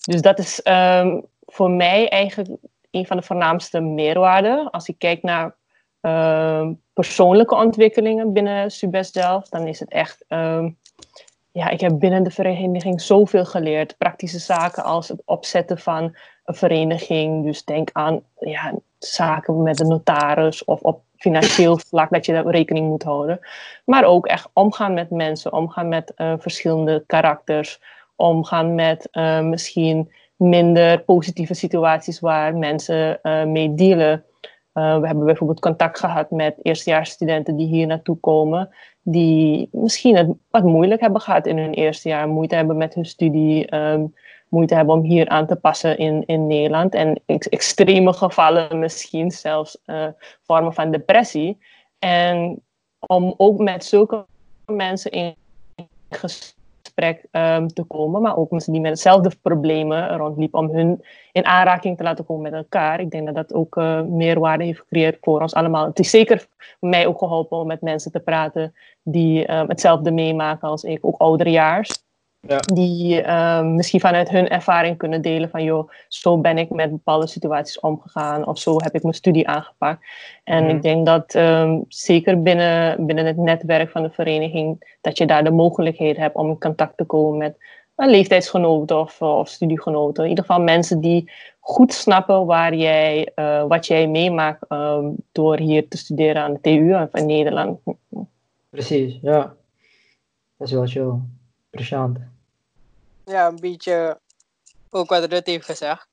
Dus 0.00 0.22
dat 0.22 0.38
is 0.38 0.60
um, 0.64 1.24
voor 1.40 1.70
mij 1.70 2.08
eigenlijk 2.08 2.50
een 2.90 3.06
van 3.06 3.16
de 3.16 3.22
voornaamste 3.22 3.80
meerwaarden. 3.80 4.70
Als 4.70 4.88
ik 4.88 4.98
kijk 4.98 5.22
naar 5.22 5.54
um, 6.00 6.80
persoonlijke 6.92 7.54
ontwikkelingen 7.54 8.32
binnen 8.32 8.70
Subest 8.70 9.14
Delft, 9.14 9.50
dan 9.50 9.66
is 9.66 9.80
het 9.80 9.90
echt 9.90 10.24
ja, 11.52 11.68
ik 11.68 11.80
heb 11.80 11.98
binnen 11.98 12.22
de 12.22 12.30
vereniging 12.30 13.00
zoveel 13.00 13.44
geleerd. 13.44 13.98
Praktische 13.98 14.38
zaken 14.38 14.84
als 14.84 15.08
het 15.08 15.22
opzetten 15.24 15.78
van 15.78 16.16
een 16.44 16.54
vereniging. 16.54 17.44
Dus 17.44 17.64
denk 17.64 17.90
aan 17.92 18.22
ja, 18.38 18.74
zaken 18.98 19.62
met 19.62 19.76
de 19.76 19.84
notaris 19.84 20.64
of 20.64 20.80
op 20.80 21.02
financieel 21.16 21.78
vlak 21.88 22.10
dat 22.10 22.26
je 22.26 22.32
daar 22.32 22.46
rekening 22.46 22.88
moet 22.88 23.02
houden. 23.02 23.40
Maar 23.84 24.04
ook 24.04 24.26
echt 24.26 24.48
omgaan 24.52 24.94
met 24.94 25.10
mensen, 25.10 25.52
omgaan 25.52 25.88
met 25.88 26.12
uh, 26.16 26.34
verschillende 26.38 27.04
karakters, 27.06 27.80
omgaan 28.16 28.74
met 28.74 29.08
uh, 29.12 29.40
misschien 29.40 30.12
minder 30.36 31.00
positieve 31.00 31.54
situaties 31.54 32.20
waar 32.20 32.56
mensen 32.56 33.18
uh, 33.22 33.44
mee 33.44 33.74
dealen. 33.74 34.24
Uh, 34.74 34.98
we 34.98 35.06
hebben 35.06 35.24
bijvoorbeeld 35.24 35.60
contact 35.60 35.98
gehad 35.98 36.30
met 36.30 36.54
eerstejaarsstudenten 36.62 37.56
die 37.56 37.66
hier 37.66 37.86
naartoe 37.86 38.16
komen, 38.16 38.68
die 39.02 39.68
misschien 39.72 40.16
het 40.16 40.28
wat 40.50 40.62
moeilijk 40.62 41.00
hebben 41.00 41.20
gehad 41.20 41.46
in 41.46 41.58
hun 41.58 41.72
eerste 41.72 42.08
jaar, 42.08 42.28
moeite 42.28 42.54
hebben 42.54 42.76
met 42.76 42.94
hun 42.94 43.04
studie, 43.04 43.76
um, 43.76 44.14
moeite 44.48 44.74
hebben 44.74 44.94
om 44.94 45.02
hier 45.02 45.28
aan 45.28 45.46
te 45.46 45.56
passen 45.56 45.98
in, 45.98 46.26
in 46.26 46.46
Nederland. 46.46 46.94
En 46.94 47.20
extreme 47.26 48.12
gevallen 48.12 48.78
misschien 48.78 49.30
zelfs 49.30 49.78
uh, 49.86 50.06
vormen 50.42 50.72
van 50.72 50.90
depressie. 50.90 51.58
En 51.98 52.62
om 53.06 53.34
ook 53.36 53.58
met 53.58 53.84
zulke 53.84 54.24
mensen 54.66 55.10
in 55.10 55.34
gesprek 56.10 56.60
um, 56.96 57.68
te 57.68 57.84
komen, 57.88 58.22
maar 58.22 58.36
ook 58.36 58.50
mensen 58.50 58.72
die 58.72 58.80
met 58.80 58.90
hetzelfde 58.90 59.30
problemen 59.42 60.16
rondliepen, 60.16 60.58
om 60.58 60.70
hun 60.70 61.04
in 61.32 61.46
aanraking 61.46 61.96
te 61.96 62.02
laten 62.02 62.24
komen 62.24 62.42
met 62.42 62.52
elkaar. 62.52 63.00
Ik 63.00 63.10
denk 63.10 63.26
dat 63.26 63.34
dat 63.34 63.54
ook 63.54 63.76
uh, 63.76 64.02
meerwaarde 64.02 64.64
heeft 64.64 64.78
gecreëerd 64.78 65.18
voor 65.20 65.40
ons 65.40 65.54
allemaal. 65.54 65.86
Het 65.86 65.98
is 65.98 66.10
zeker 66.10 66.46
mij 66.80 67.06
ook 67.06 67.18
geholpen 67.18 67.58
om 67.58 67.66
met 67.66 67.80
mensen 67.80 68.12
te 68.12 68.20
praten 68.20 68.74
die 69.02 69.52
um, 69.52 69.68
hetzelfde 69.68 70.10
meemaken 70.10 70.68
als 70.68 70.84
ik, 70.84 71.06
ook 71.06 71.20
ouderejaars. 71.20 72.04
Ja. 72.48 72.58
Die 72.58 73.30
um, 73.30 73.74
misschien 73.74 74.00
vanuit 74.00 74.28
hun 74.28 74.48
ervaring 74.48 74.96
kunnen 74.96 75.22
delen 75.22 75.50
van 75.50 75.64
joh, 75.64 75.90
zo 76.08 76.38
ben 76.38 76.58
ik 76.58 76.70
met 76.70 76.90
bepaalde 76.90 77.26
situaties 77.26 77.80
omgegaan 77.80 78.46
of 78.46 78.58
zo 78.58 78.76
heb 78.76 78.94
ik 78.94 79.02
mijn 79.02 79.14
studie 79.14 79.48
aangepakt. 79.48 80.06
En 80.44 80.64
mm. 80.64 80.70
ik 80.70 80.82
denk 80.82 81.06
dat 81.06 81.34
um, 81.34 81.84
zeker 81.88 82.42
binnen, 82.42 83.06
binnen 83.06 83.26
het 83.26 83.36
netwerk 83.36 83.90
van 83.90 84.02
de 84.02 84.10
vereniging, 84.10 84.96
dat 85.00 85.18
je 85.18 85.26
daar 85.26 85.44
de 85.44 85.50
mogelijkheid 85.50 86.16
hebt 86.16 86.34
om 86.34 86.48
in 86.48 86.58
contact 86.58 86.96
te 86.96 87.04
komen 87.04 87.38
met 87.38 87.56
een 87.96 88.10
leeftijdsgenoot 88.10 88.90
of, 88.90 89.22
of 89.22 89.48
studiegenoten. 89.48 90.22
In 90.24 90.28
ieder 90.28 90.44
geval 90.44 90.62
mensen 90.62 91.00
die 91.00 91.30
goed 91.60 91.92
snappen 91.92 92.46
waar 92.46 92.74
jij, 92.74 93.32
uh, 93.36 93.64
wat 93.64 93.86
jij 93.86 94.08
meemaakt 94.08 94.64
um, 94.68 95.16
door 95.32 95.58
hier 95.58 95.88
te 95.88 95.96
studeren 95.96 96.42
aan 96.42 96.52
de 96.52 96.60
TU 96.60 96.94
of 96.94 97.14
in 97.14 97.26
Nederland. 97.26 97.80
Precies, 98.70 99.18
ja. 99.22 99.54
Dat 100.56 100.68
is 100.68 100.72
wel 100.72 100.86
chill. 100.86 101.12
Interessant. 101.70 102.31
Ja, 103.24 103.46
een 103.46 103.60
beetje 103.60 104.20
ook 104.90 105.08
wat 105.08 105.24
Rut 105.24 105.46
heeft 105.46 105.64
gezegd. 105.64 106.06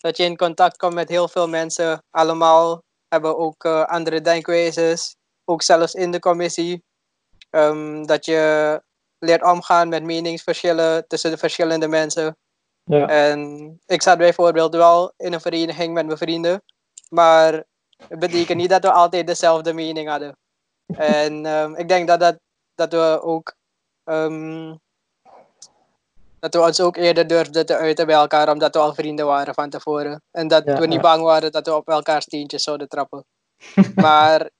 Dat 0.00 0.16
je 0.16 0.24
in 0.24 0.36
contact 0.36 0.76
komt 0.76 0.94
met 0.94 1.08
heel 1.08 1.28
veel 1.28 1.48
mensen. 1.48 2.02
Allemaal 2.10 2.82
hebben 3.08 3.38
ook 3.38 3.64
uh, 3.64 3.84
andere 3.84 4.20
denkwijzes. 4.20 5.16
Ook 5.44 5.62
zelfs 5.62 5.94
in 5.94 6.10
de 6.10 6.18
commissie. 6.18 6.84
Um, 7.50 8.06
dat 8.06 8.24
je 8.24 8.82
leert 9.18 9.42
omgaan 9.42 9.88
met 9.88 10.02
meningsverschillen 10.02 11.06
tussen 11.06 11.30
de 11.30 11.38
verschillende 11.38 11.88
mensen. 11.88 12.36
Ja. 12.84 13.08
En 13.08 13.80
ik 13.86 14.02
zat 14.02 14.18
bijvoorbeeld 14.18 14.74
wel 14.74 15.12
in 15.16 15.32
een 15.32 15.40
vereniging 15.40 15.94
met 15.94 16.06
mijn 16.06 16.18
vrienden. 16.18 16.62
Maar 17.08 17.52
het 18.08 18.18
betekent 18.18 18.58
niet 18.58 18.70
dat 18.70 18.82
we 18.82 18.92
altijd 18.92 19.26
dezelfde 19.26 19.72
mening 19.72 20.08
hadden. 20.08 20.36
En 20.86 21.46
um, 21.46 21.76
ik 21.76 21.88
denk 21.88 22.08
dat, 22.08 22.20
dat, 22.20 22.40
dat 22.74 22.92
we 22.92 23.20
ook 23.22 23.54
um, 24.04 24.80
dat 26.42 26.54
we 26.54 26.60
ons 26.60 26.80
ook 26.80 26.96
eerder 26.96 27.26
durfden 27.26 27.66
te 27.66 27.76
uiten 27.76 28.06
bij 28.06 28.14
elkaar, 28.14 28.50
omdat 28.50 28.74
we 28.74 28.80
al 28.80 28.94
vrienden 28.94 29.26
waren 29.26 29.54
van 29.54 29.70
tevoren. 29.70 30.22
En 30.30 30.48
dat 30.48 30.64
ja, 30.64 30.78
we 30.78 30.86
niet 30.86 31.00
bang 31.00 31.22
waren 31.22 31.52
dat 31.52 31.66
we 31.66 31.74
op 31.74 31.88
elkaar 31.88 32.22
steentjes 32.22 32.62
zouden 32.62 32.88
trappen. 32.88 33.24
maar 33.94 34.50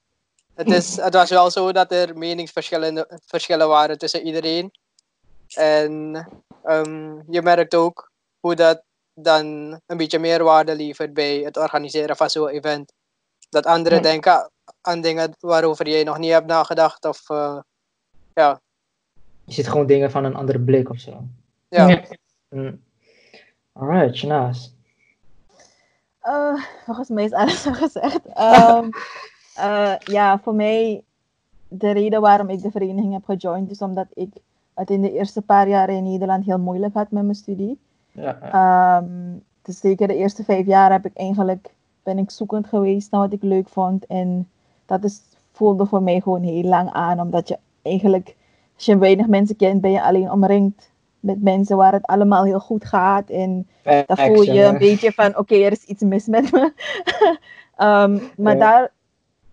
het, 0.55 0.71
is, 0.71 0.97
het 0.97 1.15
was 1.15 1.31
wel 1.31 1.51
zo 1.51 1.73
dat 1.73 1.93
er 1.93 2.19
meningsverschillen 2.19 3.07
verschillen 3.27 3.69
waren 3.69 3.99
tussen 3.99 4.23
iedereen. 4.23 4.71
En 5.55 5.93
um, 6.65 7.23
je 7.31 7.43
merkt 7.43 7.75
ook 7.75 8.11
hoe 8.41 8.55
dat 8.55 8.83
dan 9.15 9.47
een 9.87 9.97
beetje 9.97 10.19
meer 10.19 10.43
waarde 10.45 10.77
levert 10.77 11.15
bij 11.15 11.37
het 11.39 11.57
organiseren 11.57 12.17
van 12.17 12.31
zo'n 12.31 12.49
event. 12.49 12.93
Dat 13.51 13.67
anderen 13.67 14.03
denken 14.03 14.51
aan 14.81 15.01
dingen 15.01 15.37
waarover 15.41 15.89
jij 15.89 16.03
nog 16.03 16.19
niet 16.19 16.33
hebt 16.33 16.47
nagedacht. 16.47 17.05
Of 17.05 17.31
uh, 17.31 17.59
ja. 18.35 18.61
Je 19.45 19.53
ziet 19.53 19.69
gewoon 19.69 19.87
dingen 19.87 20.11
van 20.11 20.25
een 20.25 20.35
andere 20.37 20.61
blik 20.61 20.91
of 20.91 20.99
zo. 20.99 21.25
Ja. 21.73 22.01
Mm. 22.49 22.81
Alright, 23.73 24.17
Shanaas. 24.17 24.75
Uh, 26.25 26.63
volgens 26.85 27.09
mij 27.09 27.25
is 27.25 27.33
alles 27.33 27.67
al 27.67 27.75
gezegd. 27.75 28.21
Um, 28.27 28.91
uh, 29.59 29.97
ja, 29.99 30.39
voor 30.39 30.55
mij 30.55 31.05
de 31.69 31.91
reden 31.91 32.21
waarom 32.21 32.49
ik 32.49 32.63
de 32.63 32.71
vereniging 32.71 33.13
heb 33.13 33.25
gejoind 33.25 33.71
is 33.71 33.79
omdat 33.79 34.07
ik 34.15 34.29
het 34.75 34.91
in 34.91 35.03
de 35.03 35.13
eerste 35.13 35.43
paar 35.43 35.69
jaar 35.69 35.91
in 35.91 36.03
Nederland 36.03 36.45
heel 36.45 36.59
moeilijk 36.59 36.95
had 36.95 37.11
met 37.11 37.23
mijn 37.23 37.35
studie. 37.35 37.79
Ja, 38.11 38.39
ja. 38.43 38.97
Um, 38.97 39.43
dus 39.63 39.81
zeker 39.81 40.09
de 40.09 40.17
eerste 40.17 40.45
vijf 40.45 40.67
jaar 40.67 40.93
heb 40.93 41.05
ik 41.05 41.17
eigenlijk, 41.17 41.71
ben 42.03 42.19
ik 42.19 42.31
zoekend 42.31 42.67
geweest 42.67 43.11
naar 43.11 43.21
wat 43.21 43.33
ik 43.33 43.43
leuk 43.43 43.69
vond. 43.69 44.07
En 44.07 44.49
dat 44.87 45.05
is, 45.05 45.21
voelde 45.53 45.87
voor 45.87 46.03
mij 46.03 46.21
gewoon 46.21 46.43
heel 46.43 46.65
lang 46.65 46.91
aan, 46.91 47.21
omdat 47.21 47.49
je 47.49 47.59
eigenlijk, 47.83 48.37
als 48.75 48.85
je 48.85 48.99
weinig 48.99 49.27
mensen 49.27 49.57
kent, 49.57 49.81
ben 49.81 49.91
je 49.91 50.03
alleen 50.03 50.31
omringd 50.31 50.91
met 51.23 51.43
mensen 51.43 51.77
waar 51.77 51.93
het 51.93 52.07
allemaal 52.07 52.45
heel 52.45 52.61
goed 52.61 52.85
gaat. 52.85 53.31
En 53.31 53.69
dan 53.83 54.17
voel 54.17 54.43
je 54.43 54.63
een 54.63 54.79
beetje 54.79 55.13
van, 55.13 55.39
oké, 55.39 55.55
er 55.55 55.73
is 55.73 55.85
iets 55.85 56.03
mis 56.03 56.27
met 56.27 56.53
me. 56.53 56.73
um, 57.79 58.21
maar 58.45 58.59
daar, 58.59 58.91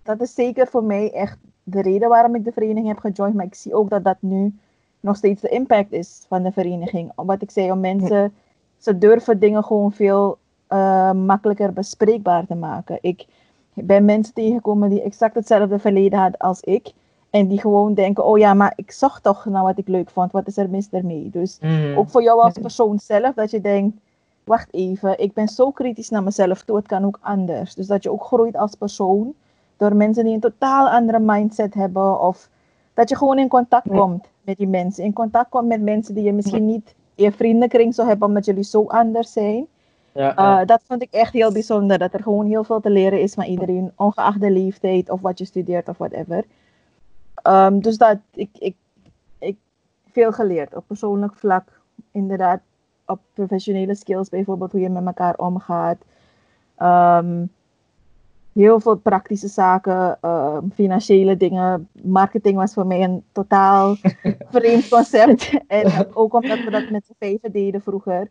dat 0.04 0.22
is 0.22 0.34
zeker 0.34 0.68
voor 0.68 0.84
mij 0.84 1.12
echt 1.14 1.38
de 1.64 1.82
reden 1.82 2.10
waarom 2.10 2.36
ik 2.36 2.44
de 2.44 2.52
vereniging 2.52 2.88
heb 2.88 3.00
gejoind. 3.00 3.36
Maar 3.36 3.46
ik 3.46 3.56
zie 3.56 3.74
ook 3.74 3.90
dat 3.90 4.04
dat 4.04 4.18
nu 4.20 4.54
nog 5.00 5.16
steeds 5.16 5.42
de 5.42 5.50
impact 5.50 5.92
is 5.92 6.26
van 6.28 6.44
de 6.44 6.52
vereniging. 6.52 7.12
Wat 7.16 7.42
ik 7.42 7.52
zei, 7.52 7.72
om 7.72 7.80
mensen, 7.80 8.34
ze 8.78 8.98
durven 8.98 9.40
dingen 9.40 9.64
gewoon 9.64 9.92
veel 9.92 10.38
uh, 10.70 11.12
makkelijker 11.12 11.74
bespreekbaar 11.74 12.46
te 12.46 12.56
maken. 12.56 12.98
Ik 13.02 13.26
ben 13.74 14.06
mensen 14.06 14.34
tegengekomen 14.34 14.90
die 14.90 15.02
exact 15.02 15.36
hetzelfde 15.36 15.80
verleden 15.80 16.20
hadden 16.20 16.40
als 16.40 16.62
ik. 16.62 16.92
En 17.30 17.48
die 17.48 17.60
gewoon 17.60 17.94
denken, 17.94 18.26
oh 18.26 18.38
ja, 18.38 18.54
maar 18.54 18.74
ik 18.76 18.92
zag 18.92 19.22
toch 19.22 19.46
naar 19.46 19.64
wat 19.64 19.78
ik 19.78 19.88
leuk 19.88 20.10
vond. 20.10 20.32
Wat 20.32 20.48
is 20.48 20.58
er 20.58 20.70
mis 20.70 20.90
daarmee? 20.90 21.30
Dus 21.32 21.58
Mm. 21.62 21.98
ook 21.98 22.10
voor 22.10 22.24
jou 22.24 22.42
als 22.42 22.58
persoon 22.62 23.00
zelf, 23.00 23.34
dat 23.36 23.52
je 23.52 23.62
denkt, 23.62 23.98
wacht 24.44 24.74
even, 24.74 25.20
ik 25.20 25.34
ben 25.34 25.48
zo 25.48 25.72
kritisch 25.72 26.10
naar 26.10 26.24
mezelf 26.24 26.62
toe, 26.62 26.76
het 26.76 26.88
kan 26.88 27.06
ook 27.06 27.20
anders. 27.22 27.76
Dus 27.76 27.88
dat 27.88 28.04
je 28.04 28.12
ook 28.12 28.24
groeit 28.24 28.56
als 28.58 28.76
persoon 28.76 29.34
door 29.78 29.96
mensen 29.96 30.24
die 30.24 30.34
een 30.34 30.40
totaal 30.40 30.90
andere 30.90 31.20
mindset 31.20 31.74
hebben. 31.74 32.22
Of 32.22 32.50
dat 32.94 33.10
je 33.10 33.16
gewoon 33.18 33.40
in 33.40 33.48
contact 33.48 33.88
komt 33.90 34.28
met 34.42 34.58
die 34.58 34.68
mensen. 34.68 35.04
In 35.04 35.14
contact 35.14 35.50
komt 35.50 35.68
met 35.68 35.82
mensen 35.82 36.14
die 36.14 36.24
je 36.24 36.34
misschien 36.34 36.66
niet 36.66 36.96
in 37.16 37.24
je 37.24 37.32
vriendenkring 37.32 37.96
zou 37.96 38.08
hebben, 38.08 38.28
omdat 38.28 38.46
jullie 38.46 38.64
zo 38.64 38.84
anders 38.88 39.32
zijn. 39.32 39.68
Ja, 40.12 40.34
ja. 40.36 40.62
Uh, 40.62 40.68
dat 40.68 40.82
vond 40.86 41.02
ik 41.02 41.12
echt 41.12 41.34
heel 41.34 41.52
bijzonder. 41.52 41.98
Dat 41.98 42.14
er 42.14 42.24
gewoon 42.24 42.46
heel 42.46 42.64
veel 42.64 42.80
te 42.80 42.90
leren 42.90 43.22
is 43.22 43.34
van 43.34 43.44
iedereen, 43.44 43.92
ongeacht 43.96 44.42
de 44.42 44.52
leeftijd 44.52 45.10
of 45.10 45.22
wat 45.22 45.40
je 45.40 45.46
studeert 45.46 45.90
of 45.90 45.98
whatever. 45.98 46.44
Um, 47.44 47.82
dus 47.82 47.98
dat 47.98 48.18
ik, 48.34 48.50
ik, 48.60 48.76
ik 49.40 49.58
veel 50.12 50.32
geleerd 50.32 50.76
op 50.76 50.84
persoonlijk 50.88 51.36
vlak. 51.36 51.80
Inderdaad, 52.12 52.60
op 53.06 53.20
professionele 53.34 53.96
skills, 53.96 54.30
bijvoorbeeld 54.30 54.72
hoe 54.72 54.82
je 54.82 54.90
met 54.90 55.06
elkaar 55.06 55.36
omgaat. 55.38 55.98
Um, 56.78 57.52
heel 58.54 58.80
veel 58.80 58.96
praktische 58.96 59.48
zaken, 59.48 60.18
um, 60.22 60.72
financiële 60.74 61.38
dingen. 61.38 61.88
Marketing 62.04 62.56
was 62.56 62.74
voor 62.74 62.88
mij 62.88 63.04
een 63.04 63.24
totaal 63.32 63.96
vreemd 64.52 64.88
concept. 64.88 65.52
En 65.68 66.06
ook 66.14 66.34
omdat 66.34 66.64
we 66.64 66.70
dat 66.70 66.90
met 66.90 67.06
z'n 67.06 67.16
vijven 67.20 67.52
deden 67.52 67.82
vroeger 67.82 68.28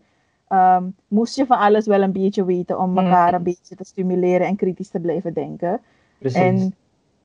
um, 0.49 0.95
moest 1.09 1.37
je 1.37 1.47
van 1.47 1.59
alles 1.59 1.87
wel 1.87 2.03
een 2.03 2.13
beetje 2.13 2.45
weten 2.45 2.79
om 2.79 2.99
elkaar 2.99 3.35
een 3.35 3.43
beetje 3.43 3.75
te 3.75 3.85
stimuleren 3.85 4.47
en 4.47 4.57
kritisch 4.57 4.89
te 4.89 5.01
blijven 5.01 5.35
denken. 5.35 5.81
Precies. 6.19 6.39
En 6.39 6.75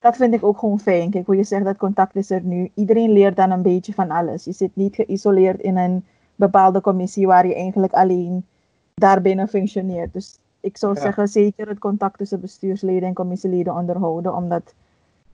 dat 0.03 0.15
vind 0.15 0.33
ik 0.33 0.43
ook 0.43 0.57
gewoon 0.57 0.79
fijn. 0.79 1.09
Kijk, 1.09 1.25
hoe 1.25 1.35
je 1.35 1.43
zegt 1.43 1.65
dat 1.65 1.77
contact 1.77 2.15
is 2.15 2.29
er 2.29 2.41
nu. 2.41 2.71
Iedereen 2.73 3.11
leert 3.11 3.35
dan 3.35 3.51
een 3.51 3.61
beetje 3.61 3.93
van 3.93 4.11
alles. 4.11 4.43
Je 4.43 4.51
zit 4.51 4.71
niet 4.73 4.95
geïsoleerd 4.95 5.61
in 5.61 5.77
een 5.77 6.05
bepaalde 6.35 6.81
commissie 6.81 7.27
waar 7.27 7.47
je 7.47 7.55
eigenlijk 7.55 7.93
alleen 7.93 8.45
daarbinnen 8.93 9.47
functioneert. 9.47 10.13
Dus 10.13 10.37
ik 10.59 10.77
zou 10.77 10.93
Ja. 10.95 11.01
zeggen 11.01 11.27
zeker 11.27 11.67
het 11.67 11.79
contact 11.79 12.17
tussen 12.17 12.41
bestuursleden 12.41 13.07
en 13.07 13.13
commissieleden 13.13 13.73
onderhouden, 13.75 14.35
omdat 14.35 14.73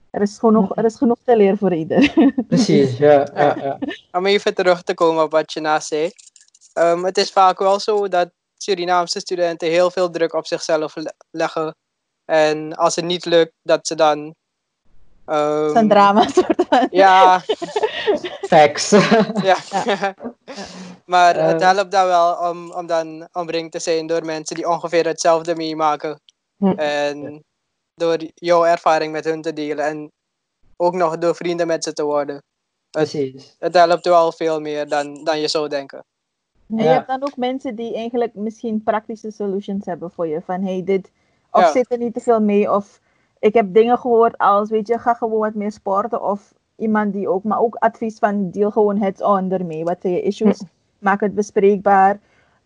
er 0.10 0.22
is, 0.22 0.38
genoeg, 0.38 0.76
er 0.76 0.86
is 0.86 0.96
genoeg 0.96 1.18
te 1.24 1.36
leren 1.38 1.58
voor 1.58 1.74
ieder. 1.74 2.14
Precies, 2.48 2.98
ja, 2.98 3.28
ja, 3.34 3.56
ja. 3.62 3.80
Om 4.12 4.26
even 4.26 4.54
terug 4.56 4.84
te 4.84 4.94
komen 4.94 5.24
op 5.24 5.32
wat 5.32 5.54
je 5.54 5.60
naast 5.60 5.88
zei. 5.88 6.12
Um, 6.74 7.06
het 7.06 7.18
is 7.18 7.32
vaak 7.32 7.60
wel 7.60 7.80
zo 7.80 8.08
dat 8.08 8.30
Surinaamse 8.58 9.20
studenten 9.20 9.68
heel 9.70 9.92
veel 9.92 10.10
druk 10.10 10.34
op 10.34 10.46
zichzelf 10.46 10.96
le- 10.96 11.14
leggen. 11.32 11.76
En 12.26 12.76
als 12.76 12.96
het 12.96 13.06
niet 13.06 13.26
lukt, 13.26 13.54
dat 13.62 13.88
ze 13.88 13.96
dan. 13.96 14.36
Um, 15.32 15.62
Het 15.64 15.76
is 15.76 15.82
een 15.82 15.90
drama 15.90 16.28
soort 16.38 16.66
van. 16.70 16.88
Ja, 16.92 17.42
Facts. 18.42 18.90
ja. 19.50 19.58
maar 21.06 21.36
Eh. 21.36 21.48
het 21.48 21.62
helpt 21.62 21.92
dan 21.92 22.06
wel 22.06 22.50
om, 22.50 22.72
om 22.72 22.88
dan 22.88 23.28
omringd 23.34 23.72
te 23.72 23.80
zijn 23.80 24.08
door 24.08 24.26
mensen 24.26 24.56
die 24.56 24.70
ongeveer 24.70 25.06
hetzelfde 25.08 25.56
meemaken. 25.56 26.20
Hm. 26.58 26.68
En 26.78 27.44
door 27.96 28.18
jouw 28.34 28.66
ervaring 28.66 29.12
met 29.12 29.26
hun 29.26 29.42
te 29.42 29.54
delen. 29.54 29.86
En 29.86 30.12
ook 30.78 30.94
nog 30.94 31.18
door 31.18 31.36
vrienden 31.36 31.68
met 31.68 31.84
ze 31.84 31.94
te 31.94 32.04
worden. 32.04 32.44
Precies. 32.90 33.56
Het 33.60 33.74
helpt 33.74 34.06
wel 34.06 34.32
veel 34.32 34.60
meer 34.60 34.88
dan, 34.88 35.24
dan 35.24 35.40
je 35.40 35.48
zou 35.48 35.68
denken. 35.68 36.04
En 36.70 36.78
je 36.78 36.84
Ja. 36.84 36.90
hebt 36.94 37.08
dan 37.08 37.24
ook 37.24 37.38
mensen 37.38 37.76
die 37.76 37.96
eigenlijk 37.96 38.34
misschien 38.36 38.84
praktische 38.84 39.32
solutions 39.32 39.86
hebben 39.86 40.12
voor 40.12 40.28
je. 40.28 40.42
Van 40.42 40.64
hey, 40.64 40.82
dit. 40.86 41.12
Of 41.52 41.62
Ja. 41.62 41.72
zit 41.72 41.92
er 41.92 41.98
niet 41.98 42.14
te 42.14 42.20
veel 42.20 42.42
mee. 42.42 42.72
Of 42.72 43.00
ik 43.40 43.54
heb 43.54 43.74
dingen 43.74 43.98
gehoord 43.98 44.38
als, 44.38 44.70
weet 44.70 44.88
je, 44.88 45.00
ga 45.00 45.14
gewoon 45.14 45.40
wat 45.40 45.54
meer 45.54 45.72
sporten. 45.72 46.24
Of 46.24 46.54
iemand 46.76 47.14
die 47.14 47.30
ook, 47.30 47.44
maar 47.44 47.60
ook 47.60 47.76
advies 47.76 48.20
van 48.20 48.50
deel 48.50 48.72
gewoon 48.72 48.98
hands-on 48.98 49.52
ermee. 49.52 49.84
Wat 49.84 49.98
zijn 50.02 50.14
je 50.14 50.22
issues? 50.22 50.64
Maak 51.00 51.20
het 51.20 51.36
bespreekbaar. 51.36 52.20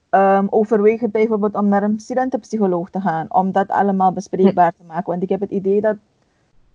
Ehm, 0.09 0.45
overweeg 0.49 0.99
het 0.99 1.11
bijvoorbeeld 1.11 1.55
om 1.55 1.67
naar 1.67 1.84
een 1.84 1.99
studentenpsycholoog 1.99 2.89
te 2.89 3.01
gaan. 3.01 3.26
Om 3.30 3.51
dat 3.51 3.67
allemaal 3.67 4.11
bespreekbaar 4.11 4.74
te 4.78 4.84
maken. 4.88 5.11
Want 5.11 5.24
ik 5.24 5.30
heb 5.30 5.39
het 5.39 5.51
idee 5.51 5.82
dat 5.82 5.95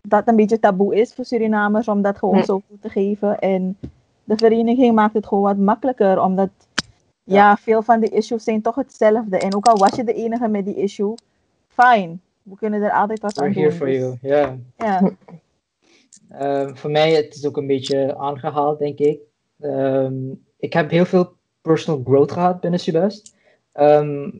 dat 0.02 0.28
een 0.28 0.36
beetje 0.36 0.58
taboe 0.58 0.96
is 0.96 1.14
voor 1.14 1.24
Surinamers. 1.24 1.88
Om 1.88 2.02
dat 2.02 2.18
gewoon 2.18 2.44
zo 2.44 2.60
toe 2.68 2.78
te 2.78 2.88
geven. 2.88 3.38
En 3.38 3.78
de 4.24 4.36
vereniging 4.36 4.94
maakt 4.94 5.14
het 5.14 5.26
gewoon 5.26 5.44
wat 5.44 5.56
makkelijker. 5.56 6.22
Omdat 6.22 6.50
ja, 7.24 7.56
veel 7.56 7.82
van 7.82 8.00
de 8.00 8.08
issues 8.08 8.44
zijn 8.44 8.62
toch 8.62 8.74
hetzelfde. 8.74 9.38
En 9.38 9.54
ook 9.54 9.66
al 9.66 9.76
was 9.76 9.96
je 9.96 10.04
de 10.04 10.14
enige 10.14 10.48
met 10.48 10.64
die 10.64 10.74
issue, 10.74 11.14
fijn. 11.68 12.20
We 12.48 12.56
kunnen 12.56 12.82
er 12.82 12.90
altijd 12.92 13.20
wat 13.20 13.34
We're 13.34 13.46
aan 13.46 13.52
here 13.54 13.68
doen. 13.68 13.76
for 13.78 13.86
dus, 13.86 13.96
you. 13.96 14.16
Ja. 14.22 14.58
Ja, 14.76 15.00
Ehm, 16.28 16.74
voor 16.74 16.90
mij 16.90 17.12
het 17.12 17.34
is 17.34 17.46
ook 17.46 17.56
een 17.56 17.66
beetje 17.66 18.16
aangehaald, 18.16 18.78
denk 18.78 18.98
ik. 18.98 19.18
Ehm, 19.60 20.14
ik 20.58 20.72
heb 20.72 20.90
heel 20.90 21.04
veel 21.04 21.32
personal 21.62 22.02
growth 22.04 22.32
gehad 22.32 22.60
binnen 22.60 22.80
Subest. 22.80 23.34
Ehm, 23.72 24.30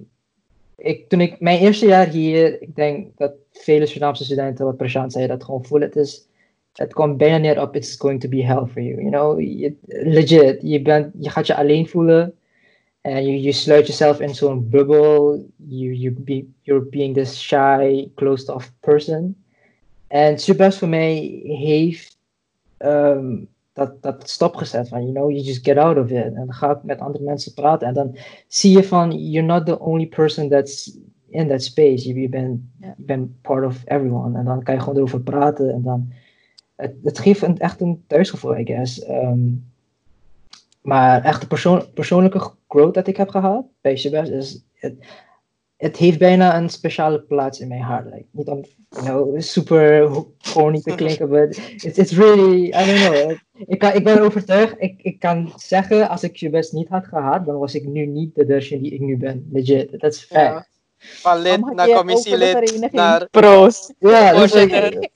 ik, 0.76 1.08
toen 1.08 1.20
ik 1.20 1.40
mijn 1.40 1.58
eerste 1.58 1.86
jaar 1.86 2.06
hier, 2.08 2.62
ik 2.62 2.76
denk 2.76 3.16
dat 3.16 3.32
vele 3.52 3.86
Surinaamse 3.86 4.24
studenten, 4.24 4.64
wat 4.64 4.76
Prashant 4.76 5.12
zei, 5.12 5.26
dat 5.26 5.44
gewoon 5.44 5.64
voelen. 5.64 5.88
Het 5.88 5.96
is, 5.96 6.26
het 6.72 6.92
komt 6.92 7.16
bijna 7.16 7.36
neer 7.36 7.60
op 7.60 7.76
it's 7.76 7.96
going 7.96 8.20
to 8.20 8.28
be 8.28 8.44
hell 8.44 8.64
for 8.66 8.82
you. 8.82 9.00
You 9.00 9.10
know, 9.10 9.40
Je- 9.40 9.76
legit. 9.86 10.58
Je, 10.62 10.82
bent, 10.82 11.14
je 11.18 11.30
gaat 11.30 11.46
je 11.46 11.56
alleen 11.56 11.88
voelen. 11.88 12.34
En 13.08 13.26
je, 13.26 13.42
je 13.42 13.52
sluit 13.52 13.86
jezelf 13.86 14.20
in 14.20 14.34
zo'n 14.34 14.68
bubbel. 14.68 15.46
You, 15.56 15.94
you 15.94 16.14
be, 16.18 16.46
you're 16.62 16.84
being 16.84 17.14
this 17.14 17.40
shy, 17.40 18.10
closed 18.14 18.48
off 18.48 18.72
person. 18.80 19.36
En 20.06 20.38
Subest 20.38 20.78
voor 20.78 20.88
mij 20.88 21.40
heeft 21.44 22.18
ehm, 22.76 23.36
dat, 23.72 24.02
dat 24.02 24.28
stopgezet 24.28 24.88
van, 24.88 25.00
you 25.00 25.12
know, 25.12 25.30
you 25.30 25.42
just 25.42 25.64
get 25.64 25.76
out 25.76 25.98
of 25.98 26.10
it. 26.10 26.24
En 26.24 26.34
dan 26.34 26.52
ga 26.52 26.70
ik 26.70 26.82
met 26.82 26.98
andere 26.98 27.24
mensen 27.24 27.54
praten. 27.54 27.88
En 27.88 27.94
dan 27.94 28.16
zie 28.48 28.76
je 28.76 28.84
van, 28.84 29.30
you're 29.30 29.46
not 29.46 29.66
the 29.66 29.80
only 29.80 30.06
person 30.06 30.48
that's 30.48 30.98
in 31.28 31.48
that 31.48 31.62
space. 31.62 32.08
Je, 32.08 32.20
je 32.20 32.28
bent 32.28 32.60
je 32.80 32.92
bent 32.96 33.40
part 33.40 33.64
of 33.64 33.82
everyone. 33.84 34.38
En 34.38 34.44
dan 34.44 34.62
kan 34.62 34.74
je 34.74 34.80
gewoon 34.80 34.96
erover 34.96 35.20
praten. 35.20 35.72
En 35.72 35.82
dan, 35.82 36.12
het, 36.76 36.94
het 37.02 37.18
geeft 37.18 37.42
een, 37.42 37.58
echt 37.58 37.80
een 37.80 38.04
thuisgevoel, 38.06 38.58
I 38.58 38.64
guess. 38.64 39.02
Ehm, 39.02 39.40
maar 40.82 41.24
echt 41.24 41.40
de 41.40 41.46
persoon, 41.46 41.84
persoonlijke 41.94 42.56
growth 42.68 42.94
dat 42.94 43.06
ik 43.06 43.16
heb 43.16 43.28
gehad 43.28 43.64
bij 43.80 43.96
Subest 43.96 44.30
is, 44.30 44.64
het, 44.74 44.94
het 45.76 45.96
heeft 45.96 46.18
bijna 46.18 46.56
een 46.56 46.68
speciale 46.68 47.20
plaats 47.20 47.60
in 47.60 47.68
mijn 47.68 47.80
hart. 47.80 48.04
Like, 48.04 48.26
niet 48.30 48.48
om 48.48 48.64
you 48.88 49.04
know, 49.04 49.40
super 49.40 50.10
corny 50.52 50.80
te 50.80 50.94
klinken, 50.94 51.28
but 51.30 51.56
it's, 51.56 51.98
it's 51.98 52.12
really, 52.12 52.66
I 52.66 52.70
don't 52.70 52.98
know. 52.98 53.36
Ik, 53.66 53.78
kan, 53.78 53.92
ik 53.92 54.04
ben 54.04 54.20
overtuigd, 54.20 54.74
ik, 54.78 55.02
ik 55.02 55.18
kan 55.18 55.52
zeggen, 55.56 56.08
als 56.08 56.22
ik 56.22 56.36
je 56.36 56.50
best 56.50 56.72
niet 56.72 56.88
had 56.88 57.06
gehad, 57.06 57.46
dan 57.46 57.58
was 57.58 57.74
ik 57.74 57.86
nu 57.86 58.06
niet 58.06 58.34
de 58.34 58.46
Darshan 58.46 58.82
die 58.82 58.92
ik 58.92 59.00
nu 59.00 59.16
ben. 59.16 59.48
Legit, 59.52 59.98
that's 59.98 60.24
fact. 60.24 60.34
Ja. 60.34 60.66
Van 60.98 61.38
lid 61.38 61.74
naar 61.74 61.88
commissielid 61.88 62.92
naar 62.92 63.28
Proost. 63.30 63.94
Ja, 63.98 64.32
dus, 64.32 64.52
ik, 64.52 64.68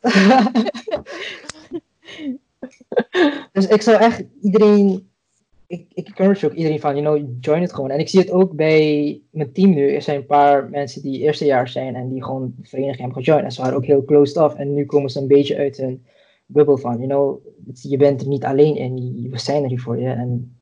dus 3.53 3.67
ik 3.67 3.83
zou 3.83 3.97
echt 3.97 4.25
iedereen, 4.43 5.12
ik, 5.73 5.87
ik 5.95 6.07
encourage 6.09 6.47
ook 6.47 6.53
iedereen 6.53 6.81
van, 6.81 6.97
you 6.97 7.19
know, 7.19 7.31
join 7.41 7.61
het 7.61 7.73
gewoon. 7.73 7.91
En 7.91 7.99
ik 7.99 8.09
zie 8.09 8.21
het 8.21 8.31
ook 8.31 8.53
bij 8.53 9.21
mijn 9.31 9.53
team 9.53 9.71
nu. 9.71 9.95
Er 9.95 10.03
zijn 10.03 10.17
een 10.17 10.27
paar 10.27 10.69
mensen 10.71 11.03
die 11.03 11.21
eerstejaars 11.21 11.73
zijn 11.73 11.95
en 11.95 12.09
die 12.09 12.25
gewoon 12.25 12.55
de 12.57 12.69
vereniging 12.69 13.01
hebben 13.01 13.25
gejoind. 13.25 13.45
En 13.45 13.53
ze 13.53 13.61
waren 13.61 13.77
ook 13.77 13.85
heel 13.85 14.05
closed 14.05 14.37
off. 14.37 14.55
En 14.55 14.75
nu 14.75 14.87
komen 14.87 15.11
ze 15.11 15.21
een 15.21 15.27
beetje 15.27 15.57
uit 15.57 15.77
hun 15.77 16.05
bubbel 16.47 16.79
van, 16.79 16.97
you 16.97 17.07
know, 17.09 17.47
je 17.73 17.97
bent 17.97 18.21
er 18.21 18.29
niet 18.29 18.45
alleen 18.45 18.77
in, 18.77 19.27
we 19.31 19.39
zijn 19.39 19.63
er 19.63 19.69
hier 19.69 19.81
voor 19.81 20.01
je. 20.01 20.09
En 20.09 20.59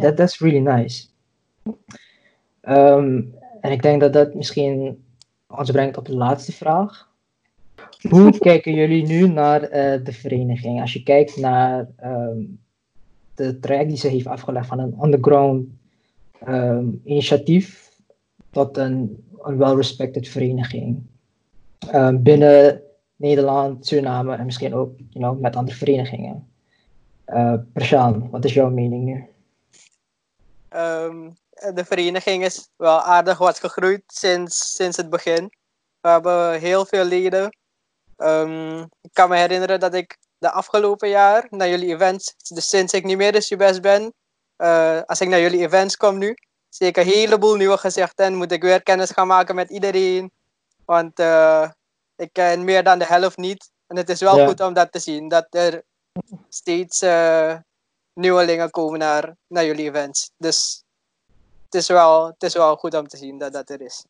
that, 0.00 0.16
that's 0.16 0.40
really 0.40 0.58
nice. 0.58 1.06
Ehm, 2.60 3.22
en 3.60 3.72
ik 3.72 3.82
denk 3.82 4.00
dat 4.00 4.12
dat 4.12 4.34
misschien 4.34 5.04
ons 5.48 5.70
brengt 5.70 5.96
op 5.96 6.06
de 6.06 6.14
laatste 6.14 6.52
vraag. 6.52 7.12
Hoe 8.08 8.38
kijken 8.48 8.74
jullie 8.74 9.06
nu 9.06 9.28
naar 9.28 9.62
eh, 9.62 10.04
de 10.04 10.12
vereniging? 10.12 10.80
Als 10.80 10.92
je 10.92 11.02
kijkt 11.02 11.36
naar 11.36 11.88
ehm, 11.96 12.38
de 13.34 13.58
traject 13.58 13.88
die 13.88 13.98
ze 13.98 14.08
heeft 14.08 14.26
afgelegd 14.26 14.66
van 14.66 14.78
een 14.78 14.98
underground 15.02 15.66
ehm, 16.38 16.86
initiatief 17.04 17.90
tot 18.50 18.76
een, 18.76 19.24
een 19.42 19.56
well-respected 19.56 20.28
vereniging. 20.28 21.02
Ehm, 21.90 22.22
binnen 22.22 22.82
Nederland, 23.16 23.86
Suriname 23.86 24.36
en 24.36 24.44
misschien 24.44 24.74
ook 24.74 24.92
you 24.96 25.24
know, 25.24 25.40
met 25.40 25.56
andere 25.56 25.76
verenigingen. 25.76 26.48
Uh, 27.26 27.54
wat 28.30 28.44
is 28.44 28.54
jouw 28.54 28.70
mening 28.70 29.04
nu? 29.04 29.24
Ehm, 30.68 31.30
de 31.74 31.84
vereniging 31.84 32.44
is 32.44 32.68
wel 32.76 33.00
aardig 33.00 33.38
wat 33.38 33.58
gegroeid 33.58 34.02
sinds, 34.06 34.74
sinds 34.74 34.96
het 34.96 35.10
begin. 35.10 35.52
We 36.00 36.08
hebben 36.08 36.60
heel 36.60 36.84
veel 36.86 37.04
leden. 37.04 37.44
Ik 39.00 39.12
kan 39.12 39.28
me 39.28 39.36
herinneren 39.36 39.80
dat 39.80 39.94
ik 39.94 40.18
de 40.44 40.50
afgelopen 40.50 41.08
jaar 41.08 41.46
naar 41.50 41.68
jullie 41.68 41.94
events, 41.94 42.34
dus 42.48 42.68
sinds 42.68 42.92
ik 42.92 43.04
niet 43.04 43.16
meer 43.16 43.32
de 43.32 43.40
Subes 43.40 43.80
ben, 43.80 44.12
uh, 44.58 45.00
als 45.06 45.20
ik 45.20 45.28
naar 45.28 45.40
jullie 45.40 45.60
events 45.60 45.96
kom 45.96 46.18
nu, 46.18 46.34
zie 46.68 46.86
ik 46.86 46.96
een 46.96 47.06
heleboel 47.06 47.54
nieuwe 47.54 47.76
gezichten 47.76 48.24
en 48.24 48.34
moet 48.34 48.52
ik 48.52 48.62
weer 48.62 48.82
kennis 48.82 49.10
gaan 49.10 49.26
maken 49.26 49.54
met 49.54 49.70
iedereen. 49.70 50.30
Want 50.84 51.20
uh, 51.20 51.70
ik 52.16 52.32
ken 52.32 52.64
meer 52.64 52.82
dan 52.82 52.98
de 52.98 53.04
helft 53.04 53.36
niet. 53.36 53.70
En 53.86 53.96
het 53.96 54.08
is 54.08 54.20
wel 54.20 54.38
ja. 54.38 54.46
goed 54.46 54.60
om 54.60 54.72
dat 54.72 54.92
te 54.92 54.98
zien, 54.98 55.28
dat 55.28 55.46
er 55.50 55.82
steeds 56.48 57.02
uh, 57.02 57.56
nieuwelingen 58.12 58.70
komen 58.70 58.98
naar, 58.98 59.36
naar 59.46 59.64
jullie 59.64 59.88
events. 59.88 60.30
Dus 60.36 60.84
het 61.64 61.74
is, 61.74 61.88
wel, 61.88 62.26
het 62.26 62.42
is 62.42 62.54
wel 62.54 62.76
goed 62.76 62.94
om 62.94 63.08
te 63.08 63.16
zien 63.16 63.38
dat 63.38 63.52
dat 63.52 63.70
er 63.70 63.80
is. 63.80 64.04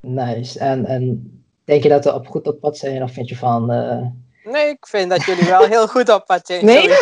Nice. 0.00 0.58
En, 0.58 0.84
en 0.84 1.04
denk 1.64 1.82
je 1.82 1.88
dat 1.88 2.04
we 2.04 2.14
op 2.14 2.26
goed 2.26 2.46
op 2.46 2.60
pad 2.60 2.76
zijn 2.76 3.02
of 3.02 3.12
vind 3.12 3.28
je 3.28 3.36
van... 3.36 3.70
Nee, 4.46 4.68
ik 4.68 4.86
vind 4.86 5.10
dat 5.10 5.24
jullie 5.24 5.44
wel 5.44 5.64
heel 5.64 5.88
goed 5.88 6.08
op 6.08 6.26
pad 6.26 6.46
zijn. 6.46 6.64
Nee? 6.64 6.88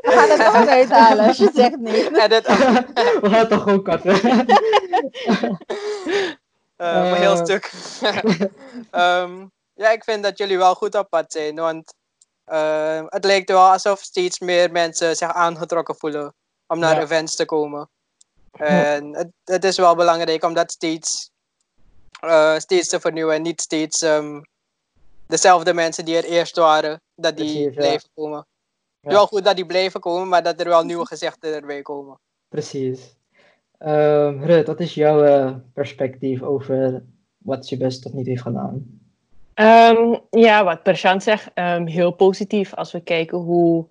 We 0.00 0.16
gaan 0.16 0.30
het 0.30 0.46
ook 0.46 0.68
uithalen 0.68 1.26
als 1.26 1.36
je 1.36 1.50
zegt 1.54 1.76
nee. 1.76 2.20
Edit. 2.20 2.46
we 3.22 3.28
gaan 3.30 3.48
toch 3.48 3.68
ook 3.68 3.84
katten. 3.84 4.20
Uh, 6.80 7.10
een 7.10 7.14
heel 7.14 7.36
stuk. 7.36 7.72
um, 8.92 9.52
ja, 9.74 9.90
ik 9.90 10.04
vind 10.04 10.22
dat 10.22 10.38
jullie 10.38 10.58
wel 10.58 10.74
goed 10.74 10.94
op 10.94 11.10
pad 11.10 11.32
zijn. 11.32 11.54
Want 11.54 11.94
uh, 12.46 13.02
het 13.06 13.24
lijkt 13.24 13.48
wel 13.48 13.70
alsof 13.70 14.00
steeds 14.00 14.38
meer 14.38 14.70
mensen 14.70 15.16
zich 15.16 15.32
aangetrokken 15.32 15.96
voelen 15.96 16.34
om 16.66 16.78
naar 16.78 16.94
ja. 16.94 17.02
events 17.02 17.36
te 17.36 17.44
komen. 17.44 17.88
En 18.52 19.16
het, 19.16 19.28
het, 19.44 19.64
is 19.64 19.76
wel 19.76 19.94
belangrijk 19.94 20.44
om 20.44 20.54
dat 20.54 20.72
steeds, 20.72 21.30
uh, 22.24 22.58
steeds 22.58 22.88
te 22.88 23.00
vernieuwen. 23.00 23.34
En 23.34 23.42
niet 23.42 23.60
steeds 23.60 24.02
um, 24.02 24.44
dezelfde 25.30 25.74
mensen 25.74 26.04
die 26.04 26.16
er 26.16 26.24
eerst 26.24 26.56
waren, 26.56 27.00
dat 27.14 27.36
die 27.36 27.52
Precies, 27.52 27.74
blijven 27.74 28.08
ja. 28.14 28.22
komen. 28.22 28.46
Ja. 29.00 29.10
Wel 29.10 29.26
goed 29.26 29.44
dat 29.44 29.56
die 29.56 29.66
blijven 29.66 30.00
komen, 30.00 30.28
maar 30.28 30.42
dat 30.42 30.60
er 30.60 30.68
wel 30.68 30.84
nieuwe 30.84 31.06
gezichten 31.06 31.54
erbij 31.54 31.82
komen. 31.82 32.18
Precies. 32.48 33.16
Uh, 33.80 34.44
Rut, 34.44 34.66
wat 34.66 34.80
is 34.80 34.94
jouw 34.94 35.24
uh, 35.24 35.54
perspectief 35.72 36.42
over 36.42 37.02
wat 37.38 37.68
je 37.68 37.76
best 37.76 38.02
tot 38.02 38.12
nu 38.12 38.20
toe 38.20 38.30
heeft 38.30 38.42
gedaan? 38.42 39.00
Um, 39.54 40.20
ja, 40.30 40.64
wat 40.64 40.82
Perchant 40.82 41.22
zegt, 41.22 41.50
um, 41.54 41.86
heel 41.86 42.10
positief 42.10 42.74
als 42.74 42.92
we 42.92 43.00
kijken 43.00 43.38
hoe 43.38 43.86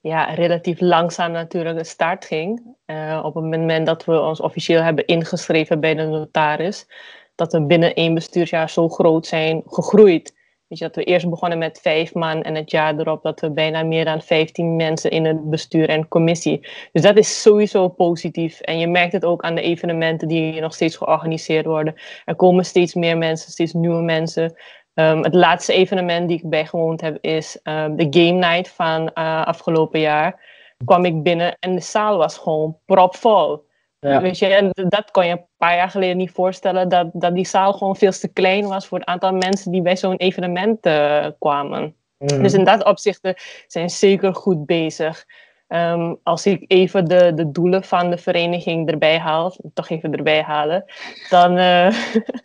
ja, 0.00 0.24
relatief 0.24 0.80
langzaam 0.80 1.32
natuurlijk 1.32 1.76
de 1.76 1.84
start 1.84 2.24
ging. 2.24 2.76
Uh, 2.86 3.22
op 3.24 3.34
het 3.34 3.44
moment 3.44 3.86
dat 3.86 4.04
we 4.04 4.20
ons 4.20 4.40
officieel 4.40 4.82
hebben 4.82 5.06
ingeschreven 5.06 5.80
bij 5.80 5.94
de 5.94 6.04
notaris, 6.04 6.86
dat 7.34 7.52
we 7.52 7.66
binnen 7.66 7.94
één 7.94 8.14
bestuursjaar 8.14 8.70
zo 8.70 8.88
groot 8.88 9.26
zijn 9.26 9.62
gegroeid. 9.66 10.34
Weet 10.68 10.78
je, 10.78 10.84
dat 10.84 10.96
we 10.96 11.04
eerst 11.04 11.30
begonnen 11.30 11.58
met 11.58 11.80
vijf 11.82 12.14
man 12.14 12.42
en 12.42 12.54
het 12.54 12.70
jaar 12.70 12.98
erop 12.98 13.22
dat 13.22 13.40
we 13.40 13.50
bijna 13.50 13.82
meer 13.82 14.04
dan 14.04 14.22
15 14.22 14.76
mensen 14.76 15.10
in 15.10 15.24
het 15.24 15.50
bestuur 15.50 15.88
en 15.88 16.08
commissie. 16.08 16.68
Dus 16.92 17.02
dat 17.02 17.16
is 17.16 17.42
sowieso 17.42 17.88
positief. 17.88 18.60
En 18.60 18.78
je 18.78 18.86
merkt 18.86 19.12
het 19.12 19.24
ook 19.24 19.42
aan 19.42 19.54
de 19.54 19.60
evenementen 19.60 20.28
die 20.28 20.60
nog 20.60 20.74
steeds 20.74 20.96
georganiseerd 20.96 21.66
worden. 21.66 21.94
Er 22.24 22.34
komen 22.34 22.64
steeds 22.64 22.94
meer 22.94 23.18
mensen, 23.18 23.50
steeds 23.50 23.72
nieuwe 23.72 24.02
mensen. 24.02 24.54
Um, 24.94 25.22
het 25.22 25.34
laatste 25.34 25.72
evenement 25.72 26.28
die 26.28 26.38
ik 26.38 26.48
bijgewoond 26.48 27.00
heb 27.00 27.18
is 27.20 27.58
um, 27.62 27.96
de 27.96 28.06
Game 28.10 28.38
Night 28.38 28.68
van 28.68 29.10
uh, 29.14 29.46
afgelopen 29.46 30.00
jaar. 30.00 30.40
Kwam 30.84 31.04
ik 31.04 31.22
binnen 31.22 31.56
en 31.60 31.74
de 31.74 31.80
zaal 31.80 32.16
was 32.16 32.38
gewoon 32.38 32.78
propvol. 32.86 33.63
Ja. 34.08 34.20
Weet 34.20 34.38
je, 34.38 34.46
en 34.46 34.70
dat 34.88 35.10
kon 35.10 35.26
je 35.26 35.32
een 35.32 35.46
paar 35.56 35.76
jaar 35.76 35.90
geleden 35.90 36.16
niet 36.16 36.30
voorstellen, 36.30 36.88
dat, 36.88 37.10
dat 37.12 37.34
die 37.34 37.46
zaal 37.46 37.72
gewoon 37.72 37.96
veel 37.96 38.10
te 38.10 38.28
klein 38.28 38.66
was 38.66 38.86
voor 38.86 38.98
het 38.98 39.08
aantal 39.08 39.32
mensen 39.32 39.72
die 39.72 39.82
bij 39.82 39.96
zo'n 39.96 40.16
evenement 40.16 40.86
uh, 40.86 41.26
kwamen. 41.38 41.94
Mm. 42.18 42.42
Dus 42.42 42.52
in 42.52 42.64
dat 42.64 42.84
opzicht 42.84 43.20
zijn 43.66 43.90
ze 43.90 43.96
zeker 43.96 44.34
goed 44.34 44.66
bezig. 44.66 45.24
Um, 45.68 46.18
als 46.22 46.46
ik 46.46 46.64
even 46.66 47.04
de, 47.04 47.34
de 47.34 47.50
doelen 47.50 47.84
van 47.84 48.10
de 48.10 48.18
vereniging 48.18 48.90
erbij 48.90 49.18
haal, 49.18 49.56
toch 49.74 49.88
even 49.88 50.12
erbij 50.12 50.42
halen, 50.42 50.84
dan 51.28 51.58
uh, 51.58 51.90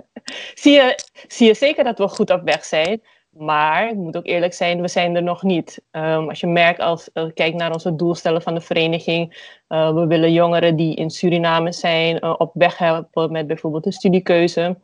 zie, 0.62 0.74
je, 0.74 1.00
zie 1.28 1.48
je 1.48 1.54
zeker 1.54 1.84
dat 1.84 1.98
we 1.98 2.08
goed 2.08 2.30
op 2.30 2.42
weg 2.44 2.66
zijn. 2.66 3.02
Maar 3.30 3.90
ik 3.90 3.96
moet 3.96 4.18
ook 4.18 4.26
eerlijk 4.26 4.54
zijn, 4.54 4.82
we 4.82 4.88
zijn 4.88 5.16
er 5.16 5.24
nog 5.24 5.44
niet. 5.44 5.82
Um, 5.92 6.30
als 6.30 6.40
je 6.40 6.48
merkt, 6.48 6.80
als 6.80 7.10
uh, 7.14 7.24
kijkt 7.34 7.58
naar 7.58 7.74
onze 7.74 7.96
doelstellen 7.96 8.42
van 8.42 8.54
de 8.54 8.62
vereniging, 8.62 9.54
uh, 9.70 9.94
we 9.94 10.08
willen 10.08 10.34
jongeren 10.34 10.76
die 10.76 10.96
in 10.96 11.10
Suriname 11.10 11.72
zijn 11.72 12.18
uh, 12.24 12.36
op 12.38 12.52
weg 12.54 12.78
helpen 12.78 13.32
met 13.32 13.48
bijvoorbeeld 13.48 13.86
een 13.86 13.92
studiekeuze. 13.92 14.78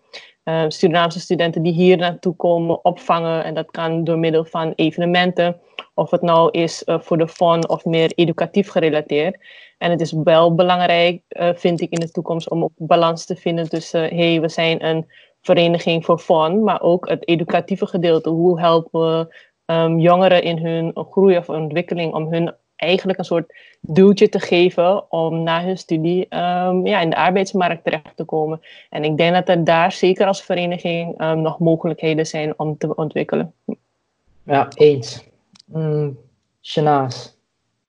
Surinaamse 0.67 1.19
studenten 1.19 1.61
die 1.61 1.73
hier 1.73 1.97
naartoe 1.97 2.35
komen 2.35 2.85
opvangen 2.85 3.43
en 3.43 3.53
dat 3.53 3.71
kan 3.71 4.03
door 4.03 4.17
middel 4.17 4.45
van 4.45 4.73
evenementen. 4.75 5.59
Of 5.93 6.11
het 6.11 6.21
nou 6.21 6.51
is 6.51 6.83
voor 6.85 7.17
de 7.17 7.27
fun 7.27 7.69
of 7.69 7.85
meer 7.85 8.11
educatief 8.15 8.69
gerelateerd. 8.69 9.37
En 9.77 9.91
het 9.91 10.01
is 10.01 10.11
wel 10.23 10.55
belangrijk, 10.55 11.21
vind 11.55 11.81
ik 11.81 11.91
in 11.91 11.99
de 11.99 12.11
toekomst, 12.11 12.49
om 12.49 12.63
ook 12.63 12.71
balans 12.75 13.25
te 13.25 13.35
vinden 13.35 13.69
tussen, 13.69 14.01
hé, 14.01 14.31
hey, 14.31 14.41
we 14.41 14.49
zijn 14.49 14.85
een 14.85 15.05
vereniging 15.45 16.05
voor 16.05 16.19
fun, 16.19 16.63
maar 16.63 16.81
ook 16.81 17.09
het 17.09 17.27
educatieve 17.27 17.87
gedeelte. 17.87 18.29
Hoe 18.29 18.59
helpen 18.59 19.01
we 19.01 19.35
um, 19.65 19.99
jongeren 19.99 20.43
in 20.43 20.57
hun 20.57 20.91
groei 21.11 21.37
of 21.37 21.49
ontwikkeling 21.49 22.13
om 22.13 22.33
hun 22.33 22.53
eigenlijk 22.75 23.19
een 23.19 23.25
soort 23.25 23.53
duwtje 23.81 24.29
te 24.29 24.39
geven 24.39 25.11
om 25.11 25.43
na 25.43 25.63
hun 25.63 25.77
studie 25.77 26.21
um, 26.21 26.85
ja, 26.85 26.99
in 26.99 27.09
de 27.09 27.15
arbeidsmarkt 27.15 27.83
terecht 27.83 28.15
te 28.15 28.23
komen. 28.23 28.61
En 28.89 29.03
ik 29.03 29.17
denk 29.17 29.33
dat 29.33 29.49
er 29.49 29.63
daar 29.63 29.91
zeker 29.91 30.27
als 30.27 30.43
vereniging 30.43 31.21
um, 31.21 31.41
nog 31.41 31.59
mogelijkheden 31.59 32.27
zijn 32.27 32.53
om 32.59 32.77
te 32.77 32.95
ontwikkelen. 32.95 33.53
Ja, 34.43 34.67
eens. 34.73 35.23
Mm, 35.65 36.17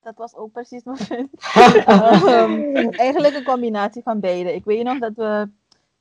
Dat 0.02 0.16
was 0.16 0.36
ook 0.36 0.52
precies 0.52 0.84
mijn 0.84 0.98
punt. 1.08 1.30
um, 2.28 2.90
eigenlijk 3.06 3.34
een 3.34 3.44
combinatie 3.44 4.02
van 4.02 4.20
beide. 4.20 4.54
Ik 4.54 4.64
weet 4.64 4.84
nog 4.84 4.98
dat 4.98 5.12
we 5.14 5.48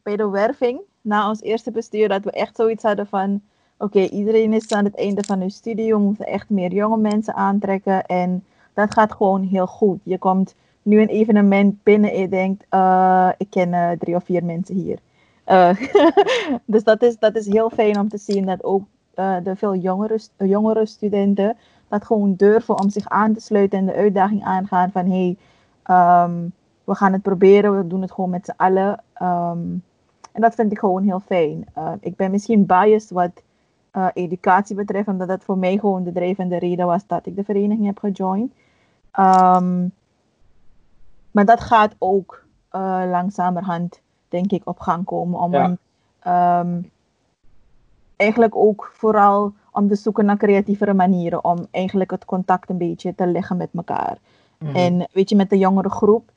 bij 0.03 0.15
de 0.15 0.29
werving 0.29 0.81
na 1.05 1.29
ons 1.29 1.41
eerste 1.41 1.71
bestuur 1.71 2.07
dat 2.07 2.23
we 2.23 2.31
echt 2.31 2.55
zoiets 2.55 2.83
hadden 2.83 3.07
van: 3.07 3.41
oké, 3.77 3.99
iedereen 3.99 4.53
is 4.53 4.71
aan 4.71 4.85
het 4.85 4.95
einde 4.95 5.23
van 5.23 5.39
hun 5.39 5.51
studie, 5.51 5.93
we 5.93 5.99
moeten 5.99 6.25
echt 6.25 6.49
meer 6.49 6.71
jonge 6.71 6.97
mensen 6.97 7.33
aantrekken. 7.33 8.05
En 8.05 8.43
dat 8.73 8.93
gaat 8.93 9.13
gewoon 9.13 9.43
heel 9.43 9.67
goed. 9.67 9.99
Je 10.03 10.17
komt 10.17 10.55
nu 10.81 11.01
een 11.01 11.07
evenement 11.07 11.83
binnen 11.83 12.11
en 12.11 12.19
je 12.19 12.29
denkt: 12.29 12.65
uh, 12.69 13.29
ik 13.37 13.49
ken 13.49 13.73
uh, 13.73 13.91
drie 13.91 14.15
of 14.15 14.23
vier 14.23 14.43
mensen 14.43 14.75
hier. 14.75 14.99
Uh, 15.47 15.75
dus 16.65 16.83
dat 16.83 17.03
is, 17.03 17.17
dat 17.19 17.35
is 17.35 17.45
heel 17.45 17.69
fijn 17.69 17.99
om 17.99 18.09
te 18.09 18.17
zien 18.17 18.45
dat 18.45 18.63
ook 18.63 18.83
de 19.43 19.55
veel 19.55 19.75
jongere, 19.75 20.19
jongere 20.37 20.85
studenten 20.85 21.57
dat 21.87 22.05
gewoon 22.05 22.35
durven 22.35 22.79
om 22.79 22.89
zich 22.89 23.09
aan 23.09 23.33
te 23.33 23.39
sluiten 23.39 23.79
en 23.79 23.85
de 23.85 23.93
uitdaging 23.93 24.43
aangaan 24.43 24.91
van: 24.91 25.05
hé, 25.05 25.35
hey, 25.83 26.23
um, 26.23 26.53
we 26.83 26.95
gaan 26.95 27.13
het 27.13 27.21
proberen, 27.21 27.77
we 27.77 27.87
doen 27.87 28.01
het 28.01 28.11
gewoon 28.11 28.29
met 28.29 28.45
z'n 28.45 28.53
allen. 28.57 29.03
Um, 29.21 29.83
en 30.35 30.41
dat 30.41 30.55
vind 30.55 30.71
ik 30.71 30.79
gewoon 30.79 31.03
heel 31.03 31.19
fijn. 31.19 31.65
Uh, 31.77 31.91
ik 31.99 32.15
ben 32.15 32.31
misschien 32.31 32.65
biased 32.65 33.09
wat 33.09 33.31
uh, 33.93 34.07
educatie 34.13 34.75
betreft, 34.75 35.07
omdat 35.07 35.27
dat 35.27 35.43
voor 35.43 35.57
mij 35.57 35.77
gewoon 35.77 36.03
de 36.03 36.11
drijvende 36.11 36.57
reden 36.57 36.85
was 36.85 37.07
dat 37.07 37.25
ik 37.25 37.35
de 37.35 37.43
vereniging 37.43 37.85
heb 37.85 37.99
gejoind. 37.99 38.53
Um, 39.19 39.91
maar 41.31 41.45
dat 41.45 41.59
gaat 41.59 41.95
ook 41.97 42.45
uh, 42.71 43.03
langzamerhand, 43.09 44.01
denk 44.29 44.51
ik, 44.51 44.61
op 44.67 44.79
gang 44.79 45.05
komen. 45.05 45.39
Om 45.39 45.53
ja. 45.53 45.77
een, 46.23 46.67
um, 46.67 46.91
eigenlijk 48.15 48.55
ook 48.55 48.91
vooral 48.93 49.53
om 49.71 49.87
te 49.87 49.95
zoeken 49.95 50.25
naar 50.25 50.37
creatievere 50.37 50.93
manieren 50.93 51.43
om 51.43 51.67
eigenlijk 51.71 52.11
het 52.11 52.25
contact 52.25 52.69
een 52.69 52.77
beetje 52.77 53.15
te 53.15 53.27
leggen 53.27 53.57
met 53.57 53.69
elkaar. 53.73 54.17
Mm. 54.59 54.75
En 54.75 55.07
weet 55.11 55.29
je, 55.29 55.35
met 55.35 55.49
de 55.49 55.57
jongere 55.57 55.89
groep 55.89 56.31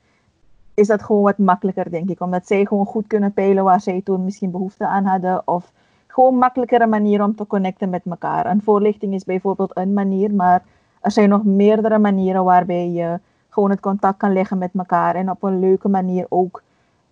is 0.79 0.87
dat 0.87 1.03
gewoon 1.03 1.21
wat 1.21 1.37
makkelijker, 1.37 1.91
denk 1.91 2.09
ik. 2.09 2.21
Omdat 2.21 2.47
zij 2.47 2.65
gewoon 2.65 2.85
goed 2.85 3.07
kunnen 3.07 3.33
peilen 3.33 3.63
waar 3.63 3.81
zij 3.81 4.01
toen 4.03 4.23
misschien 4.23 4.51
behoefte 4.51 4.87
aan 4.87 5.05
hadden. 5.05 5.47
Of 5.47 5.71
gewoon 6.07 6.35
makkelijkere 6.35 6.87
manier 6.87 7.23
om 7.23 7.35
te 7.35 7.47
connecten 7.47 7.89
met 7.89 8.01
elkaar. 8.09 8.45
En 8.45 8.61
voorlichting 8.61 9.13
is 9.13 9.23
bijvoorbeeld 9.23 9.77
een 9.77 9.93
manier, 9.93 10.33
maar 10.33 10.63
er 11.01 11.11
zijn 11.11 11.29
nog 11.29 11.43
meerdere 11.43 11.99
manieren 11.99 12.43
waarbij 12.43 12.89
je 12.89 13.19
gewoon 13.49 13.69
het 13.69 13.79
contact 13.79 14.17
kan 14.17 14.33
leggen 14.33 14.57
met 14.57 14.71
elkaar. 14.77 15.15
En 15.15 15.29
op 15.29 15.43
een 15.43 15.59
leuke 15.59 15.87
manier 15.87 16.25
ook 16.29 16.63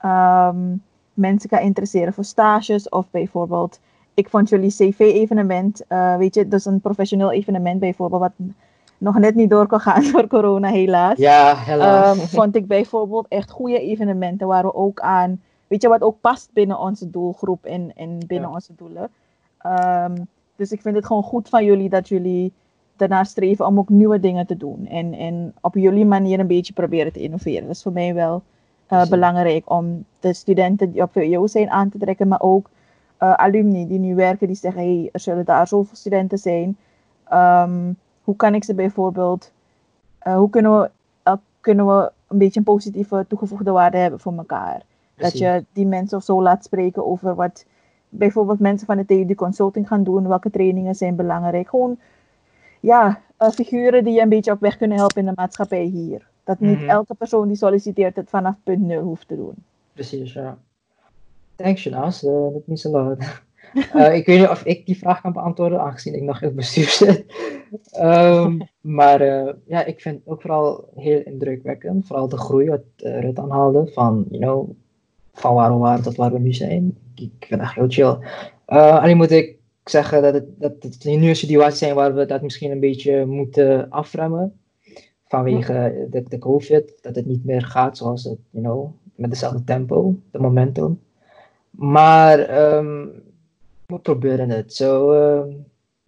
um, 0.06 0.84
mensen 1.14 1.50
kan 1.50 1.60
interesseren 1.60 2.14
voor 2.14 2.24
stages. 2.24 2.90
Of 2.90 3.10
bijvoorbeeld 3.12 3.80
ik 4.14 4.30
vond 4.30 4.50
jullie 4.50 4.72
CV-evenement, 4.72 5.84
uh, 5.90 6.16
weet 6.16 6.36
je, 6.36 6.48
dus 6.48 6.66
een 6.66 6.82
professioneel 6.82 7.32
evenement 7.32 7.80
bijvoorbeeld, 7.80 8.22
wat 8.22 8.32
nog 8.98 9.18
net 9.20 9.36
niet 9.36 9.50
door 9.50 9.68
kon 9.68 9.80
gaan 9.80 10.04
door 10.12 10.28
corona, 10.28 10.70
helaas. 10.70 11.18
Ja, 11.18 11.56
helaas. 11.56 12.18
Um, 12.18 12.24
vond 12.28 12.56
ik 12.56 12.68
bijvoorbeeld 12.68 13.26
echt 13.28 13.50
goede 13.52 13.80
evenementen 13.80 14.48
waar 14.48 14.64
we 14.64 14.74
ook 14.76 15.00
aan, 15.00 15.42
weet 15.68 15.82
je, 15.82 15.88
wat 15.88 16.02
ook 16.02 16.22
past 16.22 16.50
binnen 16.54 16.80
onze 16.80 17.10
doelgroep 17.10 17.66
en, 17.66 17.92
en 17.96 18.18
binnen 18.28 18.50
Ja. 18.50 18.56
onze 18.56 18.74
doelen. 18.76 19.10
Um, 19.66 20.28
dus 20.56 20.72
ik 20.72 20.82
vind 20.82 20.96
het 20.96 21.06
gewoon 21.06 21.24
goed 21.24 21.50
van 21.50 21.66
jullie 21.66 21.90
dat 21.90 22.08
jullie 22.08 22.54
daarna 22.96 23.24
streven 23.24 23.66
om 23.66 23.80
ook 23.80 23.90
nieuwe 23.90 24.20
dingen 24.20 24.46
te 24.48 24.58
doen. 24.58 24.88
En, 24.88 25.14
en 25.14 25.54
op 25.62 25.76
jullie 25.76 26.06
manier 26.06 26.40
een 26.40 26.48
beetje 26.48 26.74
proberen 26.74 27.14
te 27.14 27.20
innoveren. 27.20 27.62
Dat 27.68 27.76
is 27.76 27.82
voor 27.82 27.92
mij 27.92 28.14
wel 28.14 28.36
uh, 28.36 28.42
Precies. 28.88 29.10
belangrijk 29.10 29.70
om 29.70 30.06
de 30.20 30.34
studenten 30.34 30.92
die 30.92 31.02
op 31.02 31.12
VWO 31.12 31.48
zijn 31.48 31.70
aan 31.70 31.90
te 31.90 31.98
trekken, 31.98 32.28
maar 32.28 32.42
ook 32.42 32.70
uh, 33.24 33.34
alumni 33.34 33.88
die 33.88 34.00
nu 34.00 34.16
werken, 34.16 34.48
die 34.48 34.56
zeggen, 34.56 34.82
hey, 34.82 35.10
er 35.12 35.20
zullen 35.20 35.46
daar 35.46 35.68
zoveel 35.68 35.96
studenten 35.96 36.38
zijn. 36.38 36.78
Um, 37.34 37.98
hoe 38.28 38.36
kan 38.36 38.56
ik 38.56 38.64
ze 38.64 38.74
bijvoorbeeld, 38.74 39.52
uh, 40.28 40.36
hoe 40.36 40.50
kunnen 40.50 40.80
we, 40.80 40.90
uh, 41.28 41.34
kunnen 41.62 41.88
we 41.88 42.12
een 42.28 42.38
beetje 42.38 42.60
een 42.60 42.66
positieve 42.66 43.26
toegevoegde 43.28 43.72
waarde 43.72 43.98
hebben 43.98 44.20
voor 44.20 44.34
elkaar? 44.38 44.82
Precies. 45.14 45.40
Dat 45.40 45.42
je 45.42 45.66
die 45.74 45.86
mensen 45.86 46.18
of 46.18 46.24
zo 46.24 46.42
laat 46.42 46.64
spreken 46.64 47.06
over 47.06 47.36
wat 47.36 47.66
bijvoorbeeld 48.10 48.60
mensen 48.60 48.88
van 48.88 48.98
de 48.98 49.06
TU 49.06 49.36
consulting 49.36 49.88
gaan 49.88 50.04
doen, 50.04 50.28
welke 50.28 50.50
trainingen 50.50 50.96
zijn 50.96 51.16
belangrijk. 51.16 51.70
Gewoon, 51.70 51.98
ja, 52.80 53.22
uh, 53.40 53.50
figuren 53.50 54.04
die 54.04 54.14
je 54.14 54.22
een 54.22 54.30
beetje 54.30 54.52
op 54.52 54.60
weg 54.60 54.78
kunnen 54.78 54.98
helpen 54.98 55.20
in 55.22 55.26
de 55.26 55.32
maatschappij 55.36 55.84
hier. 55.84 56.28
Dat 56.44 56.60
niet 56.60 56.80
Mhm. 56.80 56.90
elke 56.90 57.14
persoon 57.16 57.48
die 57.48 57.58
solliciteert 57.58 58.16
het 58.16 58.30
vanaf 58.30 58.56
punt 58.64 58.82
nul 58.82 59.04
hoeft 59.04 59.28
te 59.28 59.36
doen. 59.36 59.54
Precies, 59.94 60.34
ja. 60.34 60.58
Thanks, 61.56 61.84
Jonas. 61.84 62.24
Uh, 62.24 62.32
dat 62.32 62.62
means 62.68 62.86
a 62.86 62.90
lot. 62.90 63.18
Uh, 63.74 64.16
ik 64.16 64.26
weet 64.26 64.40
niet 64.40 64.50
of 64.50 64.64
ik 64.64 64.86
die 64.86 64.98
vraag 64.98 65.22
kan 65.22 65.34
beantwoorden, 65.34 65.82
aangezien 65.82 66.14
ik 66.14 66.22
nog 66.22 66.42
in 66.42 66.48
het 66.48 66.56
bestuur 66.56 66.90
zit. 66.90 67.26
um, 68.02 68.68
maar 68.82 69.22
uh, 69.22 69.54
ja, 69.66 69.86
ik 69.86 70.02
vind 70.02 70.22
ook 70.26 70.42
vooral 70.42 70.90
heel 70.96 71.22
indrukwekkend. 71.24 72.08
Vooral 72.08 72.30
de 72.30 72.38
groei 72.38 72.70
wat 72.70 72.82
uh, 72.98 73.20
Rut 73.20 73.40
aanhaalde. 73.40 73.92
Van, 73.94 74.26
you 74.30 74.42
know, 74.42 74.70
van 75.34 75.54
waar 75.54 75.72
we 75.72 75.78
waren 75.78 76.04
tot 76.04 76.16
waar 76.16 76.34
we 76.34 76.40
nu 76.40 76.54
zijn. 76.54 76.98
Ik, 77.16 77.32
vind 77.40 77.62
echt 77.62 77.76
heel 77.76 77.90
chill. 77.90 78.18
Alleen 78.66 79.18
moet 79.18 79.32
ik 79.32 79.58
zeggen 79.84 80.22
dat 80.22 80.34
het, 80.34 80.46
dat 80.60 80.74
het 80.80 81.04
nu 81.06 81.30
een 81.30 81.36
situatie 81.36 81.78
zijn 81.78 81.96
waar 81.96 82.16
we 82.16 82.26
dat 82.26 82.42
misschien 82.42 82.72
een 82.72 82.80
beetje 82.80 83.26
moeten 83.26 83.90
afremmen. 83.90 84.60
Vanwege 85.28 86.08
de, 86.10 86.24
de 86.28 86.38
COVID. 86.38 86.98
Dat 87.02 87.16
het 87.16 87.26
niet 87.26 87.46
meer 87.46 87.62
gaat 87.62 87.98
zoals 87.98 88.24
het, 88.24 88.38
you 88.50 88.66
know, 88.66 88.92
met 89.16 89.30
dezelfde 89.30 89.64
tempo, 89.64 90.16
de 90.32 90.40
momentum. 90.40 91.00
Maar 91.70 92.74
um, 92.76 93.12
we 93.88 94.00
proberen 94.00 94.50
het. 94.50 94.74
Zo, 94.74 95.12
uh, 95.14 95.54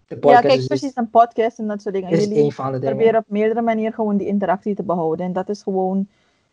de 0.07 0.17
podcast 0.17 0.43
ja, 0.43 0.49
kijk, 0.49 0.67
precies 0.67 0.95
een 0.95 1.09
podcast 1.09 1.59
en 1.59 1.67
dat 1.67 1.81
soort 1.81 1.95
dingen. 1.95 2.09
Is 2.09 2.23
Jullie 2.23 2.43
een 2.43 2.51
van 2.51 2.71
de 2.71 2.79
dingen. 2.79 2.95
proberen 2.95 3.19
op 3.19 3.25
meerdere 3.27 3.61
manieren 3.61 3.93
gewoon 3.93 4.17
die 4.17 4.27
interactie 4.27 4.75
te 4.75 4.83
behouden. 4.83 5.25
En 5.25 5.33
dat 5.33 5.49
is 5.49 5.61
gewoon 5.61 6.07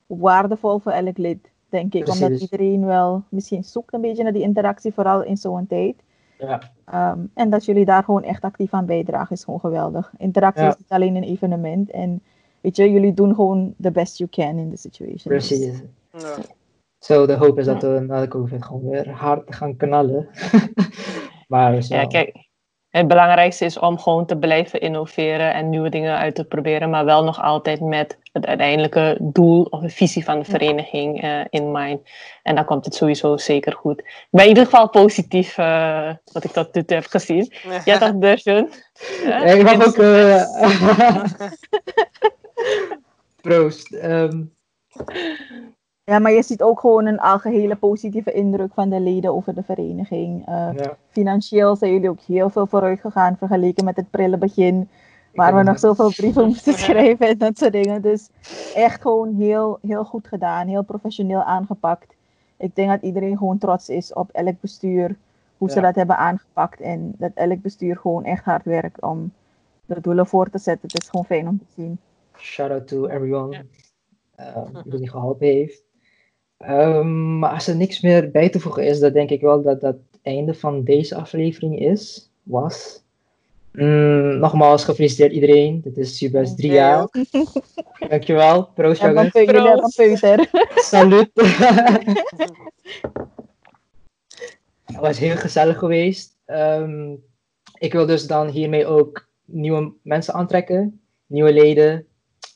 waardevol 0.07 0.79
voor 0.79 0.93
elk 0.93 1.19
lid, 1.19 1.51
denk 1.69 1.95
ik. 1.95 2.05
Precies. 2.05 2.23
Omdat 2.23 2.41
iedereen 2.41 2.85
wel 2.85 3.23
misschien 3.29 3.65
zoekt 3.65 3.95
een 3.95 4.01
beetje 4.01 4.23
naar 4.23 4.33
die 4.33 4.43
interactie, 4.43 4.93
vooral 4.93 5.23
in 5.23 5.37
zo'n 5.37 5.67
tijd. 5.67 5.95
Ja. 6.39 6.61
Um, 7.13 7.31
en 7.35 7.51
dat 7.51 7.65
jullie 7.65 7.85
daar 7.85 8.05
gewoon 8.05 8.23
echt 8.23 8.43
actief 8.43 8.73
aan 8.73 8.87
bijdragen 8.87 9.37
is 9.37 9.45
gewoon 9.45 9.61
geweldig. 9.61 10.13
Interactie 10.19 10.63
Ja. 10.63 10.69
is 10.69 10.77
niet 10.79 10.91
alleen 10.91 11.17
een 11.17 11.23
evenement. 11.23 11.91
En 11.91 12.23
weet 12.61 12.77
je, 12.77 12.91
jullie 12.91 13.15
doen 13.15 13.35
gewoon 13.35 13.75
the 13.81 13.91
best 13.91 14.19
you 14.19 14.31
can 14.31 14.59
in 14.59 14.71
the 14.71 14.77
situation. 14.77 15.23
Precies. 15.23 15.83
Ja. 16.13 16.37
Zo, 16.99 17.27
de 17.27 17.35
hoop 17.35 17.59
is 17.59 17.65
dat 17.65 17.83
we 17.83 18.05
na 18.07 18.21
de 18.21 18.29
COVID 18.29 18.65
gewoon 18.65 18.89
weer 18.89 19.11
hard 19.11 19.55
gaan 19.55 19.77
knallen. 19.77 20.29
maar 21.49 21.83
zo. 21.83 21.95
Ja, 21.95 22.07
kijk, 22.07 22.47
het 22.97 23.09
belangrijkste 23.09 23.65
is 23.65 23.79
om 23.79 23.99
gewoon 23.99 24.27
te 24.27 24.37
blijven 24.37 24.81
innoveren 24.81 25.55
en 25.55 25.69
nieuwe 25.69 25.89
dingen 25.89 26.19
uit 26.19 26.35
te 26.35 26.45
proberen, 26.45 26.91
maar 26.91 27.05
wel 27.05 27.25
nog 27.25 27.43
altijd 27.43 27.81
met 27.81 28.19
het 28.33 28.47
uiteindelijke 28.47 29.19
doel 29.21 29.63
of 29.63 29.81
de 29.81 29.89
visie 29.89 30.25
van 30.25 30.39
de 30.39 30.45
vereniging 30.45 31.25
uh, 31.25 31.41
in 31.51 31.73
mind. 31.73 32.01
En 32.43 32.55
dan 32.55 32.65
komt 32.65 32.85
het 32.85 32.95
sowieso 32.95 33.37
zeker 33.37 33.73
goed. 33.73 33.99
Ik 33.99 34.27
ben 34.31 34.43
in 34.43 34.49
ieder 34.49 34.65
geval 34.65 34.89
positief 34.89 35.59
uh, 35.59 36.11
wat 36.33 36.45
ik 36.45 36.51
tot 36.51 36.75
nu 36.75 36.85
toe 36.85 36.97
heb 36.97 37.07
gezien. 37.07 37.53
Ja, 37.85 37.99
toch, 37.99 38.13
Dursun? 38.13 38.71
Ja, 39.25 39.45
ik 39.45 39.63
mag 39.63 39.87
ook... 39.87 39.97
Uh... 39.97 40.43
Proost. 43.43 43.95
Um... 43.95 44.55
Ja, 46.11 46.19
maar 46.19 46.33
je 46.33 46.43
ziet 46.43 46.63
ook 46.63 46.81
gewoon 46.81 47.07
een 47.07 47.21
algehele 47.21 47.77
positieve 47.77 48.33
indruk 48.33 48.73
van 48.75 48.89
de 48.89 49.01
leden 49.01 49.35
over 49.35 49.55
de 49.55 49.63
vereniging. 49.63 50.49
Uh, 50.49 50.69
ja. 50.75 50.97
Financieel 51.09 51.77
zijn 51.77 51.93
jullie 51.93 52.11
ook 52.11 52.21
heel 52.21 52.51
veel 52.51 52.67
vooruit 52.67 53.01
gegaan 53.01 53.37
vergeleken 53.37 53.85
met 53.85 53.97
het 53.97 54.11
prille 54.11 54.39
begin. 54.39 54.89
Waar 55.35 55.55
we 55.55 55.63
nog 55.63 55.79
zoveel 55.79 56.11
brieven 56.11 56.47
moesten 56.47 56.75
schrijven 56.75 57.29
en 57.29 57.39
dat 57.39 57.59
soort 57.59 57.73
dingen. 57.73 58.03
Dus 58.03 58.29
echt 58.75 59.01
gewoon 59.01 59.35
heel, 59.35 59.79
heel 59.83 60.05
goed 60.05 60.27
gedaan. 60.27 60.67
Heel 60.67 60.85
professioneel 60.85 61.43
aangepakt. 61.43 62.15
Ik 62.57 62.75
denk 62.75 62.89
dat 62.89 63.03
iedereen 63.03 63.39
gewoon 63.39 63.59
trots 63.59 63.89
is 63.89 64.13
op 64.13 64.31
elk 64.33 64.61
bestuur. 64.61 65.17
Hoe 65.57 65.69
ja. 65.69 65.75
ze 65.75 65.81
dat 65.81 65.95
hebben 65.95 66.17
aangepakt. 66.17 66.81
En 66.81 67.15
dat 67.19 67.31
elk 67.35 67.63
bestuur 67.63 67.97
gewoon 67.97 68.25
echt 68.25 68.45
hard 68.45 68.65
werkt 68.65 69.03
om 69.03 69.33
de 69.87 70.01
doelen 70.01 70.27
voor 70.27 70.51
te 70.51 70.59
zetten. 70.59 70.89
Het 70.89 71.03
is 71.03 71.09
gewoon 71.09 71.27
fijn 71.27 71.49
om 71.49 71.59
te 71.59 71.67
zien. 71.77 71.99
Shout 72.37 72.71
out 72.71 72.89
to 72.89 73.07
everyone 73.07 73.65
uh, 74.41 74.67
die 74.85 74.99
die 74.99 75.11
geholpen 75.11 75.47
heeft. 75.47 75.86
Um, 76.59 77.39
maar 77.39 77.51
als 77.51 77.67
er 77.67 77.77
niks 77.77 78.01
meer 78.01 78.31
bij 78.31 78.49
te 78.49 78.61
voegen 78.61 78.87
is, 78.87 79.01
dan 79.01 79.13
denk 79.13 79.31
ik 79.31 79.41
wel 79.41 79.63
dat 79.63 79.81
dat 79.81 79.95
het 79.95 80.21
einde 80.23 80.55
van 80.55 80.85
deze 80.85 81.15
aflevering 81.15 81.81
is, 81.81 82.31
was. 82.43 83.05
Mm, 83.73 84.39
nogmaals, 84.39 84.85
gefeliciteerd 84.85 85.33
iedereen. 85.33 85.81
Dit 85.81 85.97
is 85.97 86.17
Subes 86.17 86.55
drie 86.55 86.73
jaar. 86.73 87.09
Dankjewel. 88.09 88.69
Proost, 88.75 89.01
ja, 89.01 89.09
jongens. 89.09 89.95
Peuter. 89.95 90.49
Salut. 90.75 91.31
Het 94.85 94.97
was 95.01 95.19
heel 95.19 95.37
gezellig 95.37 95.79
geweest. 95.79 96.37
Um, 96.47 97.25
ik 97.79 97.93
wil 97.93 98.07
dus 98.07 98.27
dan 98.27 98.49
hiermee 98.49 98.87
ook 98.87 99.29
nieuwe 99.45 99.93
mensen 100.03 100.35
aantrekken. 100.35 101.01
Nieuwe 101.27 101.53
leden. 101.53 102.07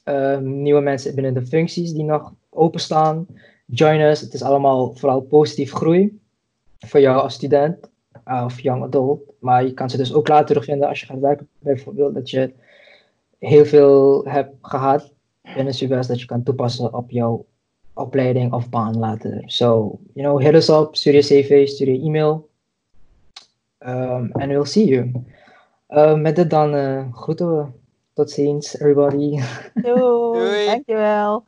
Um, 0.05 0.63
nieuwe 0.63 0.81
mensen 0.81 1.15
binnen 1.15 1.35
de 1.35 1.47
functies 1.47 1.93
die 1.93 2.05
nog 2.05 2.33
openstaan 2.51 3.27
join 3.71 4.01
us. 4.01 4.21
Het 4.21 4.35
is 4.35 4.43
allemaal 4.43 4.95
vooral 4.95 5.21
positief 5.21 5.73
groei 5.73 6.21
voor 6.79 7.01
jou 7.01 7.23
als 7.23 7.35
student 7.35 7.91
uh, 8.29 8.43
of 8.45 8.61
young 8.61 8.83
adult. 8.83 9.21
Maar 9.39 9.65
je 9.65 9.75
kan 9.75 9.91
ze 9.91 9.97
dus 9.97 10.15
ook 10.15 10.29
later 10.29 10.47
terugvinden 10.47 10.89
als 10.89 11.01
je 11.01 11.07
gaat 11.07 11.21
werken. 11.21 11.49
Bijvoorbeeld 11.59 12.15
dat 12.15 12.31
je 12.31 12.53
heel 13.39 13.65
veel 13.65 14.25
hebt 14.25 14.55
gehad 14.63 15.13
binnen 15.55 15.75
Subes 15.75 16.07
dat 16.07 16.21
je 16.21 16.27
kan 16.27 16.43
toepassen 16.43 16.95
op 16.95 17.11
jouw 17.11 17.45
opleiding 17.95 18.53
of 18.53 18.69
baan 18.69 18.99
later. 18.99 19.43
So, 19.47 19.99
you 20.15 20.29
know, 20.29 20.41
hit 20.41 20.55
us 20.55 20.69
up, 20.69 20.97
stuur 20.97 21.15
je 21.15 21.21
cv, 21.21 21.69
stuur 21.69 21.93
je 21.93 22.01
e-mail. 22.01 22.49
Um, 23.79 24.31
and 24.33 24.47
we'll 24.47 24.65
see 24.65 24.87
you. 24.87 25.13
Uh, 25.89 26.15
met 26.15 26.37
dit 26.37 26.51
dan 26.51 26.75
uh, 26.75 27.13
groeten 27.13 27.57
we. 27.57 27.65
Tot 28.13 28.31
ziens, 28.31 28.79
everybody. 28.79 29.41
Doei, 29.83 30.67
dankjewel. 30.67 31.45